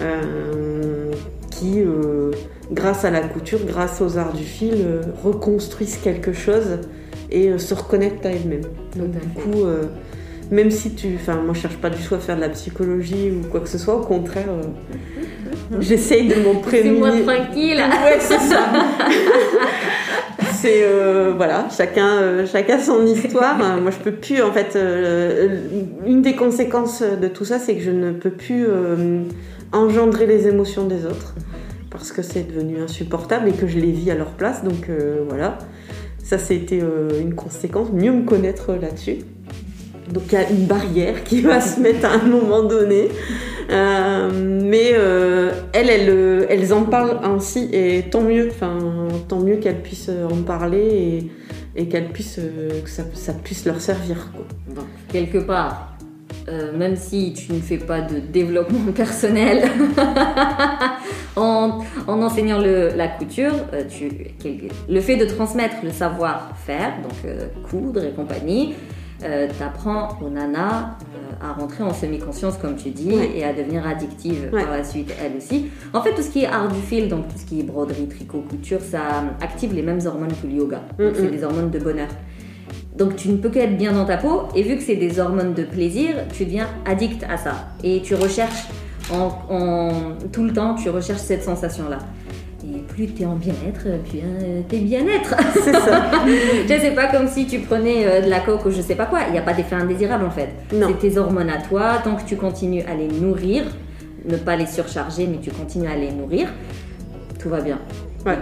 euh, 0.00 1.12
qui, 1.50 1.82
grâce 2.70 3.04
à 3.04 3.10
la 3.10 3.20
couture, 3.22 3.58
grâce 3.66 4.00
aux 4.00 4.16
arts 4.16 4.32
du 4.32 4.44
fil, 4.44 4.86
reconstruisent 5.24 5.96
quelque 5.96 6.32
chose 6.32 6.78
et 7.32 7.58
se 7.58 7.74
reconnectent 7.74 8.24
à 8.24 8.30
elles-mêmes. 8.30 8.68
Donc 8.94 9.10
du 9.10 9.28
coup, 9.30 9.64
même 10.52 10.70
si 10.70 10.94
tu, 10.94 11.16
enfin 11.16 11.42
moi 11.42 11.54
je 11.54 11.60
cherche 11.62 11.78
pas 11.78 11.90
du 11.90 12.00
tout 12.00 12.14
à 12.14 12.20
faire 12.20 12.36
de 12.36 12.42
la 12.42 12.50
psychologie 12.50 13.32
ou 13.32 13.48
quoi 13.48 13.58
que 13.58 13.68
ce 13.68 13.78
soit, 13.78 13.96
au 13.96 14.02
contraire, 14.02 14.46
j'essaye 15.80 16.28
de 16.28 16.36
m'en 16.42 16.56
prévenir. 16.56 17.12
C'est 17.12 17.22
moi 17.22 17.34
tranquille. 17.34 17.82
Ouais, 18.04 18.18
c'est 18.20 18.38
ça. 18.38 18.60
c'est 20.54 20.84
voilà, 21.36 21.68
chacun, 21.76 22.44
chacun 22.46 22.78
son 22.78 23.06
histoire. 23.06 23.58
Moi, 23.80 23.90
je 23.90 23.98
peux 23.98 24.12
plus. 24.12 24.42
En 24.42 24.52
fait, 24.52 24.78
une 26.06 26.22
des 26.22 26.34
conséquences 26.34 27.02
de 27.02 27.28
tout 27.28 27.44
ça, 27.44 27.58
c'est 27.58 27.74
que 27.74 27.82
je 27.82 27.90
ne 27.90 28.12
peux 28.12 28.30
plus 28.30 28.66
engendrer 29.72 30.26
les 30.26 30.48
émotions 30.48 30.86
des 30.86 31.04
autres 31.04 31.34
parce 31.90 32.12
que 32.12 32.22
c'est 32.22 32.44
devenu 32.44 32.80
insupportable 32.80 33.48
et 33.48 33.52
que 33.52 33.66
je 33.66 33.78
les 33.78 33.92
vis 33.92 34.10
à 34.10 34.14
leur 34.14 34.30
place. 34.30 34.64
Donc 34.64 34.88
euh, 34.88 35.24
voilà, 35.28 35.58
ça 36.22 36.38
c'était 36.38 36.80
euh, 36.82 37.20
une 37.20 37.34
conséquence, 37.34 37.92
mieux 37.92 38.12
me 38.12 38.24
connaître 38.24 38.72
là-dessus. 38.74 39.18
Donc 40.12 40.24
il 40.28 40.34
y 40.34 40.36
a 40.36 40.50
une 40.50 40.66
barrière 40.66 41.24
qui 41.24 41.40
va 41.42 41.60
se 41.60 41.80
mettre 41.80 42.06
à 42.06 42.14
un 42.14 42.24
moment 42.24 42.62
donné. 42.62 43.08
Euh, 43.70 44.30
mais 44.64 44.92
elles, 45.72 45.90
elles, 45.90 46.46
elles, 46.48 46.72
en 46.72 46.84
parlent 46.84 47.20
ainsi 47.22 47.68
et 47.70 48.04
tant 48.10 48.22
mieux, 48.22 48.48
enfin, 48.50 48.78
tant 49.28 49.40
mieux 49.40 49.56
qu'elles 49.56 49.82
puissent 49.82 50.10
en 50.30 50.42
parler 50.42 50.78
et, 50.78 51.30
et 51.78 51.86
qu'elles 51.86 52.10
que 52.10 52.90
ça, 52.90 53.32
puisse 53.32 53.64
leur 53.64 53.80
servir. 53.80 54.30
Quelque 55.12 55.38
part, 55.38 55.96
euh, 56.48 56.76
même 56.76 56.96
si 56.96 57.32
tu 57.34 57.52
ne 57.52 57.60
fais 57.60 57.78
pas 57.78 58.00
de 58.00 58.18
développement 58.18 58.92
personnel 58.94 59.68
en, 61.36 61.80
enseignant 62.06 62.58
la 62.58 63.08
couture, 63.08 63.52
euh, 63.74 63.84
le 64.88 65.00
fait 65.00 65.16
de 65.16 65.24
transmettre 65.24 65.76
le 65.84 65.90
savoir-faire, 65.90 66.94
donc 67.02 67.12
euh, 67.24 67.48
coudre 67.70 68.04
et 68.04 68.12
compagnie, 68.12 68.74
t'apprends 69.58 70.18
aux 70.22 70.30
nanas 70.30 70.96
à 71.40 71.52
rentrer 71.52 71.84
en 71.84 71.94
semi-conscience, 71.94 72.56
comme 72.56 72.76
tu 72.76 72.90
dis, 72.90 73.12
et 73.12 73.44
à 73.44 73.52
devenir 73.52 73.86
addictive 73.86 74.50
par 74.50 74.70
la 74.70 74.82
suite, 74.84 75.12
elle 75.22 75.36
aussi. 75.36 75.66
En 75.92 76.02
fait, 76.02 76.14
tout 76.14 76.22
ce 76.22 76.30
qui 76.30 76.42
est 76.42 76.46
art 76.46 76.68
du 76.68 76.80
fil, 76.80 77.08
donc 77.08 77.28
tout 77.28 77.38
ce 77.38 77.44
qui 77.44 77.60
est 77.60 77.62
broderie, 77.62 78.08
tricot, 78.08 78.44
couture, 78.48 78.80
ça 78.80 79.24
active 79.40 79.74
les 79.74 79.82
mêmes 79.82 80.00
hormones 80.04 80.32
que 80.42 80.46
le 80.46 80.54
yoga. 80.54 80.82
C'est 80.98 81.30
des 81.30 81.44
hormones 81.44 81.70
de 81.70 81.78
bonheur. 81.78 82.08
Donc 82.96 83.14
tu 83.14 83.28
ne 83.28 83.36
peux 83.36 83.48
qu'être 83.48 83.76
bien 83.76 83.92
dans 83.92 84.04
ta 84.04 84.16
peau 84.16 84.48
et 84.56 84.62
vu 84.62 84.76
que 84.76 84.82
c'est 84.82 84.96
des 84.96 85.20
hormones 85.20 85.54
de 85.54 85.62
plaisir, 85.62 86.16
tu 86.32 86.44
deviens 86.44 86.66
addict 86.84 87.24
à 87.30 87.36
ça 87.36 87.68
et 87.84 88.02
tu 88.02 88.16
recherches 88.16 88.66
en, 89.12 89.30
tout 90.32 90.42
le 90.42 90.52
temps, 90.52 90.74
tu 90.74 90.90
recherches 90.90 91.20
cette 91.20 91.44
sensation-là. 91.44 91.98
Plus 92.98 93.14
tu 93.14 93.22
es 93.22 93.26
en 93.26 93.36
bien-être, 93.36 93.86
euh, 93.86 93.98
tu 94.68 94.76
es 94.76 94.80
bien-être. 94.80 95.36
C'est 95.54 95.72
ça. 95.72 96.10
je 96.26 96.80
sais 96.80 96.90
pas 96.90 97.06
comme 97.06 97.28
si 97.28 97.46
tu 97.46 97.60
prenais 97.60 98.04
euh, 98.04 98.22
de 98.22 98.28
la 98.28 98.40
coke 98.40 98.66
ou 98.66 98.70
je 98.72 98.80
sais 98.80 98.96
pas 98.96 99.06
quoi. 99.06 99.20
Il 99.28 99.32
n'y 99.32 99.38
a 99.38 99.42
pas 99.42 99.54
d'effet 99.54 99.76
indésirable 99.76 100.24
en 100.24 100.30
fait. 100.30 100.48
C'est 100.70 100.98
tes 100.98 101.16
hormones 101.16 101.50
à 101.50 101.62
toi. 101.62 101.98
Tant 102.02 102.16
que 102.16 102.24
tu 102.24 102.34
continues 102.34 102.82
à 102.82 102.94
les 102.94 103.06
nourrir, 103.06 103.64
ne 104.24 104.36
pas 104.36 104.56
les 104.56 104.66
surcharger, 104.66 105.28
mais 105.28 105.38
tu 105.38 105.52
continues 105.52 105.88
à 105.88 105.94
les 105.94 106.10
nourrir, 106.10 106.48
tout 107.38 107.48
va 107.48 107.60
bien 107.60 107.78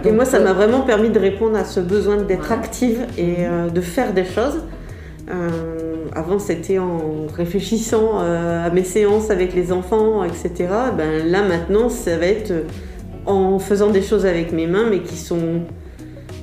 et 0.03 0.11
moi, 0.11 0.25
ça 0.25 0.39
m'a 0.39 0.53
vraiment 0.53 0.81
permis 0.81 1.09
de 1.09 1.19
répondre 1.19 1.57
à 1.57 1.63
ce 1.63 1.79
besoin 1.79 2.17
d'être 2.17 2.51
active 2.51 3.05
et 3.17 3.35
euh, 3.39 3.69
de 3.69 3.81
faire 3.81 4.13
des 4.13 4.25
choses. 4.25 4.63
Euh, 5.29 6.05
avant, 6.15 6.39
c'était 6.39 6.79
en 6.79 7.27
réfléchissant 7.35 8.21
euh, 8.21 8.65
à 8.65 8.69
mes 8.69 8.83
séances 8.83 9.29
avec 9.29 9.53
les 9.53 9.71
enfants, 9.71 10.23
etc. 10.23 10.69
Ben, 10.97 11.25
là, 11.29 11.43
maintenant, 11.43 11.89
ça 11.89 12.17
va 12.17 12.25
être 12.25 12.53
en 13.27 13.59
faisant 13.59 13.89
des 13.89 14.01
choses 14.01 14.25
avec 14.25 14.51
mes 14.51 14.67
mains, 14.67 14.87
mais 14.89 14.99
qui 14.99 15.17
sont 15.17 15.61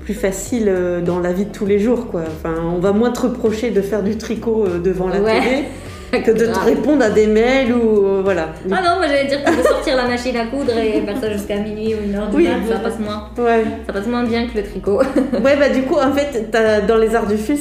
plus 0.04 0.14
faciles 0.14 0.72
dans 1.04 1.18
la 1.18 1.32
vie 1.32 1.46
de 1.46 1.52
tous 1.52 1.66
les 1.66 1.78
jours. 1.78 2.08
Quoi. 2.08 2.22
Enfin, 2.26 2.54
on 2.62 2.78
va 2.78 2.92
moins 2.92 3.10
te 3.10 3.22
reprocher 3.22 3.70
de 3.70 3.80
faire 3.80 4.02
du 4.02 4.18
tricot 4.18 4.66
devant 4.82 5.08
la 5.08 5.20
télé 5.20 5.64
que 6.22 6.30
de 6.30 6.46
te 6.46 6.58
répondre 6.58 7.02
à 7.02 7.10
des 7.10 7.26
mails 7.26 7.72
ou 7.72 8.06
euh, 8.06 8.20
voilà. 8.22 8.50
Ah 8.70 8.80
non, 8.82 8.96
moi 8.96 9.06
j'allais 9.06 9.26
dire 9.26 9.42
que 9.42 9.56
de 9.56 9.62
sortir 9.62 9.96
la 9.96 10.06
machine 10.06 10.36
à 10.36 10.46
coudre 10.46 10.76
et 10.76 11.00
faire 11.00 11.20
ça 11.20 11.32
jusqu'à 11.32 11.56
minuit 11.56 11.94
ou 11.94 12.04
une 12.04 12.14
heure 12.14 12.28
du 12.28 12.36
oui, 12.36 12.48
ça 12.68 12.78
passe 12.78 12.98
moins. 12.98 13.30
Ouais. 13.38 13.64
Ça 13.86 13.92
passe 13.92 14.06
moins 14.06 14.24
bien 14.24 14.46
que 14.46 14.58
le 14.58 14.64
tricot. 14.64 14.98
ouais, 15.44 15.56
bah 15.56 15.68
du 15.68 15.82
coup, 15.82 15.96
en 15.96 16.12
fait, 16.12 16.50
dans 16.86 16.96
les 16.96 17.14
arts 17.14 17.26
du 17.26 17.36
fil, 17.36 17.56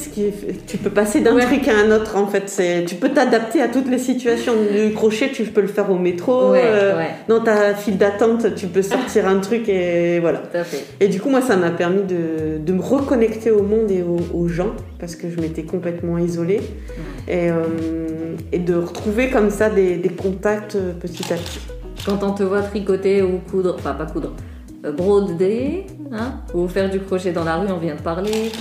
tu 0.67 0.77
peux 0.77 0.89
passer 0.89 1.21
d'un 1.21 1.37
truc 1.37 1.67
à 1.67 1.77
un 1.77 1.91
autre. 1.91 2.15
En 2.17 2.27
fait, 2.27 2.43
c'est 2.47 2.85
tu 2.85 2.95
peux 2.95 3.09
t'adapter 3.09 3.61
à 3.61 3.67
toutes 3.67 3.89
les 3.89 3.99
situations. 3.99 4.53
Du 4.71 4.93
crochet, 4.93 5.29
tu 5.31 5.43
peux 5.43 5.61
le 5.61 5.67
faire 5.67 5.89
au 5.91 5.97
métro. 5.97 6.53
Euh, 6.53 7.03
dans 7.27 7.39
ta 7.39 7.73
file 7.75 7.97
d'attente, 7.97 8.55
tu 8.55 8.67
peux 8.67 8.81
sortir 8.81 9.27
un 9.27 9.39
truc 9.39 9.69
et 9.69 10.19
voilà. 10.19 10.39
Tout 10.39 10.57
à 10.57 10.63
fait. 10.63 10.83
Et 10.99 11.07
du 11.07 11.19
coup, 11.19 11.29
moi, 11.29 11.41
ça 11.41 11.55
m'a 11.55 11.71
permis 11.71 12.03
de, 12.03 12.57
de, 12.59 12.73
me 12.73 12.81
reconnecter 12.81 13.51
au 13.51 13.63
monde 13.63 13.91
et 13.91 14.03
aux, 14.03 14.47
gens 14.47 14.73
parce 15.03 15.17
que 15.17 15.29
je 15.29 15.37
m'étais 15.41 15.63
complètement 15.63 16.17
isolée. 16.17 16.61
Et 17.27 17.51
euh, 17.51 18.37
et 18.53 18.59
de 18.59 18.75
retrouver 18.75 19.29
comme 19.29 19.49
ça 19.49 19.69
des, 19.69 19.99
contacts 20.09 20.75
euh, 20.75 20.93
petit 20.93 21.33
à 21.33 21.35
petit. 21.35 21.59
Quand 22.05 22.23
on 22.23 22.31
te 22.31 22.43
voit 22.43 22.61
tricoter 22.61 23.21
ou 23.21 23.39
coudre, 23.49 23.75
enfin 23.77 23.93
pas 23.93 24.05
coudre, 24.05 24.31
euh, 24.85 24.93
broder, 24.93 25.87
hein, 26.11 26.35
ou 26.53 26.67
faire 26.67 26.89
du 26.89 26.99
crochet 26.99 27.31
dans 27.31 27.43
la 27.43 27.57
rue, 27.57 27.67
on 27.69 27.79
vient 27.79 27.95
de 27.95 28.01
parler. 28.01 28.51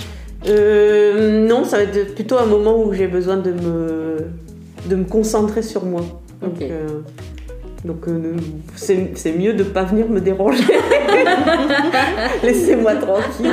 Euh, 0.47 1.47
non, 1.47 1.63
ça 1.63 1.77
va 1.77 1.83
être 1.83 2.15
plutôt 2.15 2.37
un 2.37 2.45
moment 2.45 2.83
où 2.83 2.91
j'ai 2.91 3.07
besoin 3.07 3.37
de 3.37 3.51
me, 3.51 4.17
de 4.89 4.95
me 4.95 5.05
concentrer 5.05 5.61
sur 5.61 5.85
moi. 5.85 6.01
Donc, 6.41 6.61
donc 7.85 8.07
euh, 8.07 8.35
c'est 8.75 9.37
mieux 9.37 9.53
de 9.53 9.63
ne 9.63 9.69
pas 9.69 9.83
venir 9.83 10.07
me 10.07 10.21
déranger. 10.21 10.63
Laissez-moi 12.43 12.95
tranquille. 12.95 13.51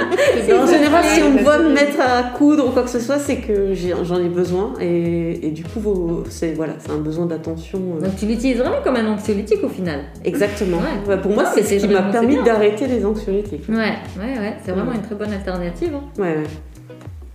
En 0.52 0.66
général, 0.66 1.04
si 1.04 1.22
on 1.22 1.30
me 1.32 1.42
voit 1.42 1.58
me 1.58 1.70
mettre 1.70 2.00
à 2.00 2.22
coudre 2.22 2.68
ou 2.68 2.70
quoi 2.70 2.84
que 2.84 2.90
ce 2.90 3.00
soit, 3.00 3.18
c'est 3.18 3.38
que 3.38 3.74
j'en 3.74 4.20
ai, 4.20 4.28
besoin. 4.28 4.74
Et, 4.80 5.50
du 5.50 5.64
coup, 5.64 6.22
c'est 6.28 6.52
voilà, 6.52 6.74
un 6.88 6.98
besoin 6.98 7.26
d'attention. 7.26 7.80
Euh. 7.96 8.04
Donc 8.04 8.16
tu 8.16 8.26
l'utilises 8.26 8.58
vraiment 8.58 8.80
comme 8.84 8.96
un 8.96 9.06
anxiolytique 9.06 9.64
au 9.64 9.68
final 9.68 10.00
Exactement. 10.24 10.78
pour 11.22 11.32
moi, 11.32 11.44
c'est 11.52 11.62
ce 11.62 11.84
qui 11.84 11.92
m'a 11.92 12.02
permis 12.02 12.40
d'arrêter 12.44 12.86
les 12.86 13.04
anxiolytiques. 13.04 13.68
Ouais, 13.68 13.76
ouais, 14.18 14.38
ouais. 14.38 14.56
C'est 14.64 14.72
vraiment 14.72 14.92
une 14.92 15.02
très 15.02 15.16
bonne 15.16 15.32
alternative. 15.32 15.90
Hein. 15.94 16.22
Ouais, 16.22 16.36
ouais. 16.36 16.44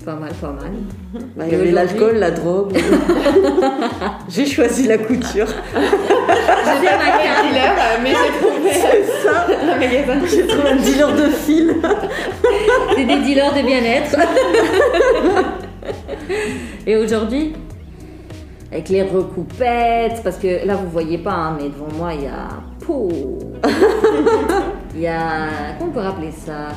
Pas 0.05 0.13
mal, 0.13 0.33
pas 0.33 0.51
mal. 0.51 0.71
Bah, 1.35 1.45
il 1.47 1.53
y 1.53 1.55
avait 1.55 1.71
l'alcool, 1.71 2.17
la 2.17 2.29
drogue. 2.29 2.77
j'ai 4.29 4.45
choisi 4.45 4.87
la 4.87 4.97
couture. 4.97 5.47
J'ai 5.75 6.89
un 6.89 7.47
dealer, 7.47 7.75
mais 8.03 8.09
j'ai 8.09 8.31
trouvé. 8.39 8.71
C'est 8.71 9.03
ça. 9.23 9.47
J'ai 10.27 10.47
trouvé 10.47 10.69
un 10.69 10.75
dealer 10.75 11.13
de 11.13 11.29
fil. 11.29 11.75
C'est 12.95 13.05
des 13.05 13.17
dealers 13.17 13.53
de 13.53 13.61
bien-être. 13.61 14.15
Et 16.85 16.95
aujourd'hui, 16.97 17.53
avec 18.71 18.89
les 18.89 19.03
recoupettes, 19.03 20.21
parce 20.23 20.37
que 20.37 20.65
là 20.65 20.75
vous 20.75 20.89
voyez 20.89 21.17
pas, 21.17 21.33
hein, 21.33 21.57
mais 21.59 21.69
devant 21.69 21.91
moi 21.97 22.13
il 22.13 22.23
y 22.23 22.27
a. 22.27 22.49
Il 24.93 25.01
y 25.01 25.07
a. 25.07 25.47
Comment 25.79 25.91
on 25.91 25.93
peut 25.93 25.99
rappeler 25.99 26.31
ça? 26.31 26.69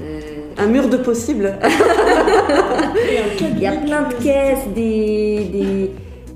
Euh, 0.00 0.20
un 0.62 0.66
mur 0.66 0.88
de 0.88 0.96
possible. 0.96 1.54
Il 3.40 3.58
y 3.58 3.66
a 3.66 3.72
plein 3.72 4.08
de 4.08 4.14
caisses, 4.14 4.68
des, 4.74 5.90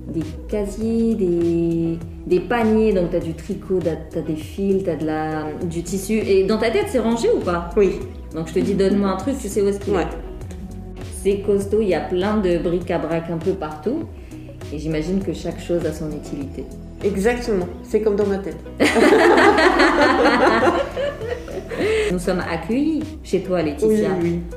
des, 0.08 0.22
casiers, 0.48 1.14
des, 1.14 1.98
des, 2.26 2.40
paniers. 2.40 2.92
Donc, 2.92 3.10
tu 3.10 3.16
as 3.16 3.20
du 3.20 3.34
tricot, 3.34 3.78
tu 3.80 4.18
as, 4.18 4.22
des 4.22 4.36
fils, 4.36 4.84
tu 4.84 4.90
as 4.90 4.96
de 4.96 5.06
la, 5.06 5.44
du 5.62 5.82
tissu. 5.82 6.14
Et 6.14 6.44
dans 6.44 6.58
ta 6.58 6.70
tête, 6.70 6.86
c'est 6.88 6.98
rangé 6.98 7.28
ou 7.34 7.40
pas? 7.40 7.70
Oui. 7.76 8.00
Donc, 8.34 8.48
je 8.48 8.54
te 8.54 8.58
dis, 8.58 8.74
donne-moi 8.74 9.10
un 9.10 9.16
truc, 9.16 9.38
tu 9.38 9.48
sais 9.48 9.62
où 9.62 9.68
est-ce 9.68 9.80
qu'il 9.80 9.94
est. 9.94 10.06
C'est 11.22 11.40
costaud, 11.40 11.80
il 11.80 11.88
y 11.88 11.94
a 11.94 12.00
plein 12.00 12.38
de 12.38 12.58
bric-à-brac 12.58 13.30
un 13.30 13.38
peu 13.38 13.52
partout. 13.52 14.04
Et 14.72 14.78
j'imagine 14.78 15.22
que 15.22 15.32
chaque 15.32 15.60
chose 15.60 15.84
a 15.86 15.92
son 15.92 16.10
utilité. 16.10 16.64
Exactement, 17.04 17.68
c'est 17.84 18.00
comme 18.00 18.16
dans 18.16 18.26
ma 18.26 18.38
tête. 18.38 18.56
Nous 22.12 22.18
sommes 22.18 22.42
accueillis 22.48 23.02
chez 23.22 23.40
toi, 23.40 23.62
Laetitia. 23.62 24.10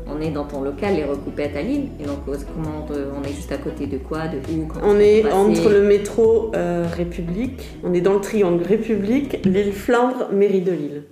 On 0.08 0.22
est 0.22 0.32
dans 0.32 0.46
ton 0.46 0.62
local, 0.62 0.96
les 0.96 1.06
recoupettes 1.06 1.56
à 1.56 1.62
Lille. 1.62 1.88
Et 2.00 2.06
donc, 2.06 2.20
comment 2.26 2.86
on 2.90 3.24
est 3.24 3.34
juste 3.34 3.52
à 3.52 3.58
côté 3.58 3.88
de 3.88 3.98
quoi 3.98 4.28
De 4.28 4.38
où 4.38 4.68
On 4.84 5.00
est 5.00 5.32
entre 5.32 5.70
le 5.70 5.84
métro 5.84 6.52
euh, 6.56 6.86
République. 6.96 7.62
On 7.84 7.94
est 7.94 8.02
dans 8.02 8.14
le 8.14 8.22
triangle 8.22 8.64
République, 8.64 9.46
Lille 9.46 9.74
Flandre, 9.74 10.30
mairie 10.32 10.62
de 10.62 10.72
Lille. 10.72 11.04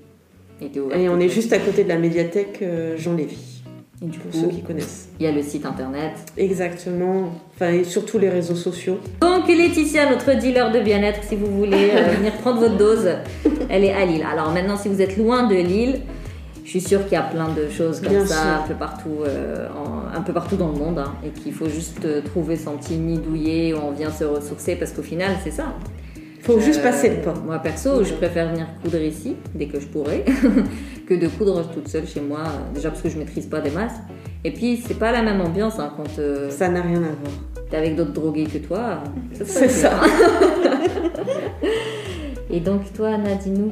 Et, 0.62 1.10
on 1.10 1.20
est 1.20 1.30
juste 1.30 1.54
à 1.54 1.60
côté 1.60 1.84
de 1.84 1.90
la 1.90 1.98
médiathèque 1.98 2.60
euh, 2.62 2.98
Jean 2.98 3.14
Lévy. 3.14 3.58
Et 4.04 4.06
du 4.06 4.20
coup, 4.20 4.28
ceux 4.32 4.48
qui 4.48 4.62
connaissent. 4.62 5.10
Il 5.20 5.26
y 5.26 5.30
a 5.30 5.32
le 5.32 5.42
site 5.42 5.66
internet. 5.66 6.12
Exactement. 6.38 7.32
Enfin, 7.56 7.72
et 7.72 7.84
surtout 7.84 8.20
les 8.20 8.30
réseaux 8.30 8.56
sociaux. 8.56 9.00
Donc, 9.22 9.48
Laetitia, 9.48 10.10
notre 10.10 10.38
dealer 10.38 10.72
de 10.72 10.80
bien-être, 10.82 11.24
si 11.24 11.36
vous 11.36 11.48
voulez 11.48 11.90
euh, 11.94 12.12
venir 12.18 12.34
prendre 12.34 12.60
votre 12.60 12.78
dose, 12.78 13.10
elle 13.70 13.84
est 13.84 13.94
à 13.94 14.06
Lille. 14.06 14.24
Alors 14.32 14.52
maintenant, 14.52 14.78
si 14.78 14.88
vous 14.88 15.02
êtes 15.02 15.18
loin 15.18 15.48
de 15.48 15.56
Lille, 15.56 16.02
je 16.68 16.72
suis 16.72 16.82
sûre 16.82 17.02
qu'il 17.04 17.14
y 17.14 17.16
a 17.16 17.22
plein 17.22 17.48
de 17.54 17.70
choses 17.70 18.02
comme 18.02 18.26
ça 18.26 18.58
un 18.58 18.68
peu 18.68 18.74
partout, 18.74 19.20
euh, 19.26 19.70
un 20.14 20.20
peu 20.20 20.34
partout 20.34 20.58
dans 20.58 20.68
le 20.68 20.78
monde, 20.78 21.00
hein, 21.00 21.14
et 21.26 21.30
qu'il 21.30 21.54
faut 21.54 21.70
juste 21.70 22.04
euh, 22.04 22.22
trouver 22.22 22.58
son 22.58 22.76
petit 22.76 22.98
nid 22.98 23.20
douillet 23.20 23.74
où 23.74 23.78
on 23.78 23.92
vient 23.92 24.12
se 24.12 24.26
ressourcer, 24.26 24.76
parce 24.76 24.92
qu'au 24.92 25.02
final, 25.02 25.38
c'est 25.46 25.52
ça. 25.52 25.74
Faut 26.42 26.60
juste 26.60 26.84
passer 26.84 27.10
le 27.10 27.22
pas. 27.22 27.34
Moi 27.46 27.58
perso, 27.60 28.04
je 28.04 28.14
préfère 28.16 28.50
venir 28.50 28.68
coudre 28.84 29.02
ici 29.02 29.38
dès 29.56 29.68
que 29.68 29.80
je 29.80 29.88
pourrai 29.88 30.26
que 31.08 31.14
de 31.14 31.30
coudre 31.30 31.72
toute 31.72 31.88
seule 31.88 32.06
chez 32.06 32.20
moi. 32.20 32.44
Déjà 32.76 32.90
parce 32.90 33.02
que 33.02 33.08
je 33.08 33.18
maîtrise 33.18 33.46
pas 33.46 33.62
des 33.62 33.72
masses 33.72 33.96
Et 34.44 34.52
puis, 34.52 34.84
c'est 34.86 35.00
pas 35.00 35.14
la 35.14 35.22
même 35.22 35.40
ambiance 35.40 35.80
hein, 35.80 35.94
quand 35.96 36.20
euh, 36.20 36.50
Ça 36.50 36.68
n'a 36.68 36.82
rien 36.82 37.00
à 37.00 37.00
voir. 37.00 37.32
t'es 37.72 37.78
avec 37.78 37.96
d'autres 37.96 38.12
drogués 38.12 38.44
que 38.44 38.58
toi. 38.58 39.04
C'est 39.32 39.70
ça. 39.70 40.02
Et 42.50 42.60
donc, 42.60 42.92
toi, 42.94 43.12
Anna, 43.12 43.36
dis-nous. 43.36 43.72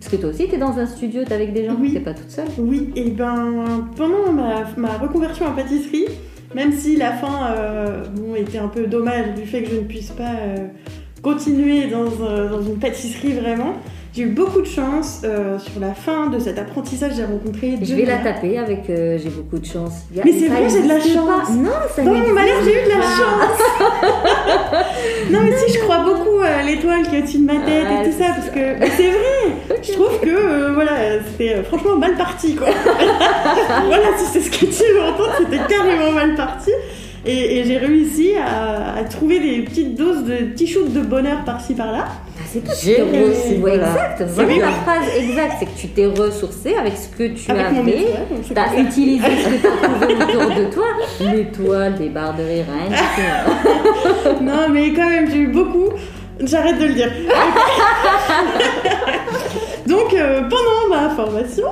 Parce 0.00 0.12
que 0.12 0.16
toi 0.16 0.30
aussi, 0.30 0.46
t'es 0.48 0.58
dans 0.58 0.78
un 0.78 0.86
studio, 0.86 1.22
t'es 1.24 1.34
avec 1.34 1.52
des 1.52 1.66
gens, 1.66 1.76
Oui. 1.80 1.92
t'es 1.92 2.00
pas 2.00 2.14
toute 2.14 2.30
seule. 2.30 2.46
Oui, 2.58 2.90
et 2.94 3.10
ben 3.10 3.88
pendant 3.96 4.32
ma, 4.32 4.64
ma 4.76 4.96
reconversion 4.96 5.46
en 5.46 5.52
pâtisserie, 5.52 6.06
même 6.54 6.72
si 6.72 6.96
la 6.96 7.12
fin 7.12 7.50
euh, 7.56 8.04
bon, 8.14 8.34
était 8.36 8.58
un 8.58 8.68
peu 8.68 8.86
dommage 8.86 9.34
du 9.34 9.44
fait 9.46 9.62
que 9.62 9.70
je 9.70 9.76
ne 9.76 9.80
puisse 9.80 10.10
pas 10.10 10.30
euh, 10.40 10.66
continuer 11.20 11.88
dans, 11.88 12.06
euh, 12.22 12.48
dans 12.48 12.62
une 12.62 12.78
pâtisserie 12.78 13.32
vraiment, 13.32 13.74
j'ai 14.18 14.24
eu 14.24 14.30
beaucoup 14.30 14.60
de 14.62 14.66
chance 14.66 15.20
euh, 15.22 15.60
sur 15.60 15.80
la 15.80 15.94
fin 15.94 16.26
de 16.26 16.40
cet 16.40 16.58
apprentissage. 16.58 17.12
J'ai 17.16 17.24
rencontré 17.24 17.78
Je 17.80 17.94
vais 17.94 18.04
la 18.04 18.16
taper 18.18 18.58
avec 18.58 18.90
euh, 18.90 19.16
J'ai 19.16 19.28
beaucoup 19.30 19.58
de 19.60 19.64
chance. 19.64 19.92
A- 20.18 20.22
Mais 20.24 20.32
c'est 20.32 20.48
vrai, 20.48 20.68
j'ai 20.68 20.82
de 20.82 20.88
la 20.88 20.98
chance. 20.98 21.14
pas. 21.46 21.52
Non, 21.52 21.70
ça 21.94 22.02
Dans 22.02 22.14
mon 22.14 22.32
malheur, 22.32 22.56
j'ai 22.64 22.82
eu 22.82 22.84
de 22.84 22.88
la 22.88 23.00
chance. 23.00 23.60
non 25.30 25.38
mais 25.44 25.56
si, 25.56 25.72
je 25.74 25.78
crois 25.84 25.98
beaucoup 26.02 26.40
à 26.42 26.64
l'étoile 26.64 27.02
qui 27.08 27.14
est 27.14 27.18
au-dessus 27.20 27.38
de 27.38 27.46
ma 27.46 27.60
tête 27.64 27.86
Ah, 27.88 28.02
et 28.02 28.10
tout 28.10 28.18
ça, 28.18 28.24
parce 28.34 28.48
que 28.50 28.86
c'est 28.96 29.10
vrai. 29.10 29.78
Je 29.84 29.92
trouve 29.92 30.18
que 30.20 30.28
euh, 30.28 30.72
voilà, 30.74 31.22
c'était 31.30 31.62
franchement 31.62 31.96
mal 31.96 32.16
parti 32.16 32.56
quoi. 32.56 32.66
voilà, 33.86 34.08
si 34.18 34.24
c'est 34.32 34.40
ce 34.40 34.50
que 34.50 34.66
tu 34.66 34.82
veux 34.94 35.02
entendre, 35.02 35.32
c'était 35.38 35.60
carrément 35.72 36.10
mal 36.10 36.34
parti. 36.34 36.70
Et, 37.30 37.58
et 37.58 37.64
j'ai 37.64 37.76
réussi 37.76 38.30
à, 38.36 38.94
à 38.96 39.04
trouver 39.04 39.38
des 39.38 39.60
petites 39.62 39.94
doses 39.94 40.24
de 40.24 40.36
petits 40.46 40.66
shoots 40.66 40.92
de 40.94 41.02
bonheur 41.02 41.44
par-ci 41.44 41.74
par-là. 41.74 42.06
Ah, 42.08 42.40
c'est 42.46 42.60
tout. 42.60 42.70
J'ai 42.82 42.94
tu 42.96 43.02
t'es 43.02 43.18
réussi, 43.18 43.54
re- 43.54 43.60
voilà. 43.60 44.16
Exact. 44.18 44.46
Bien. 44.48 44.64
la 44.66 44.72
phrase 44.72 45.04
exacte, 45.18 45.52
c'est 45.60 45.66
que 45.66 45.78
tu 45.78 45.88
t'es 45.88 46.06
ressourcé 46.06 46.74
avec 46.80 46.94
ce 46.96 47.08
que 47.08 47.28
tu 47.34 47.50
Avec 47.50 47.66
avais. 47.66 48.06
comme 48.30 48.42
ça. 48.56 48.80
utilisé 48.80 49.26
ce 49.26 49.48
que 49.50 49.56
t'as 49.62 49.88
trouvé 49.88 50.14
autour 50.14 50.48
de 50.56 50.64
toi. 50.72 50.86
L'étoile, 51.20 51.94
des 51.96 52.08
barres 52.08 52.34
de 52.36 52.44
rire. 52.44 52.64
Non 54.42 54.68
mais 54.70 54.92
quand 54.94 55.08
même, 55.08 55.28
j'ai 55.30 55.38
eu 55.40 55.48
beaucoup. 55.48 55.90
J'arrête 56.40 56.78
de 56.78 56.86
le 56.86 56.94
dire. 56.94 57.10
donc 59.86 60.14
euh, 60.14 60.42
pendant 60.42 60.88
ma 60.90 61.10
formation, 61.10 61.66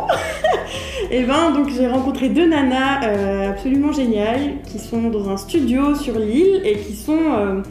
et 1.11 1.25
ben 1.25 1.51
donc 1.51 1.69
j'ai 1.71 1.87
rencontré 1.87 2.29
deux 2.29 2.49
nanas 2.49 3.05
euh, 3.05 3.51
absolument 3.51 3.93
géniales 3.93 4.59
qui 4.67 4.79
sont 4.79 5.11
dans 5.11 5.29
un 5.29 5.37
studio 5.37 5.95
sur 5.95 6.19
l'île 6.19 6.63
et 6.65 6.77
qui 6.77 6.95
sont 6.95 7.19
euh, 7.19 7.63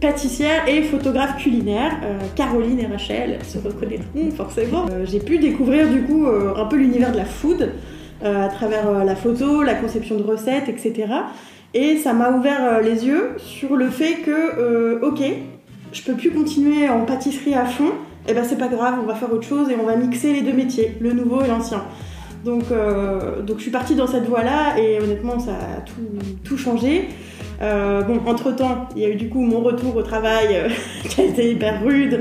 pâtissières 0.00 0.68
et 0.68 0.82
photographes 0.82 1.36
culinaires. 1.36 1.96
Caroline 2.34 2.80
et 2.80 2.86
Rachel 2.86 3.38
se 3.44 3.58
reconnaîtront 3.58 4.30
forcément. 4.36 4.86
J'ai 5.04 5.20
pu 5.20 5.38
découvrir 5.38 5.88
du 5.88 6.02
coup 6.02 6.26
un 6.26 6.64
peu 6.64 6.74
l'univers 6.74 7.12
de 7.12 7.18
la 7.18 7.24
food 7.24 7.70
à 8.24 8.48
travers 8.48 9.04
la 9.04 9.14
photo, 9.14 9.62
la 9.62 9.74
conception 9.74 10.16
de 10.16 10.24
recettes, 10.24 10.68
etc. 10.68 11.06
Et 11.72 11.98
ça 11.98 12.14
m'a 12.14 12.30
ouvert 12.30 12.80
les 12.82 13.06
yeux 13.06 13.36
sur 13.38 13.76
le 13.76 13.90
fait 13.90 14.14
que, 14.26 15.00
ok, 15.04 15.22
je 15.92 16.02
peux 16.02 16.14
plus 16.14 16.32
continuer 16.32 16.88
en 16.88 17.04
pâtisserie 17.04 17.54
à 17.54 17.66
fond, 17.66 17.92
et 18.28 18.34
ben 18.34 18.44
c'est 18.44 18.58
pas 18.58 18.68
grave, 18.68 18.94
on 19.02 19.06
va 19.06 19.14
faire 19.14 19.32
autre 19.32 19.46
chose 19.46 19.70
et 19.70 19.76
on 19.80 19.84
va 19.84 19.96
mixer 19.96 20.32
les 20.32 20.42
deux 20.42 20.52
métiers, 20.52 20.96
le 21.00 21.12
nouveau 21.12 21.42
et 21.42 21.48
l'ancien. 21.48 21.82
Donc, 22.44 22.64
euh, 22.70 23.40
donc 23.42 23.58
je 23.58 23.62
suis 23.62 23.70
partie 23.70 23.94
dans 23.94 24.06
cette 24.06 24.26
voie-là 24.26 24.78
et 24.78 25.00
honnêtement 25.00 25.38
ça 25.38 25.52
a 25.52 25.80
tout, 25.80 25.92
tout 26.44 26.56
changé. 26.56 27.08
Euh, 27.60 28.02
bon, 28.02 28.20
entre 28.26 28.54
temps, 28.54 28.88
il 28.96 29.02
y 29.02 29.04
a 29.04 29.08
eu 29.08 29.14
du 29.14 29.28
coup 29.28 29.40
mon 29.40 29.60
retour 29.60 29.94
au 29.94 30.02
travail 30.02 30.48
euh, 30.50 30.68
qui 31.08 31.20
a 31.20 31.24
été 31.24 31.50
hyper 31.50 31.82
rude 31.84 32.20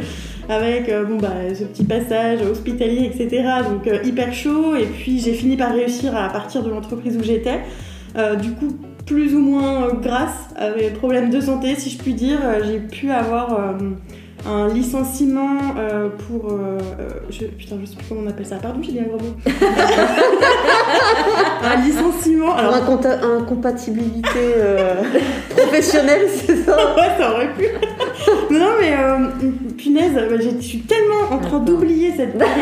avec 0.50 0.92
bon, 1.08 1.18
bah, 1.18 1.56
ce 1.58 1.64
petit 1.64 1.86
passage 1.86 2.42
hospitalier, 2.42 3.06
etc. 3.06 3.44
Donc 3.70 3.90
hyper 4.04 4.34
chaud. 4.34 4.76
Et 4.76 4.86
puis 4.86 5.20
j'ai 5.20 5.34
fini 5.34 5.56
par 5.56 5.74
réussir 5.74 6.16
à 6.16 6.30
partir 6.30 6.62
de 6.64 6.70
l'entreprise 6.70 7.16
où 7.16 7.24
j'étais. 7.24 7.62
Du 8.42 8.52
coup, 8.52 8.76
plus 9.06 9.34
ou 9.34 9.40
moins 9.40 9.94
grâce 10.02 10.50
à 10.58 10.72
mes 10.72 10.90
problèmes 10.90 11.30
de 11.30 11.40
santé, 11.40 11.76
si 11.76 11.90
je 11.90 11.98
puis 12.00 12.14
dire, 12.14 12.40
j'ai 12.66 12.80
pu 12.80 13.12
avoir 13.12 13.76
un 14.48 14.68
licenciement 14.70 15.58
euh, 15.78 16.10
pour. 16.28 16.52
euh, 16.52 16.78
euh, 17.00 17.10
je, 17.30 17.46
putain, 17.46 17.76
je 17.82 17.86
sais 17.88 17.96
plus 17.96 18.06
comment 18.10 18.22
on 18.26 18.30
appelle 18.30 18.46
ça. 18.46 18.56
Pardon, 18.56 18.80
j'ai 18.82 18.92
dit 18.94 19.00
un 19.00 19.04
gros 19.04 19.18
mot. 19.18 19.36
un 21.64 21.76
licenciement. 21.86 22.56
Alors, 22.56 22.76
inconta- 22.76 23.20
incompatibilité 23.24 24.30
euh, 24.58 24.96
professionnelle, 25.56 26.28
c'est 26.46 26.58
ça? 26.64 26.76
Ouais, 26.96 27.10
ça 27.18 27.32
aurait 27.34 27.54
pu. 27.54 27.66
non, 28.52 28.60
non, 28.60 28.70
mais 28.80 28.94
euh, 28.98 29.50
punaise, 29.78 30.14
bah, 30.14 30.36
j'ai- 30.40 30.56
je 30.60 30.66
suis 30.68 30.80
tellement 30.82 31.32
en 31.32 31.38
train 31.40 31.60
d'oublier 31.60 32.12
cette 32.16 32.38
période 32.38 32.58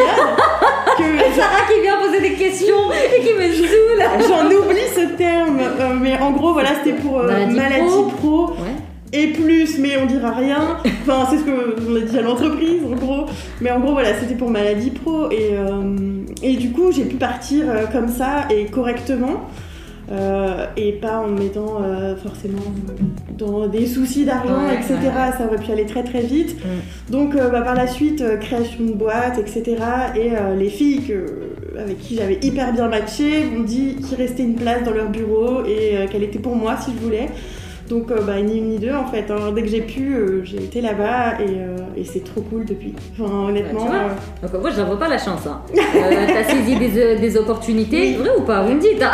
que 0.98 1.04
Sarah 1.36 1.65
qui 1.74 1.82
vient 1.82 1.98
poser 2.06 2.20
des 2.22 2.34
questions 2.36 2.92
et 2.92 3.22
qui 3.22 3.34
me 3.34 3.54
saoule. 3.54 4.28
j'en 4.28 4.46
oublie 4.46 4.88
ce 4.94 5.15
terme. 5.15 5.60
Euh, 5.60 5.94
mais 6.00 6.18
en 6.20 6.32
gros, 6.32 6.54
voilà, 6.54 6.70
c'était 6.84 6.98
pour 7.00 7.20
euh, 7.20 7.28
Maladie 7.28 7.56
maladie, 7.56 7.84
pro. 7.86 8.04
pro. 8.04 8.48
Ouais. 8.52 8.76
Et 9.12 9.28
plus, 9.28 9.80
mais 9.80 9.98
on 9.98 10.06
dira 10.06 10.32
rien. 10.32 10.78
Enfin, 11.08 11.28
c'est 11.32 11.38
ce 11.39 11.43
qu'on 11.43 11.95
a 11.95 12.00
dit 12.02 12.17
à 12.17 12.22
l'entreprise, 12.22 12.82
en 12.86 12.95
gros. 12.95 13.26
Mais 13.62 13.72
en 13.72 13.80
gros, 13.80 13.93
voilà, 13.93 14.13
c'était 14.19 14.36
pour 14.36 14.50
maladie 14.52 14.91
pro. 14.91 15.32
Et, 15.32 15.50
euh, 15.54 16.24
et 16.43 16.56
du 16.58 16.72
coup, 16.72 16.91
j'ai 16.91 17.06
pu 17.06 17.15
partir 17.15 17.65
euh, 17.69 17.86
comme 17.91 18.10
ça 18.10 18.48
et 18.56 18.65
correctement. 18.65 19.48
Euh, 20.12 20.65
et 20.76 20.93
pas 20.93 21.19
en 21.19 21.28
me 21.28 21.38
mettant 21.39 21.82
forcément 22.24 22.63
dans 23.38 23.67
des 23.67 23.86
soucis 23.86 24.26
d'argent, 24.26 24.65
Ouais, 24.67 24.74
etc. 24.76 24.95
ouais. 25.04 25.32
Ça 25.38 25.45
aurait 25.45 25.63
pu 25.63 25.72
aller 25.72 25.86
très 25.86 26.04
très 26.04 26.22
vite. 26.22 26.56
Mm. 26.58 27.12
Donc 27.12 27.36
bah, 27.36 27.62
par 27.62 27.76
la 27.76 27.86
suite, 27.88 28.24
création 28.39 28.86
de 28.86 28.93
boîte, 28.93 29.38
etc. 29.38 29.76
Et 30.15 30.32
les 30.58 30.69
filles 30.69 31.02
que- 31.04 31.80
avec 31.80 32.00
qui 32.00 32.15
j'avais 32.15 32.39
hyper 32.41 32.74
bien 32.74 32.88
matché 32.88 33.45
m'ont 33.45 33.63
dit 33.63 33.98
qu'il 33.98 34.17
restait 34.17 34.41
une 34.43 34.56
place 34.56 34.84
dans 34.84 34.93
leur 34.93 35.10
bureau 35.10 35.63
et 35.67 36.08
qu'elle 36.12 36.24
était 36.24 36.39
pour 36.39 36.56
moi 36.56 36.76
si 36.84 36.91
je 36.91 37.04
voulais. 37.04 37.28
Donc 37.89 38.12
euh, 38.12 38.21
bah, 38.21 38.39
ni 38.39 38.60
une 38.60 38.69
ni 38.69 38.78
deux 38.78 38.93
en 38.93 39.08
fait. 39.08 39.25
hein. 39.32 39.52
Dès 39.56 39.63
que 39.63 39.67
j'ai 39.67 39.82
pu, 39.82 40.13
euh, 40.13 40.41
j'ai 40.43 40.58
été 40.58 40.80
là-bas 40.80 41.39
et, 41.41 41.45
euh, 41.49 41.75
et 41.97 42.04
c'est 42.06 42.23
trop 42.23 42.41
cool 42.41 42.63
depuis. 42.65 42.93
Enfin 43.19 43.47
honnêtement. 43.49 43.86
Bah, 43.86 43.86
tu 43.86 43.91
vois. 43.91 44.49
euh, 44.49 44.54
Donc 44.54 44.62
moi, 44.62 44.69
je 44.75 44.80
n'en 44.82 44.88
vois 44.88 44.99
pas 44.99 45.08
la 45.08 45.17
chance. 45.17 45.47
Hein. 45.47 45.60
Euh, 45.95 46.28
T'as 46.28 46.43
saisi 46.43 46.75
des, 46.75 47.15
des 47.17 47.38
opportunités, 47.38 48.10
Oui. 48.10 48.13
vrai 48.17 48.30
ou 48.38 48.41
pas 48.41 48.62
Vous 48.62 48.73
me 48.73 48.80
dites. 48.80 49.02
Hein 49.02 49.12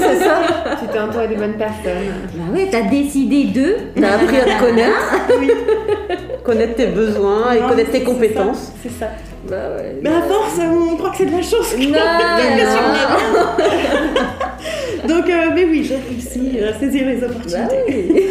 c'est 0.00 0.16
ça. 0.16 0.42
Tu 0.80 0.86
t'es 0.86 0.98
entouré 0.98 1.28
des 1.28 1.36
bonnes 1.36 1.56
personnes. 1.56 2.12
bah 2.34 2.44
ouais, 2.54 2.68
t'as 2.70 2.82
décidé 2.82 3.44
d'eux. 3.44 3.76
T'as 3.98 4.14
appris 4.16 4.36
à 4.36 4.44
te 4.44 4.60
connaître, 4.64 5.14
oui. 5.40 5.50
connaître 6.44 6.74
tes 6.74 6.86
besoins 6.88 7.52
et 7.54 7.60
connaître 7.60 7.90
tes 7.90 8.02
compétences. 8.02 8.72
C'est 8.82 8.92
ça. 8.92 9.06
Bah 9.48 9.56
ouais. 9.78 9.96
Mais 10.02 10.10
à 10.10 10.20
force, 10.22 10.58
on 10.60 10.96
croit 10.96 11.10
que 11.10 11.16
c'est 11.18 11.26
de 11.26 11.32
la 11.32 11.42
chance. 11.42 11.74
Non, 11.78 11.88
non. 11.88 11.94
Donc, 15.08 15.28
euh, 15.28 15.50
mais 15.54 15.64
oui, 15.64 15.84
j'ai 15.84 15.96
réussi 15.96 16.58
à 16.60 16.78
saisir 16.78 17.06
les 17.06 17.16
Bah 17.16 17.26
opportunités. 17.26 17.84
oui. 17.88 18.26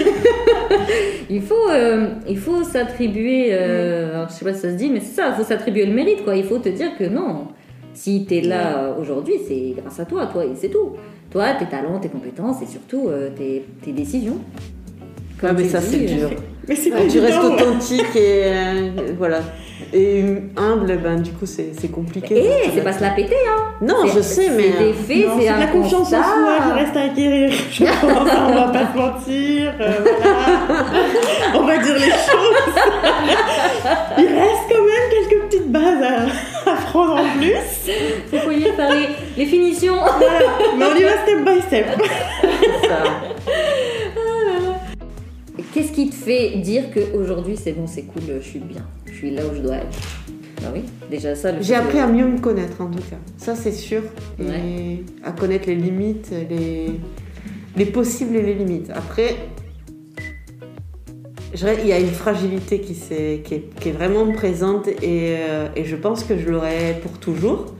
il 1.30 1.42
faut, 1.42 1.70
euh, 1.70 2.08
il 2.28 2.38
faut 2.38 2.64
s'attribuer, 2.64 3.50
euh, 3.52 4.14
alors, 4.16 4.30
je 4.30 4.34
sais 4.34 4.46
pas 4.46 4.54
si 4.54 4.62
ça 4.62 4.70
se 4.72 4.76
dit, 4.76 4.90
mais 4.90 5.00
c'est 5.00 5.16
ça, 5.16 5.30
il 5.30 5.36
faut 5.36 5.44
s'attribuer 5.44 5.86
le 5.86 5.94
mérite, 5.94 6.24
quoi. 6.24 6.36
Il 6.36 6.44
faut 6.44 6.60
te 6.60 6.70
dire 6.70 6.98
que 6.98 7.04
non, 7.06 7.48
si 7.94 8.26
t'es 8.26 8.42
là 8.42 8.78
euh, 8.78 8.94
aujourd'hui, 9.02 9.36
c'est 9.48 9.74
grâce 9.82 10.00
à 10.00 10.06
toi, 10.06 10.28
toi, 10.28 10.46
et 10.46 10.52
c'est 10.56 10.70
tout. 10.70 10.92
Toi, 11.32 11.54
tes 11.60 11.66
talents, 11.66 12.00
tes 12.00 12.10
compétences 12.10 12.62
et 12.62 12.66
surtout 12.66 13.08
euh, 13.08 13.30
tes, 13.36 13.66
tes 13.84 13.92
décisions. 13.92 14.38
Ah, 15.44 15.54
mais 15.54 15.64
tu 15.64 15.70
ça, 15.70 15.80
dis, 15.80 15.86
c'est 15.88 16.14
euh, 16.14 16.28
dur. 16.28 16.30
Mais 16.70 16.76
c'est 16.76 16.92
pas 16.92 17.00
Quand 17.00 17.08
tu 17.10 17.20
restes 17.20 17.44
authentique 17.44 18.16
et 18.16 18.44
euh, 18.46 18.90
voilà. 19.18 19.40
Et 19.92 20.24
humble, 20.56 21.00
ben 21.04 21.20
du 21.20 21.32
coup, 21.32 21.48
c'est 21.48 21.72
c'est 21.80 21.88
compliqué. 21.90 22.36
Eh, 22.66 22.70
c'est 22.76 22.84
pas 22.84 22.94
se 22.94 23.02
la 23.02 23.10
péter, 23.10 23.34
hein. 23.50 23.64
Non, 23.82 23.96
C'est- 24.06 24.18
je 24.18 24.22
sais, 24.22 24.50
mais. 24.56 24.72
C'est 24.78 24.84
des 24.86 24.94
faits, 24.94 25.28
Non, 25.28 25.34
c'est 25.40 25.46
la 25.60 25.66
confiance 25.68 26.08
en 26.14 26.24
soi 26.24 26.58
qui 26.64 26.80
reste 26.80 26.96
à 26.96 27.02
acquérir. 27.06 27.52
Je 27.72 27.84
pense, 27.86 28.30
on 28.50 28.54
va 28.54 28.68
pas 28.68 28.92
se 28.94 28.98
mentir. 28.98 29.74
euh, 29.82 29.92
voilà. 30.22 31.56
On 31.56 31.64
va 31.66 31.78
dire 31.80 31.96
les 31.96 32.02
choses. 32.12 32.76
Il 34.20 34.26
reste 34.28 34.64
quand 34.70 34.84
même 34.86 35.10
quelques 35.12 35.42
petites 35.46 35.72
bases 35.72 36.04
à, 36.04 36.72
à 36.72 36.76
prendre 36.76 37.14
en 37.16 37.38
plus. 37.40 37.92
Il 38.32 38.40
faut 38.40 38.52
y 38.52 38.62
faire 38.62 38.92
les, 38.94 39.08
les 39.38 39.46
finitions. 39.50 39.96
Voilà. 39.96 40.40
Mais 40.78 40.86
on 40.86 40.96
y 41.00 41.04
va 41.04 41.12
step 41.24 41.46
by 41.46 41.62
step. 41.62 41.86
ça. 42.88 43.04
Qu'est-ce 45.74 45.92
qui 45.92 46.10
te 46.10 46.16
fait 46.16 46.58
dire 46.58 46.86
qu'aujourd'hui 46.94 47.56
c'est 47.56 47.74
bon, 47.74 47.86
c'est 47.86 48.04
cool, 48.04 48.24
je 48.42 48.48
suis 48.48 48.60
bien, 48.60 48.86
je 49.06 49.14
suis 49.14 49.32
là 49.32 49.44
où 49.46 49.56
je 49.56 49.62
dois 49.62 49.76
être? 49.76 49.98
Bah 50.62 50.70
oui, 50.74 50.82
déjà 51.10 51.36
ça. 51.36 51.62
J'ai 51.62 51.76
appris 51.76 51.98
de- 51.98 52.04
à 52.04 52.08
mieux 52.08 52.28
me 52.28 52.40
connaître 52.40 52.82
en 52.82 52.88
tout 52.88 52.98
cas. 53.10 53.16
Ça, 53.38 53.56
c'est 53.56 53.72
sûr. 53.72 54.02
Et 54.40 54.44
Ouais. 54.44 54.98
à 55.24 55.32
connaître 55.32 55.68
les 55.70 55.76
limites, 55.76 56.32
les... 56.50 56.88
les 57.78 57.86
possibles 57.86 58.36
et 58.36 58.42
les 58.42 58.56
limites. 58.56 58.90
Après, 58.94 59.36
il 61.54 61.88
y 61.88 61.94
a 61.94 62.00
une 62.00 62.08
fragilité 62.10 62.82
qui, 62.82 62.98
est, 63.12 63.42
qui 63.46 63.90
est 63.90 63.92
vraiment 63.92 64.30
présente 64.34 64.88
et, 64.88 65.36
euh, 65.38 65.68
et 65.78 65.86
je 65.86 65.96
pense 65.96 66.24
que 66.26 66.38
je 66.38 66.50
l'aurai 66.50 66.98
pour 67.02 67.14
toujours. 67.20 67.74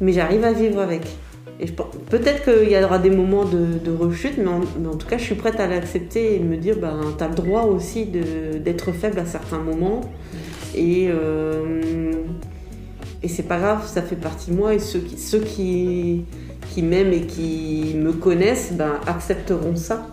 Mais 0.00 0.12
j'arrive 0.12 0.44
à 0.44 0.52
vivre 0.52 0.80
avec. 0.80 1.02
Et 1.60 1.66
peut-être 1.66 2.44
qu'il 2.44 2.70
y 2.70 2.82
aura 2.82 2.98
des 2.98 3.10
moments 3.10 3.44
de, 3.44 3.92
rechute, 3.92 4.38
mais 4.38 4.48
en, 4.48 4.96
tout 4.96 5.06
cas, 5.06 5.18
je 5.18 5.24
suis 5.24 5.34
prête 5.36 5.60
à 5.60 5.68
l'accepter 5.68 6.34
et 6.34 6.40
me 6.40 6.56
dire, 6.56 6.76
ben, 6.78 7.00
tu 7.16 7.22
as 7.22 7.28
le 7.28 7.34
droit 7.34 7.62
aussi 7.62 8.06
d'être 8.06 8.92
faible 8.92 9.18
à 9.20 9.24
certains 9.24 9.58
moments. 9.58 10.00
Et, 10.74 11.06
euh, 11.08 12.12
et 13.22 13.28
c'est 13.28 13.44
pas 13.44 13.58
grave, 13.58 13.86
ça 13.86 14.02
fait 14.02 14.16
partie 14.16 14.50
de 14.50 14.56
moi. 14.56 14.74
Et 14.74 14.80
ceux 14.80 14.98
qui, 14.98 15.16
ceux 15.16 15.40
qui, 15.40 16.24
qui 16.72 16.82
m'aiment 16.82 17.12
et 17.12 17.22
qui 17.22 17.94
me 17.96 18.12
connaissent 18.12 18.72
ben, 18.72 19.00
accepteront 19.06 19.76
ça. 19.76 20.08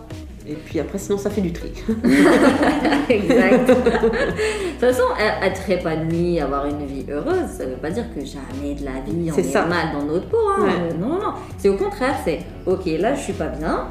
Et 0.46 0.54
puis 0.54 0.80
après, 0.80 0.98
sinon, 0.98 1.18
ça 1.18 1.30
fait 1.30 1.40
du 1.40 1.52
tri. 1.52 1.72
exact. 3.08 3.68
de 3.68 3.74
toute 3.74 4.80
façon, 4.80 5.04
être 5.42 5.70
épanoui, 5.70 6.40
avoir 6.40 6.66
une 6.66 6.84
vie 6.84 7.04
heureuse, 7.08 7.48
ça 7.56 7.64
ne 7.64 7.70
veut 7.70 7.76
pas 7.76 7.90
dire 7.90 8.04
que 8.14 8.24
jamais 8.24 8.74
de 8.74 8.84
la 8.84 9.00
vie, 9.06 9.30
on 9.30 9.38
est, 9.38 9.68
mal 9.68 9.92
dans 9.92 10.04
notre 10.04 10.28
peau. 10.28 10.48
Hein. 10.58 10.66
Non, 10.98 11.08
non, 11.08 11.18
non. 11.20 11.32
C'est 11.58 11.68
au 11.68 11.76
contraire, 11.76 12.16
c'est 12.24 12.40
ok, 12.66 12.86
là, 12.98 13.14
je 13.14 13.20
suis 13.20 13.32
pas 13.32 13.46
bien 13.46 13.88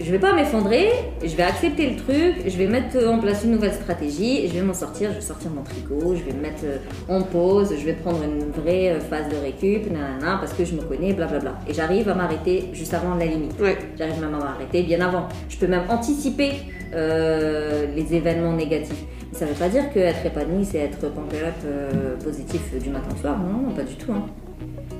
je 0.00 0.10
vais 0.10 0.18
pas 0.18 0.32
m'effondrer, 0.32 0.90
je 1.22 1.34
vais 1.36 1.42
accepter 1.42 1.90
le 1.90 1.96
truc, 1.96 2.34
je 2.46 2.56
vais 2.56 2.66
mettre 2.66 2.96
en 3.06 3.18
place 3.18 3.44
une 3.44 3.52
nouvelle 3.52 3.72
stratégie, 3.72 4.48
je 4.48 4.54
vais 4.54 4.62
m'en 4.62 4.74
sortir, 4.74 5.10
je 5.10 5.16
vais 5.16 5.20
sortir 5.20 5.50
mon 5.50 5.62
tricot, 5.62 6.16
je 6.16 6.22
vais 6.24 6.32
me 6.32 6.40
mettre 6.40 6.62
euh, 6.64 6.78
en 7.08 7.22
pause, 7.22 7.74
je 7.78 7.84
vais 7.84 7.92
prendre 7.92 8.22
une 8.24 8.50
vraie 8.50 8.90
euh, 8.90 9.00
phase 9.00 9.28
de 9.28 9.36
récup, 9.36 9.90
nanana, 9.90 10.38
parce 10.38 10.54
que 10.54 10.64
je 10.64 10.74
me 10.74 10.82
connais, 10.82 11.12
blablabla. 11.12 11.58
Et 11.68 11.74
j'arrive 11.74 12.08
à 12.08 12.14
m'arrêter 12.14 12.70
juste 12.72 12.94
avant 12.94 13.14
la 13.14 13.26
limite. 13.26 13.52
J'arrive 13.96 14.20
même 14.20 14.34
à 14.34 14.38
m'arrêter 14.38 14.82
bien 14.82 15.00
avant. 15.00 15.28
Je 15.48 15.56
peux 15.56 15.68
même 15.68 15.84
anticiper 15.88 16.52
euh, 16.94 17.86
les 17.94 18.14
événements 18.14 18.52
négatifs. 18.52 19.04
ça 19.32 19.46
veut 19.46 19.54
pas 19.54 19.68
dire 19.68 19.92
que 19.92 19.98
être 19.98 20.26
épanoui, 20.26 20.64
c'est 20.64 20.78
être 20.78 21.00
pump 21.00 21.32
positif 22.24 22.60
du 22.82 22.90
matin 22.90 23.08
au 23.14 23.20
soir. 23.20 23.38
Non, 23.38 23.68
non, 23.68 23.74
pas 23.74 23.82
du 23.82 23.94
tout. 23.94 24.12
Hein. 24.12 24.26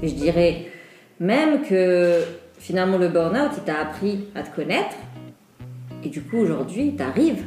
Je 0.02 0.12
dirais 0.12 0.66
même 1.18 1.62
que 1.62 2.20
finalement, 2.62 2.96
le 2.96 3.08
burn-out, 3.08 3.50
il 3.56 3.62
t'a 3.64 3.80
appris 3.80 4.28
à 4.34 4.42
te 4.42 4.54
connaître. 4.54 4.96
Et 6.04 6.08
du 6.08 6.22
coup, 6.22 6.38
aujourd'hui, 6.38 6.94
tu 6.96 7.02
arrives 7.02 7.44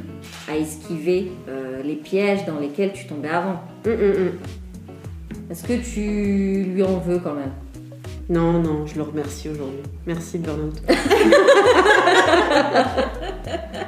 à 0.48 0.56
esquiver 0.56 1.32
euh, 1.48 1.82
les 1.82 1.96
pièges 1.96 2.46
dans 2.46 2.58
lesquels 2.58 2.92
tu 2.92 3.06
tombais 3.06 3.28
avant. 3.28 3.60
Hum, 3.86 3.92
hum, 3.92 4.00
hum. 4.00 4.32
Est-ce 5.50 5.64
que 5.64 5.74
tu 5.74 6.70
lui 6.70 6.82
en 6.82 6.98
veux 6.98 7.18
quand 7.18 7.34
même? 7.34 7.52
Non, 8.28 8.60
non, 8.60 8.86
je 8.86 8.96
le 8.96 9.02
remercie 9.02 9.48
aujourd'hui. 9.48 9.82
Merci, 10.06 10.38
burn-out. 10.38 10.82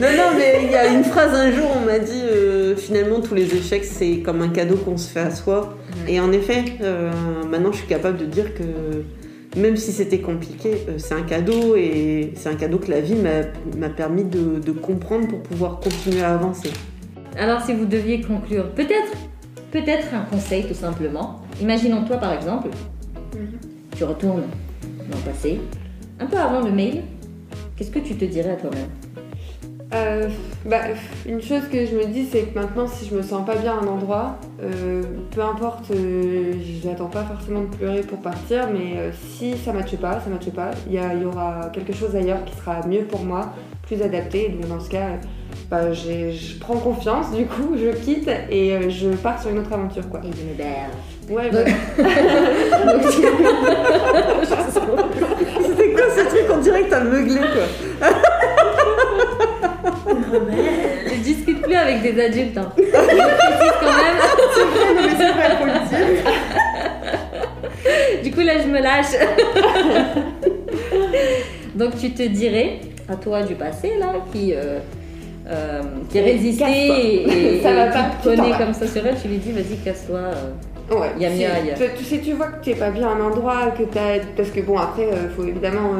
Non, 0.00 0.08
non, 0.08 0.36
mais 0.36 0.64
il 0.64 0.70
y 0.72 0.74
a 0.74 0.92
une 0.92 1.04
phrase 1.04 1.32
un 1.34 1.52
jour, 1.52 1.70
on 1.80 1.84
m'a 1.86 2.00
dit 2.00 2.20
euh, 2.20 2.74
finalement 2.74 3.20
tous 3.20 3.34
les 3.34 3.54
échecs 3.54 3.84
c'est 3.84 4.18
comme 4.18 4.42
un 4.42 4.48
cadeau 4.48 4.74
qu'on 4.76 4.96
se 4.96 5.08
fait 5.08 5.20
à 5.20 5.30
soi. 5.30 5.76
Et 6.08 6.18
en 6.18 6.32
effet, 6.32 6.64
euh, 6.80 7.12
maintenant 7.48 7.70
je 7.70 7.78
suis 7.78 7.86
capable 7.86 8.18
de 8.18 8.26
dire 8.26 8.54
que 8.54 8.64
même 9.56 9.76
si 9.76 9.92
c'était 9.92 10.18
compliqué, 10.18 10.78
euh, 10.88 10.94
c'est 10.98 11.14
un 11.14 11.22
cadeau 11.22 11.76
et 11.76 12.32
c'est 12.34 12.48
un 12.48 12.56
cadeau 12.56 12.78
que 12.78 12.90
la 12.90 13.00
vie 13.00 13.14
m'a 13.14 13.88
permis 13.88 14.24
de, 14.24 14.72
comprendre 14.72 15.28
pour 15.28 15.40
pouvoir 15.42 15.78
continuer 15.78 16.22
à 16.22 16.34
avancer. 16.34 16.72
Alors 17.38 17.60
si 17.62 17.72
vous 17.72 17.84
deviez 17.84 18.20
conclure, 18.20 18.70
peut-être 18.70 19.12
peut-être 19.70 20.08
un 20.12 20.24
conseil 20.24 20.66
tout 20.66 20.74
simplement. 20.74 21.42
Imaginons 21.60 22.04
toi 22.04 22.16
par 22.16 22.32
exemple, 22.32 22.68
mhm. 23.32 23.46
tu 23.96 24.02
retournes 24.02 24.42
dans 25.08 25.16
le 25.16 25.22
passé, 25.24 25.60
un 26.18 26.26
peu 26.26 26.36
avant 26.36 26.62
le 26.62 26.72
mail, 26.72 27.02
qu'est-ce 27.76 27.92
que 27.92 28.00
tu 28.00 28.16
te 28.16 28.24
dirais 28.24 28.50
à 28.50 28.56
toi-même? 28.56 28.88
Euh, 29.94 30.28
bah, 30.64 30.80
une 31.26 31.40
chose 31.40 31.62
que 31.70 31.86
je 31.86 31.94
me 31.94 32.06
dis, 32.06 32.26
c'est 32.30 32.42
que 32.42 32.58
maintenant, 32.58 32.86
si 32.86 33.08
je 33.08 33.14
me 33.14 33.22
sens 33.22 33.46
pas 33.46 33.54
bien 33.54 33.78
à 33.78 33.82
un 33.82 33.86
endroit, 33.86 34.36
euh, 34.62 35.02
peu 35.30 35.42
importe, 35.42 35.90
euh, 35.90 36.52
je 36.82 36.88
n'attends 36.88 37.06
pas 37.06 37.22
forcément 37.22 37.62
de 37.62 37.76
pleurer 37.76 38.00
pour 38.00 38.18
partir, 38.18 38.68
mais 38.72 39.12
si 39.36 39.56
ça 39.56 39.72
ne 39.72 39.78
matche 39.78 39.96
pas, 39.96 40.20
ça 40.20 40.28
matche 40.30 40.50
pas, 40.50 40.72
il 40.86 40.94
y, 40.94 40.96
y, 40.96 41.24
aura 41.24 41.70
quelque 41.72 41.92
chose 41.92 42.16
ailleurs 42.16 42.44
qui 42.44 42.56
sera 42.56 42.84
mieux 42.86 43.04
pour 43.04 43.24
moi, 43.24 43.52
plus 43.82 44.02
adapté. 44.02 44.48
Donc 44.48 44.68
dans 44.68 44.80
ce 44.80 44.90
cas, 44.90 45.10
bah, 45.70 45.92
je 45.92 46.58
prends 46.58 46.76
confiance, 46.76 47.30
du 47.32 47.46
coup, 47.46 47.76
je 47.76 47.90
quitte 48.04 48.28
et 48.50 48.90
je 48.90 49.10
pars 49.10 49.40
sur 49.40 49.50
une 49.50 49.58
autre 49.58 49.72
aventure. 49.72 50.08
Quoi. 50.08 50.20
Et 50.20 50.30
je 50.36 50.42
me 50.42 50.54
berge. 50.54 50.90
Ouais, 51.30 51.50
bah... 51.50 51.64
C'était 55.66 55.92
quoi 55.92 56.04
ce 56.16 56.22
truc 56.28 56.44
On 56.52 56.58
dirait 56.58 56.82
que 56.82 56.90
t'as 56.90 57.04
meuglé 57.04 57.40
quoi? 57.40 57.62
Je 59.84 61.20
discute 61.22 61.60
plus 61.62 61.74
avec 61.74 62.02
des 62.02 62.22
adultes. 62.22 62.56
Hein. 62.56 62.72
Je 62.76 62.82
précise 62.82 63.72
quand 63.80 63.86
même. 63.86 64.18
C'est 65.16 65.32
vrai, 65.32 65.48
Du 68.22 68.30
coup, 68.32 68.40
là, 68.40 68.62
je 68.62 68.68
me 68.68 68.80
lâche. 68.80 69.14
Donc, 71.74 71.98
tu 71.98 72.12
te 72.12 72.22
dirais, 72.22 72.80
à 73.08 73.16
toi 73.16 73.42
du 73.42 73.54
passé, 73.54 73.94
là, 73.98 74.12
qui, 74.32 74.54
euh, 74.54 74.78
euh, 75.48 75.82
qui 76.08 76.20
résistait 76.20 76.86
et, 76.86 77.60
ça 77.62 77.74
va 77.74 77.86
pas, 77.86 78.10
qui 78.22 78.28
te 78.28 78.58
comme 78.58 78.72
ça 78.72 78.86
sur 78.86 79.04
elle, 79.06 79.16
tu 79.20 79.28
lui 79.28 79.36
dis, 79.38 79.52
vas-y, 79.52 79.76
casse-toi. 79.84 80.18
Euh. 80.18 80.52
Ouais, 80.90 81.12
il 81.16 81.22
y 81.22 81.26
a 81.26 81.30
mieux 81.30 81.50
ailleurs. 81.50 81.78
Tu, 81.96 82.04
sais, 82.04 82.18
tu 82.18 82.32
vois 82.32 82.48
que 82.48 82.62
tu 82.62 82.68
n'es 82.70 82.76
pas 82.76 82.90
bien 82.90 83.08
à 83.08 83.12
un 83.12 83.20
endroit, 83.20 83.72
que 83.76 83.84
as, 83.98 84.20
parce 84.36 84.50
que 84.50 84.60
bon, 84.60 84.76
après, 84.76 85.08
il 85.10 85.30
faut 85.34 85.44
évidemment 85.44 85.92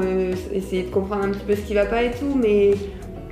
essayer 0.52 0.82
de 0.82 0.90
comprendre 0.90 1.24
un 1.24 1.30
petit 1.30 1.44
peu 1.46 1.56
ce 1.56 1.62
qui 1.62 1.72
va 1.74 1.86
pas 1.86 2.02
et 2.02 2.10
tout, 2.10 2.38
mais 2.40 2.72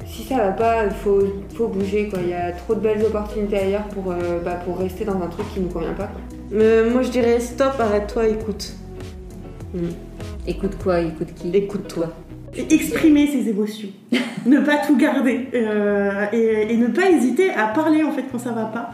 si 0.06 0.24
ça 0.24 0.36
va 0.36 0.52
pas, 0.52 0.84
il 0.84 0.90
faut, 0.90 1.22
faut, 1.54 1.68
bouger. 1.68 2.08
Quoi. 2.08 2.20
Il 2.22 2.30
y 2.30 2.34
a 2.34 2.52
trop 2.52 2.74
de 2.74 2.80
belles 2.80 3.02
opportunités 3.04 3.58
ailleurs 3.58 3.84
pour, 3.88 4.12
euh, 4.12 4.40
bah, 4.44 4.60
pour 4.64 4.78
rester 4.78 5.04
dans 5.04 5.20
un 5.20 5.28
truc 5.28 5.46
qui 5.52 5.60
ne 5.60 5.64
nous 5.64 5.70
convient 5.70 5.94
pas. 5.94 6.10
Euh, 6.52 6.90
moi, 6.90 7.02
je 7.02 7.10
dirais 7.10 7.40
stop, 7.40 7.74
arrête-toi, 7.78 8.28
écoute. 8.28 8.72
Hmm. 9.74 9.88
Écoute 10.46 10.76
quoi 10.82 11.00
Écoute 11.00 11.28
qui? 11.34 11.50
Écoute-toi. 11.54 12.08
Exprimer 12.54 13.28
ses 13.28 13.48
émotions, 13.48 13.88
ne 14.46 14.60
pas 14.60 14.76
tout 14.86 14.98
garder 14.98 15.48
euh, 15.54 16.26
et, 16.32 16.76
ne 16.76 16.88
pas 16.88 17.08
hésiter 17.08 17.48
à 17.50 17.68
parler 17.68 18.02
en 18.02 18.12
fait 18.12 18.24
quand 18.30 18.38
ça 18.38 18.52
va 18.52 18.66
pas. 18.66 18.90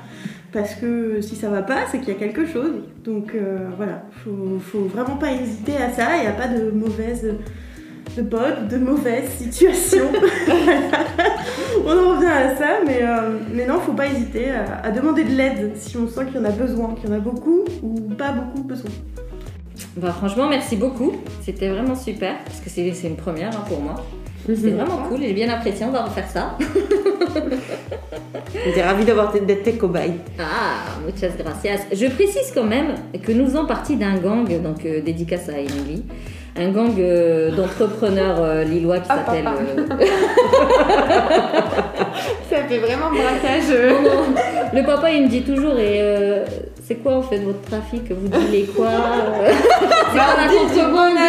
Parce 0.53 0.77
que 0.77 1.21
si 1.21 1.35
ça 1.35 1.49
va 1.49 1.63
pas, 1.63 1.87
c'est 1.91 1.99
qu'il 1.99 2.11
y 2.11 2.13
a 2.13 2.21
quelque 2.21 2.47
chose. 2.47 2.85
Donc 3.05 3.35
voilà, 3.77 4.05
faut, 4.23 4.59
faut 4.61 4.85
vraiment 4.85 5.17
pas 5.17 5.33
hésiter 5.33 5.77
à 5.77 5.91
ça. 5.91 6.17
Il 6.19 6.21
n'y 6.21 6.27
a 6.29 6.33
pas 6.33 6.47
de 6.47 6.71
mauvaise 6.71 7.35
de 8.19 8.23
bonnes, 8.23 8.69
de 8.69 8.77
mauvaises 8.79 9.31
situations. 9.39 10.11
on 11.85 11.91
en 11.91 12.17
revient 12.17 12.27
à 12.27 12.57
ça, 12.57 12.81
mais, 12.85 13.01
euh, 13.03 13.39
mais 13.55 13.65
non, 13.65 13.79
faut 13.79 13.93
pas 13.93 14.07
hésiter 14.07 14.51
à, 14.51 14.91
demander 14.91 15.23
de 15.23 15.31
l'aide 15.31 15.73
si 15.77 15.97
on 15.97 16.09
sent 16.09 16.27
qu'il 16.27 16.37
y 16.37 16.39
en 16.41 16.45
a 16.45 16.51
besoin, 16.51 16.95
qu'il 16.95 17.09
y 17.09 17.13
en 17.13 17.17
a 17.17 17.21
beaucoup 17.21 17.65
ou 17.83 18.01
pas 18.17 18.33
beaucoup 18.33 18.63
besoin. 18.65 18.91
Bah, 19.97 20.11
franchement, 20.11 20.49
merci 20.49 20.77
beaucoup. 20.77 21.13
C'était 21.43 21.69
vraiment 21.69 21.95
super 21.95 22.43
parce 22.45 22.61
que 22.61 22.69
c'est 22.71 22.91
une 23.07 23.17
première 23.17 23.57
hein, 23.57 23.65
pour 23.69 23.81
moi. 23.81 23.95
C'est 24.47 24.71
vraiment 24.71 25.05
cool, 25.09 25.21
j'ai 25.21 25.35
bien 25.35 25.49
apprécié, 25.51 25.85
on 25.85 25.91
va 25.91 26.05
refaire 26.05 26.29
ça. 26.29 26.57
J'étais 28.65 28.83
ravie 28.83 29.05
d'avoir 29.05 29.31
d'être 29.33 29.63
tes 29.63 29.75
cobayes. 29.75 30.15
Ah, 30.39 30.99
muchas 31.05 31.37
gracias. 31.39 31.87
Je 31.93 32.07
précise 32.07 32.51
quand 32.55 32.65
même 32.65 32.95
que 33.23 33.31
nous 33.31 33.45
faisons 33.45 33.67
partie 33.67 33.97
d'un 33.97 34.17
gang, 34.17 34.49
donc 34.63 34.87
euh, 34.87 35.03
dédicace 35.03 35.51
à 35.51 35.59
Emily 35.59 36.03
un 36.59 36.71
gang 36.71 36.93
euh, 36.99 37.51
d'entrepreneurs 37.53 38.43
euh, 38.43 38.65
lillois 38.65 38.99
qui 38.99 39.09
ah, 39.11 39.17
s'appelle. 39.17 39.47
Euh, 39.47 39.87
Ça 42.51 42.57
fait 42.69 42.79
vraiment 42.79 43.11
braquage. 43.11 43.71
Le 44.75 44.85
papa, 44.85 45.11
il 45.13 45.25
me 45.25 45.29
dit 45.29 45.43
toujours 45.43 45.79
et 45.79 46.03
c'est 46.87 46.97
quoi 46.97 47.17
en 47.17 47.23
fait 47.23 47.39
votre 47.39 47.63
trafic? 47.63 48.11
Vous 48.11 48.29
dealez 48.29 48.65
quoi? 48.65 48.89
C'est 50.13 50.91
quoi 50.91 51.11
la 51.15 51.29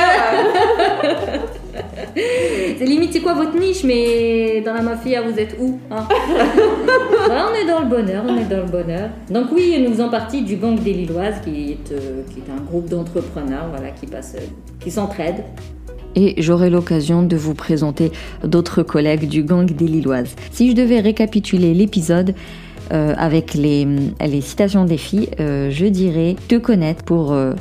C'est 2.16 2.86
limite, 2.86 3.14
c'est 3.14 3.22
quoi 3.22 3.34
votre 3.34 3.58
niche 3.58 3.84
Mais 3.84 4.62
dans 4.62 4.74
la 4.74 4.82
mafia, 4.82 5.22
vous 5.22 5.38
êtes 5.38 5.56
où 5.60 5.80
hein 5.92 6.08
On 7.30 7.56
est 7.56 7.68
dans 7.68 7.82
le 7.82 7.88
bonheur, 7.88 8.24
on 8.28 8.38
est 8.38 8.46
dans 8.46 8.64
le 8.64 8.72
bonheur. 8.72 9.10
Donc 9.30 9.48
oui, 9.52 9.76
nous 9.80 9.92
faisons 9.94 10.10
partie 10.10 10.42
du 10.42 10.56
gang 10.56 10.80
des 10.80 10.94
Lilloises, 10.94 11.42
qui 11.44 11.72
est, 11.72 11.84
qui 11.84 12.40
est 12.40 12.52
un 12.52 12.62
groupe 12.64 12.90
d'entrepreneurs 12.90 13.68
voilà, 13.70 13.92
qui, 13.92 14.08
passe, 14.08 14.36
qui 14.80 14.92
s'entraident 14.92 15.44
et 16.16 16.42
j'aurai 16.42 16.72
l'occasion 16.72 17.24
de 17.24 17.38
vous 17.38 17.54
présenter 17.54 18.12
d'autres 18.44 18.82
collègues 18.82 19.28
du 19.28 19.44
gang 19.44 19.66
des 19.66 19.86
Lilloises. 19.86 20.36
Si 20.52 20.72
je 20.72 20.76
devais 20.76 21.00
récapituler 21.00 21.74
l'épisode, 21.74 22.34
euh, 22.92 23.14
avec 23.18 23.54
les, 23.54 23.88
les, 24.20 24.42
citations 24.42 24.84
des 24.84 24.98
filles, 24.98 25.30
euh, 25.40 25.70
je 25.70 25.86
dirais 25.86 26.36
te 26.48 26.56
connaître 26.56 27.04
pour 27.04 27.34
euh, 27.34 27.54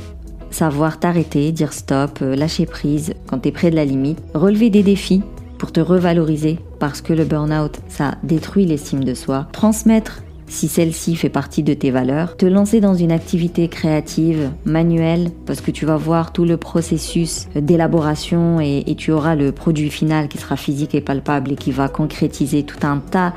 savoir 0.51 0.99
t'arrêter, 0.99 1.51
dire 1.51 1.73
stop, 1.73 2.19
lâcher 2.21 2.65
prise 2.65 3.13
quand 3.27 3.39
tu 3.39 3.49
es 3.49 3.51
près 3.51 3.71
de 3.71 3.75
la 3.75 3.85
limite, 3.85 4.19
relever 4.33 4.69
des 4.69 4.83
défis 4.83 5.21
pour 5.57 5.71
te 5.71 5.79
revaloriser 5.79 6.59
parce 6.79 7.01
que 7.01 7.13
le 7.13 7.25
burn-out, 7.25 7.79
ça 7.89 8.15
détruit 8.23 8.65
l'estime 8.65 9.03
de 9.03 9.13
soi, 9.13 9.47
transmettre 9.51 10.23
si 10.47 10.67
celle-ci 10.67 11.15
fait 11.15 11.29
partie 11.29 11.61
de 11.61 11.75
tes 11.75 11.91
valeurs, 11.91 12.35
te 12.35 12.45
lancer 12.45 12.81
dans 12.81 12.95
une 12.95 13.11
activité 13.11 13.67
créative, 13.67 14.49
manuelle, 14.65 15.29
parce 15.45 15.61
que 15.61 15.69
tu 15.69 15.85
vas 15.85 15.97
voir 15.97 16.33
tout 16.33 16.43
le 16.43 16.57
processus 16.57 17.47
d'élaboration 17.55 18.59
et, 18.59 18.83
et, 18.87 18.95
tu 18.95 19.11
auras 19.11 19.35
le 19.35 19.51
produit 19.51 19.91
final 19.91 20.27
qui 20.27 20.39
sera 20.39 20.55
physique 20.55 20.95
et 20.95 21.01
palpable 21.01 21.51
et 21.51 21.55
qui 21.55 21.71
va 21.71 21.87
concrétiser 21.87 22.63
tout 22.63 22.85
un 22.85 22.97
tas 22.97 23.33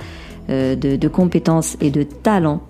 euh, 0.51 0.75
de, 0.75 1.09
compétences 1.09 1.77
et 1.81 1.91
de 1.91 2.03
talents 2.03 2.63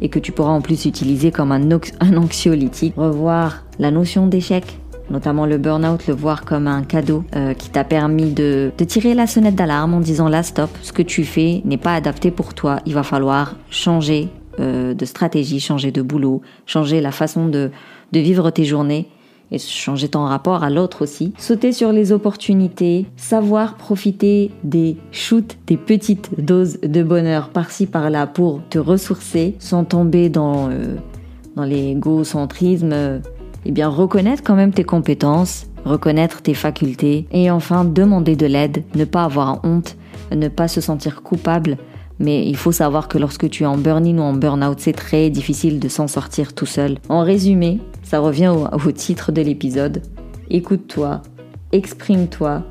et 0.00 0.08
que 0.08 0.18
tu 0.18 0.32
pourras 0.32 0.52
en 0.52 0.60
plus 0.60 0.84
utiliser 0.84 1.30
comme 1.30 1.52
un, 1.52 2.16
anxiolytique. 2.16 2.94
Revoir 2.96 3.64
la 3.78 3.90
notion 3.90 4.26
d'échec, 4.26 4.78
notamment 5.10 5.46
le 5.46 5.58
burn-out, 5.58 6.06
le 6.06 6.14
voir 6.14 6.44
comme 6.44 6.66
un 6.66 6.82
cadeau 6.82 7.24
euh, 7.36 7.54
qui 7.54 7.70
t'a 7.70 7.84
permis 7.84 8.32
de, 8.32 8.72
de, 8.76 8.84
tirer 8.84 9.14
la 9.14 9.26
sonnette 9.26 9.54
d'alarme 9.54 9.94
en 9.94 10.00
disant 10.00 10.28
là 10.28 10.42
stop, 10.42 10.70
ce 10.82 10.92
que 10.92 11.02
tu 11.02 11.24
fais 11.24 11.62
n'est 11.64 11.76
pas 11.76 11.94
adapté 11.94 12.30
pour 12.30 12.54
toi, 12.54 12.80
il 12.86 12.94
va 12.94 13.02
falloir 13.02 13.56
changer 13.70 14.28
euh, 14.60 14.94
de 14.94 15.04
stratégie, 15.04 15.58
changer 15.58 15.90
de 15.90 16.00
boulot, 16.00 16.40
changer 16.66 17.00
la 17.00 17.10
façon 17.10 17.46
de, 17.46 17.70
de 18.12 18.20
vivre 18.20 18.50
tes 18.50 18.64
journées 18.64 19.08
et 19.54 19.58
changer 19.58 20.08
ton 20.08 20.24
rapport 20.24 20.62
à 20.62 20.70
l'autre 20.70 21.02
aussi. 21.02 21.32
Sauter 21.38 21.72
sur 21.72 21.92
les 21.92 22.12
opportunités, 22.12 23.06
savoir 23.16 23.76
profiter 23.76 24.50
des 24.64 24.96
shoots, 25.12 25.56
des 25.66 25.76
petites 25.76 26.40
doses 26.40 26.80
de 26.80 27.02
bonheur 27.02 27.50
par-ci 27.50 27.86
par-là 27.86 28.26
pour 28.26 28.60
te 28.68 28.78
ressourcer 28.78 29.54
sans 29.58 29.84
tomber 29.84 30.28
dans, 30.28 30.68
euh, 30.70 30.96
dans 31.56 31.64
l'égocentrisme. 31.64 32.92
et 32.92 33.20
eh 33.66 33.72
bien, 33.72 33.88
reconnaître 33.88 34.42
quand 34.42 34.56
même 34.56 34.72
tes 34.72 34.84
compétences, 34.84 35.66
reconnaître 35.84 36.42
tes 36.42 36.54
facultés 36.54 37.26
et 37.30 37.50
enfin 37.50 37.84
demander 37.84 38.36
de 38.36 38.46
l'aide, 38.46 38.84
ne 38.94 39.04
pas 39.04 39.24
avoir 39.24 39.60
honte, 39.64 39.96
ne 40.34 40.48
pas 40.48 40.68
se 40.68 40.80
sentir 40.80 41.22
coupable. 41.22 41.78
Mais 42.20 42.46
il 42.46 42.56
faut 42.56 42.72
savoir 42.72 43.08
que 43.08 43.18
lorsque 43.18 43.48
tu 43.50 43.64
es 43.64 43.66
en 43.66 43.76
burn-in 43.76 44.18
ou 44.18 44.22
en 44.22 44.34
burn-out, 44.34 44.78
c'est 44.78 44.92
très 44.92 45.30
difficile 45.30 45.80
de 45.80 45.88
s'en 45.88 46.06
sortir 46.06 46.54
tout 46.54 46.66
seul. 46.66 46.98
En 47.08 47.22
résumé, 47.22 47.80
ça 48.14 48.20
revient 48.20 48.54
au, 48.86 48.92
titre 48.92 49.32
de 49.32 49.42
l'épisode. 49.42 50.00
Écoute-toi, 50.48 51.20
exprime-toi, 51.72 52.62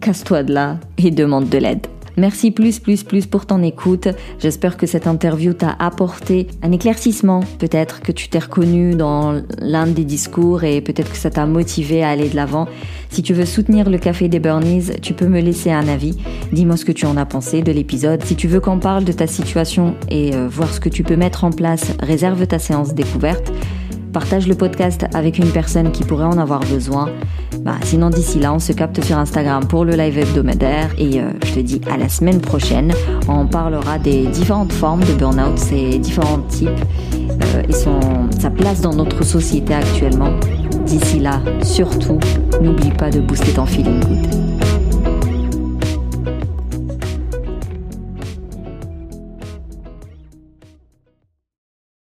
casse-toi 0.00 0.44
de 0.44 0.54
là 0.54 0.78
et 0.96 1.10
demande 1.10 1.48
de 1.48 1.58
l'aide. 1.58 1.88
Merci 2.16 2.52
plus, 2.52 2.78
plus, 2.78 3.02
plus 3.02 3.26
pour 3.26 3.44
ton 3.46 3.64
écoute. 3.64 4.06
J'espère 4.38 4.76
que 4.76 4.86
cette 4.86 5.08
interview 5.08 5.54
t'a 5.54 5.74
apporté 5.80 6.46
un 6.62 6.70
éclaircissement. 6.70 7.40
Peut-être 7.58 8.00
que 8.00 8.12
tu 8.12 8.28
t'es 8.28 8.38
reconnu 8.38 8.94
dans 8.94 9.42
l'un 9.58 9.88
des 9.88 10.04
discours 10.04 10.62
et 10.62 10.80
peut-être 10.80 11.10
que 11.10 11.18
ça 11.18 11.30
t'a 11.30 11.46
motivé 11.46 12.04
à 12.04 12.10
aller 12.10 12.28
de 12.28 12.36
l'avant. 12.36 12.68
Si 13.10 13.24
tu 13.24 13.34
veux 13.34 13.44
soutenir 13.44 13.90
le 13.90 13.98
Café 13.98 14.28
des 14.28 14.38
Burnies, 14.38 15.00
tu 15.02 15.14
peux 15.14 15.26
me 15.26 15.40
laisser 15.40 15.72
un 15.72 15.88
avis. 15.88 16.16
Dis-moi 16.52 16.76
ce 16.76 16.84
que 16.84 16.92
tu 16.92 17.06
en 17.06 17.16
as 17.16 17.26
pensé 17.26 17.62
de 17.62 17.72
l'épisode. 17.72 18.22
Si 18.22 18.36
tu 18.36 18.46
veux 18.46 18.60
qu'on 18.60 18.78
parle 18.78 19.02
de 19.02 19.10
ta 19.10 19.26
situation 19.26 19.96
et 20.08 20.32
euh, 20.32 20.46
voir 20.46 20.72
ce 20.72 20.78
que 20.78 20.88
tu 20.88 21.02
peux 21.02 21.16
mettre 21.16 21.42
en 21.42 21.50
place, 21.50 21.90
réserve 22.00 22.46
ta 22.46 22.60
séance 22.60 22.94
découverte. 22.94 23.52
Partage 24.12 24.46
le 24.46 24.54
podcast 24.54 25.06
avec 25.14 25.38
une 25.38 25.50
personne 25.50 25.90
qui 25.90 26.04
pourrait 26.04 26.26
en 26.26 26.36
avoir 26.36 26.60
besoin. 26.60 27.08
Bah, 27.60 27.76
sinon, 27.82 28.10
d'ici 28.10 28.38
là, 28.38 28.52
on 28.52 28.58
se 28.58 28.72
capte 28.72 29.02
sur 29.02 29.16
Instagram 29.16 29.66
pour 29.66 29.84
le 29.84 29.92
live 29.92 30.18
hebdomadaire 30.18 30.90
et 30.98 31.20
euh, 31.20 31.30
je 31.44 31.54
te 31.54 31.60
dis 31.60 31.80
à 31.90 31.96
la 31.96 32.08
semaine 32.08 32.40
prochaine. 32.40 32.92
On 33.28 33.46
parlera 33.46 33.98
des 33.98 34.26
différentes 34.26 34.72
formes 34.72 35.04
de 35.04 35.14
burn-out, 35.14 35.58
ses 35.58 35.98
différents 35.98 36.40
types 36.48 36.68
euh, 37.54 37.62
et 37.68 37.72
sa 37.72 38.50
place 38.50 38.82
dans 38.82 38.94
notre 38.94 39.24
société 39.24 39.72
actuellement. 39.74 40.32
D'ici 40.84 41.18
là, 41.18 41.40
surtout, 41.62 42.18
n'oublie 42.60 42.90
pas 42.90 43.10
de 43.10 43.20
booster 43.20 43.52
ton 43.52 43.64
feeling 43.64 44.00
good. 44.00 44.51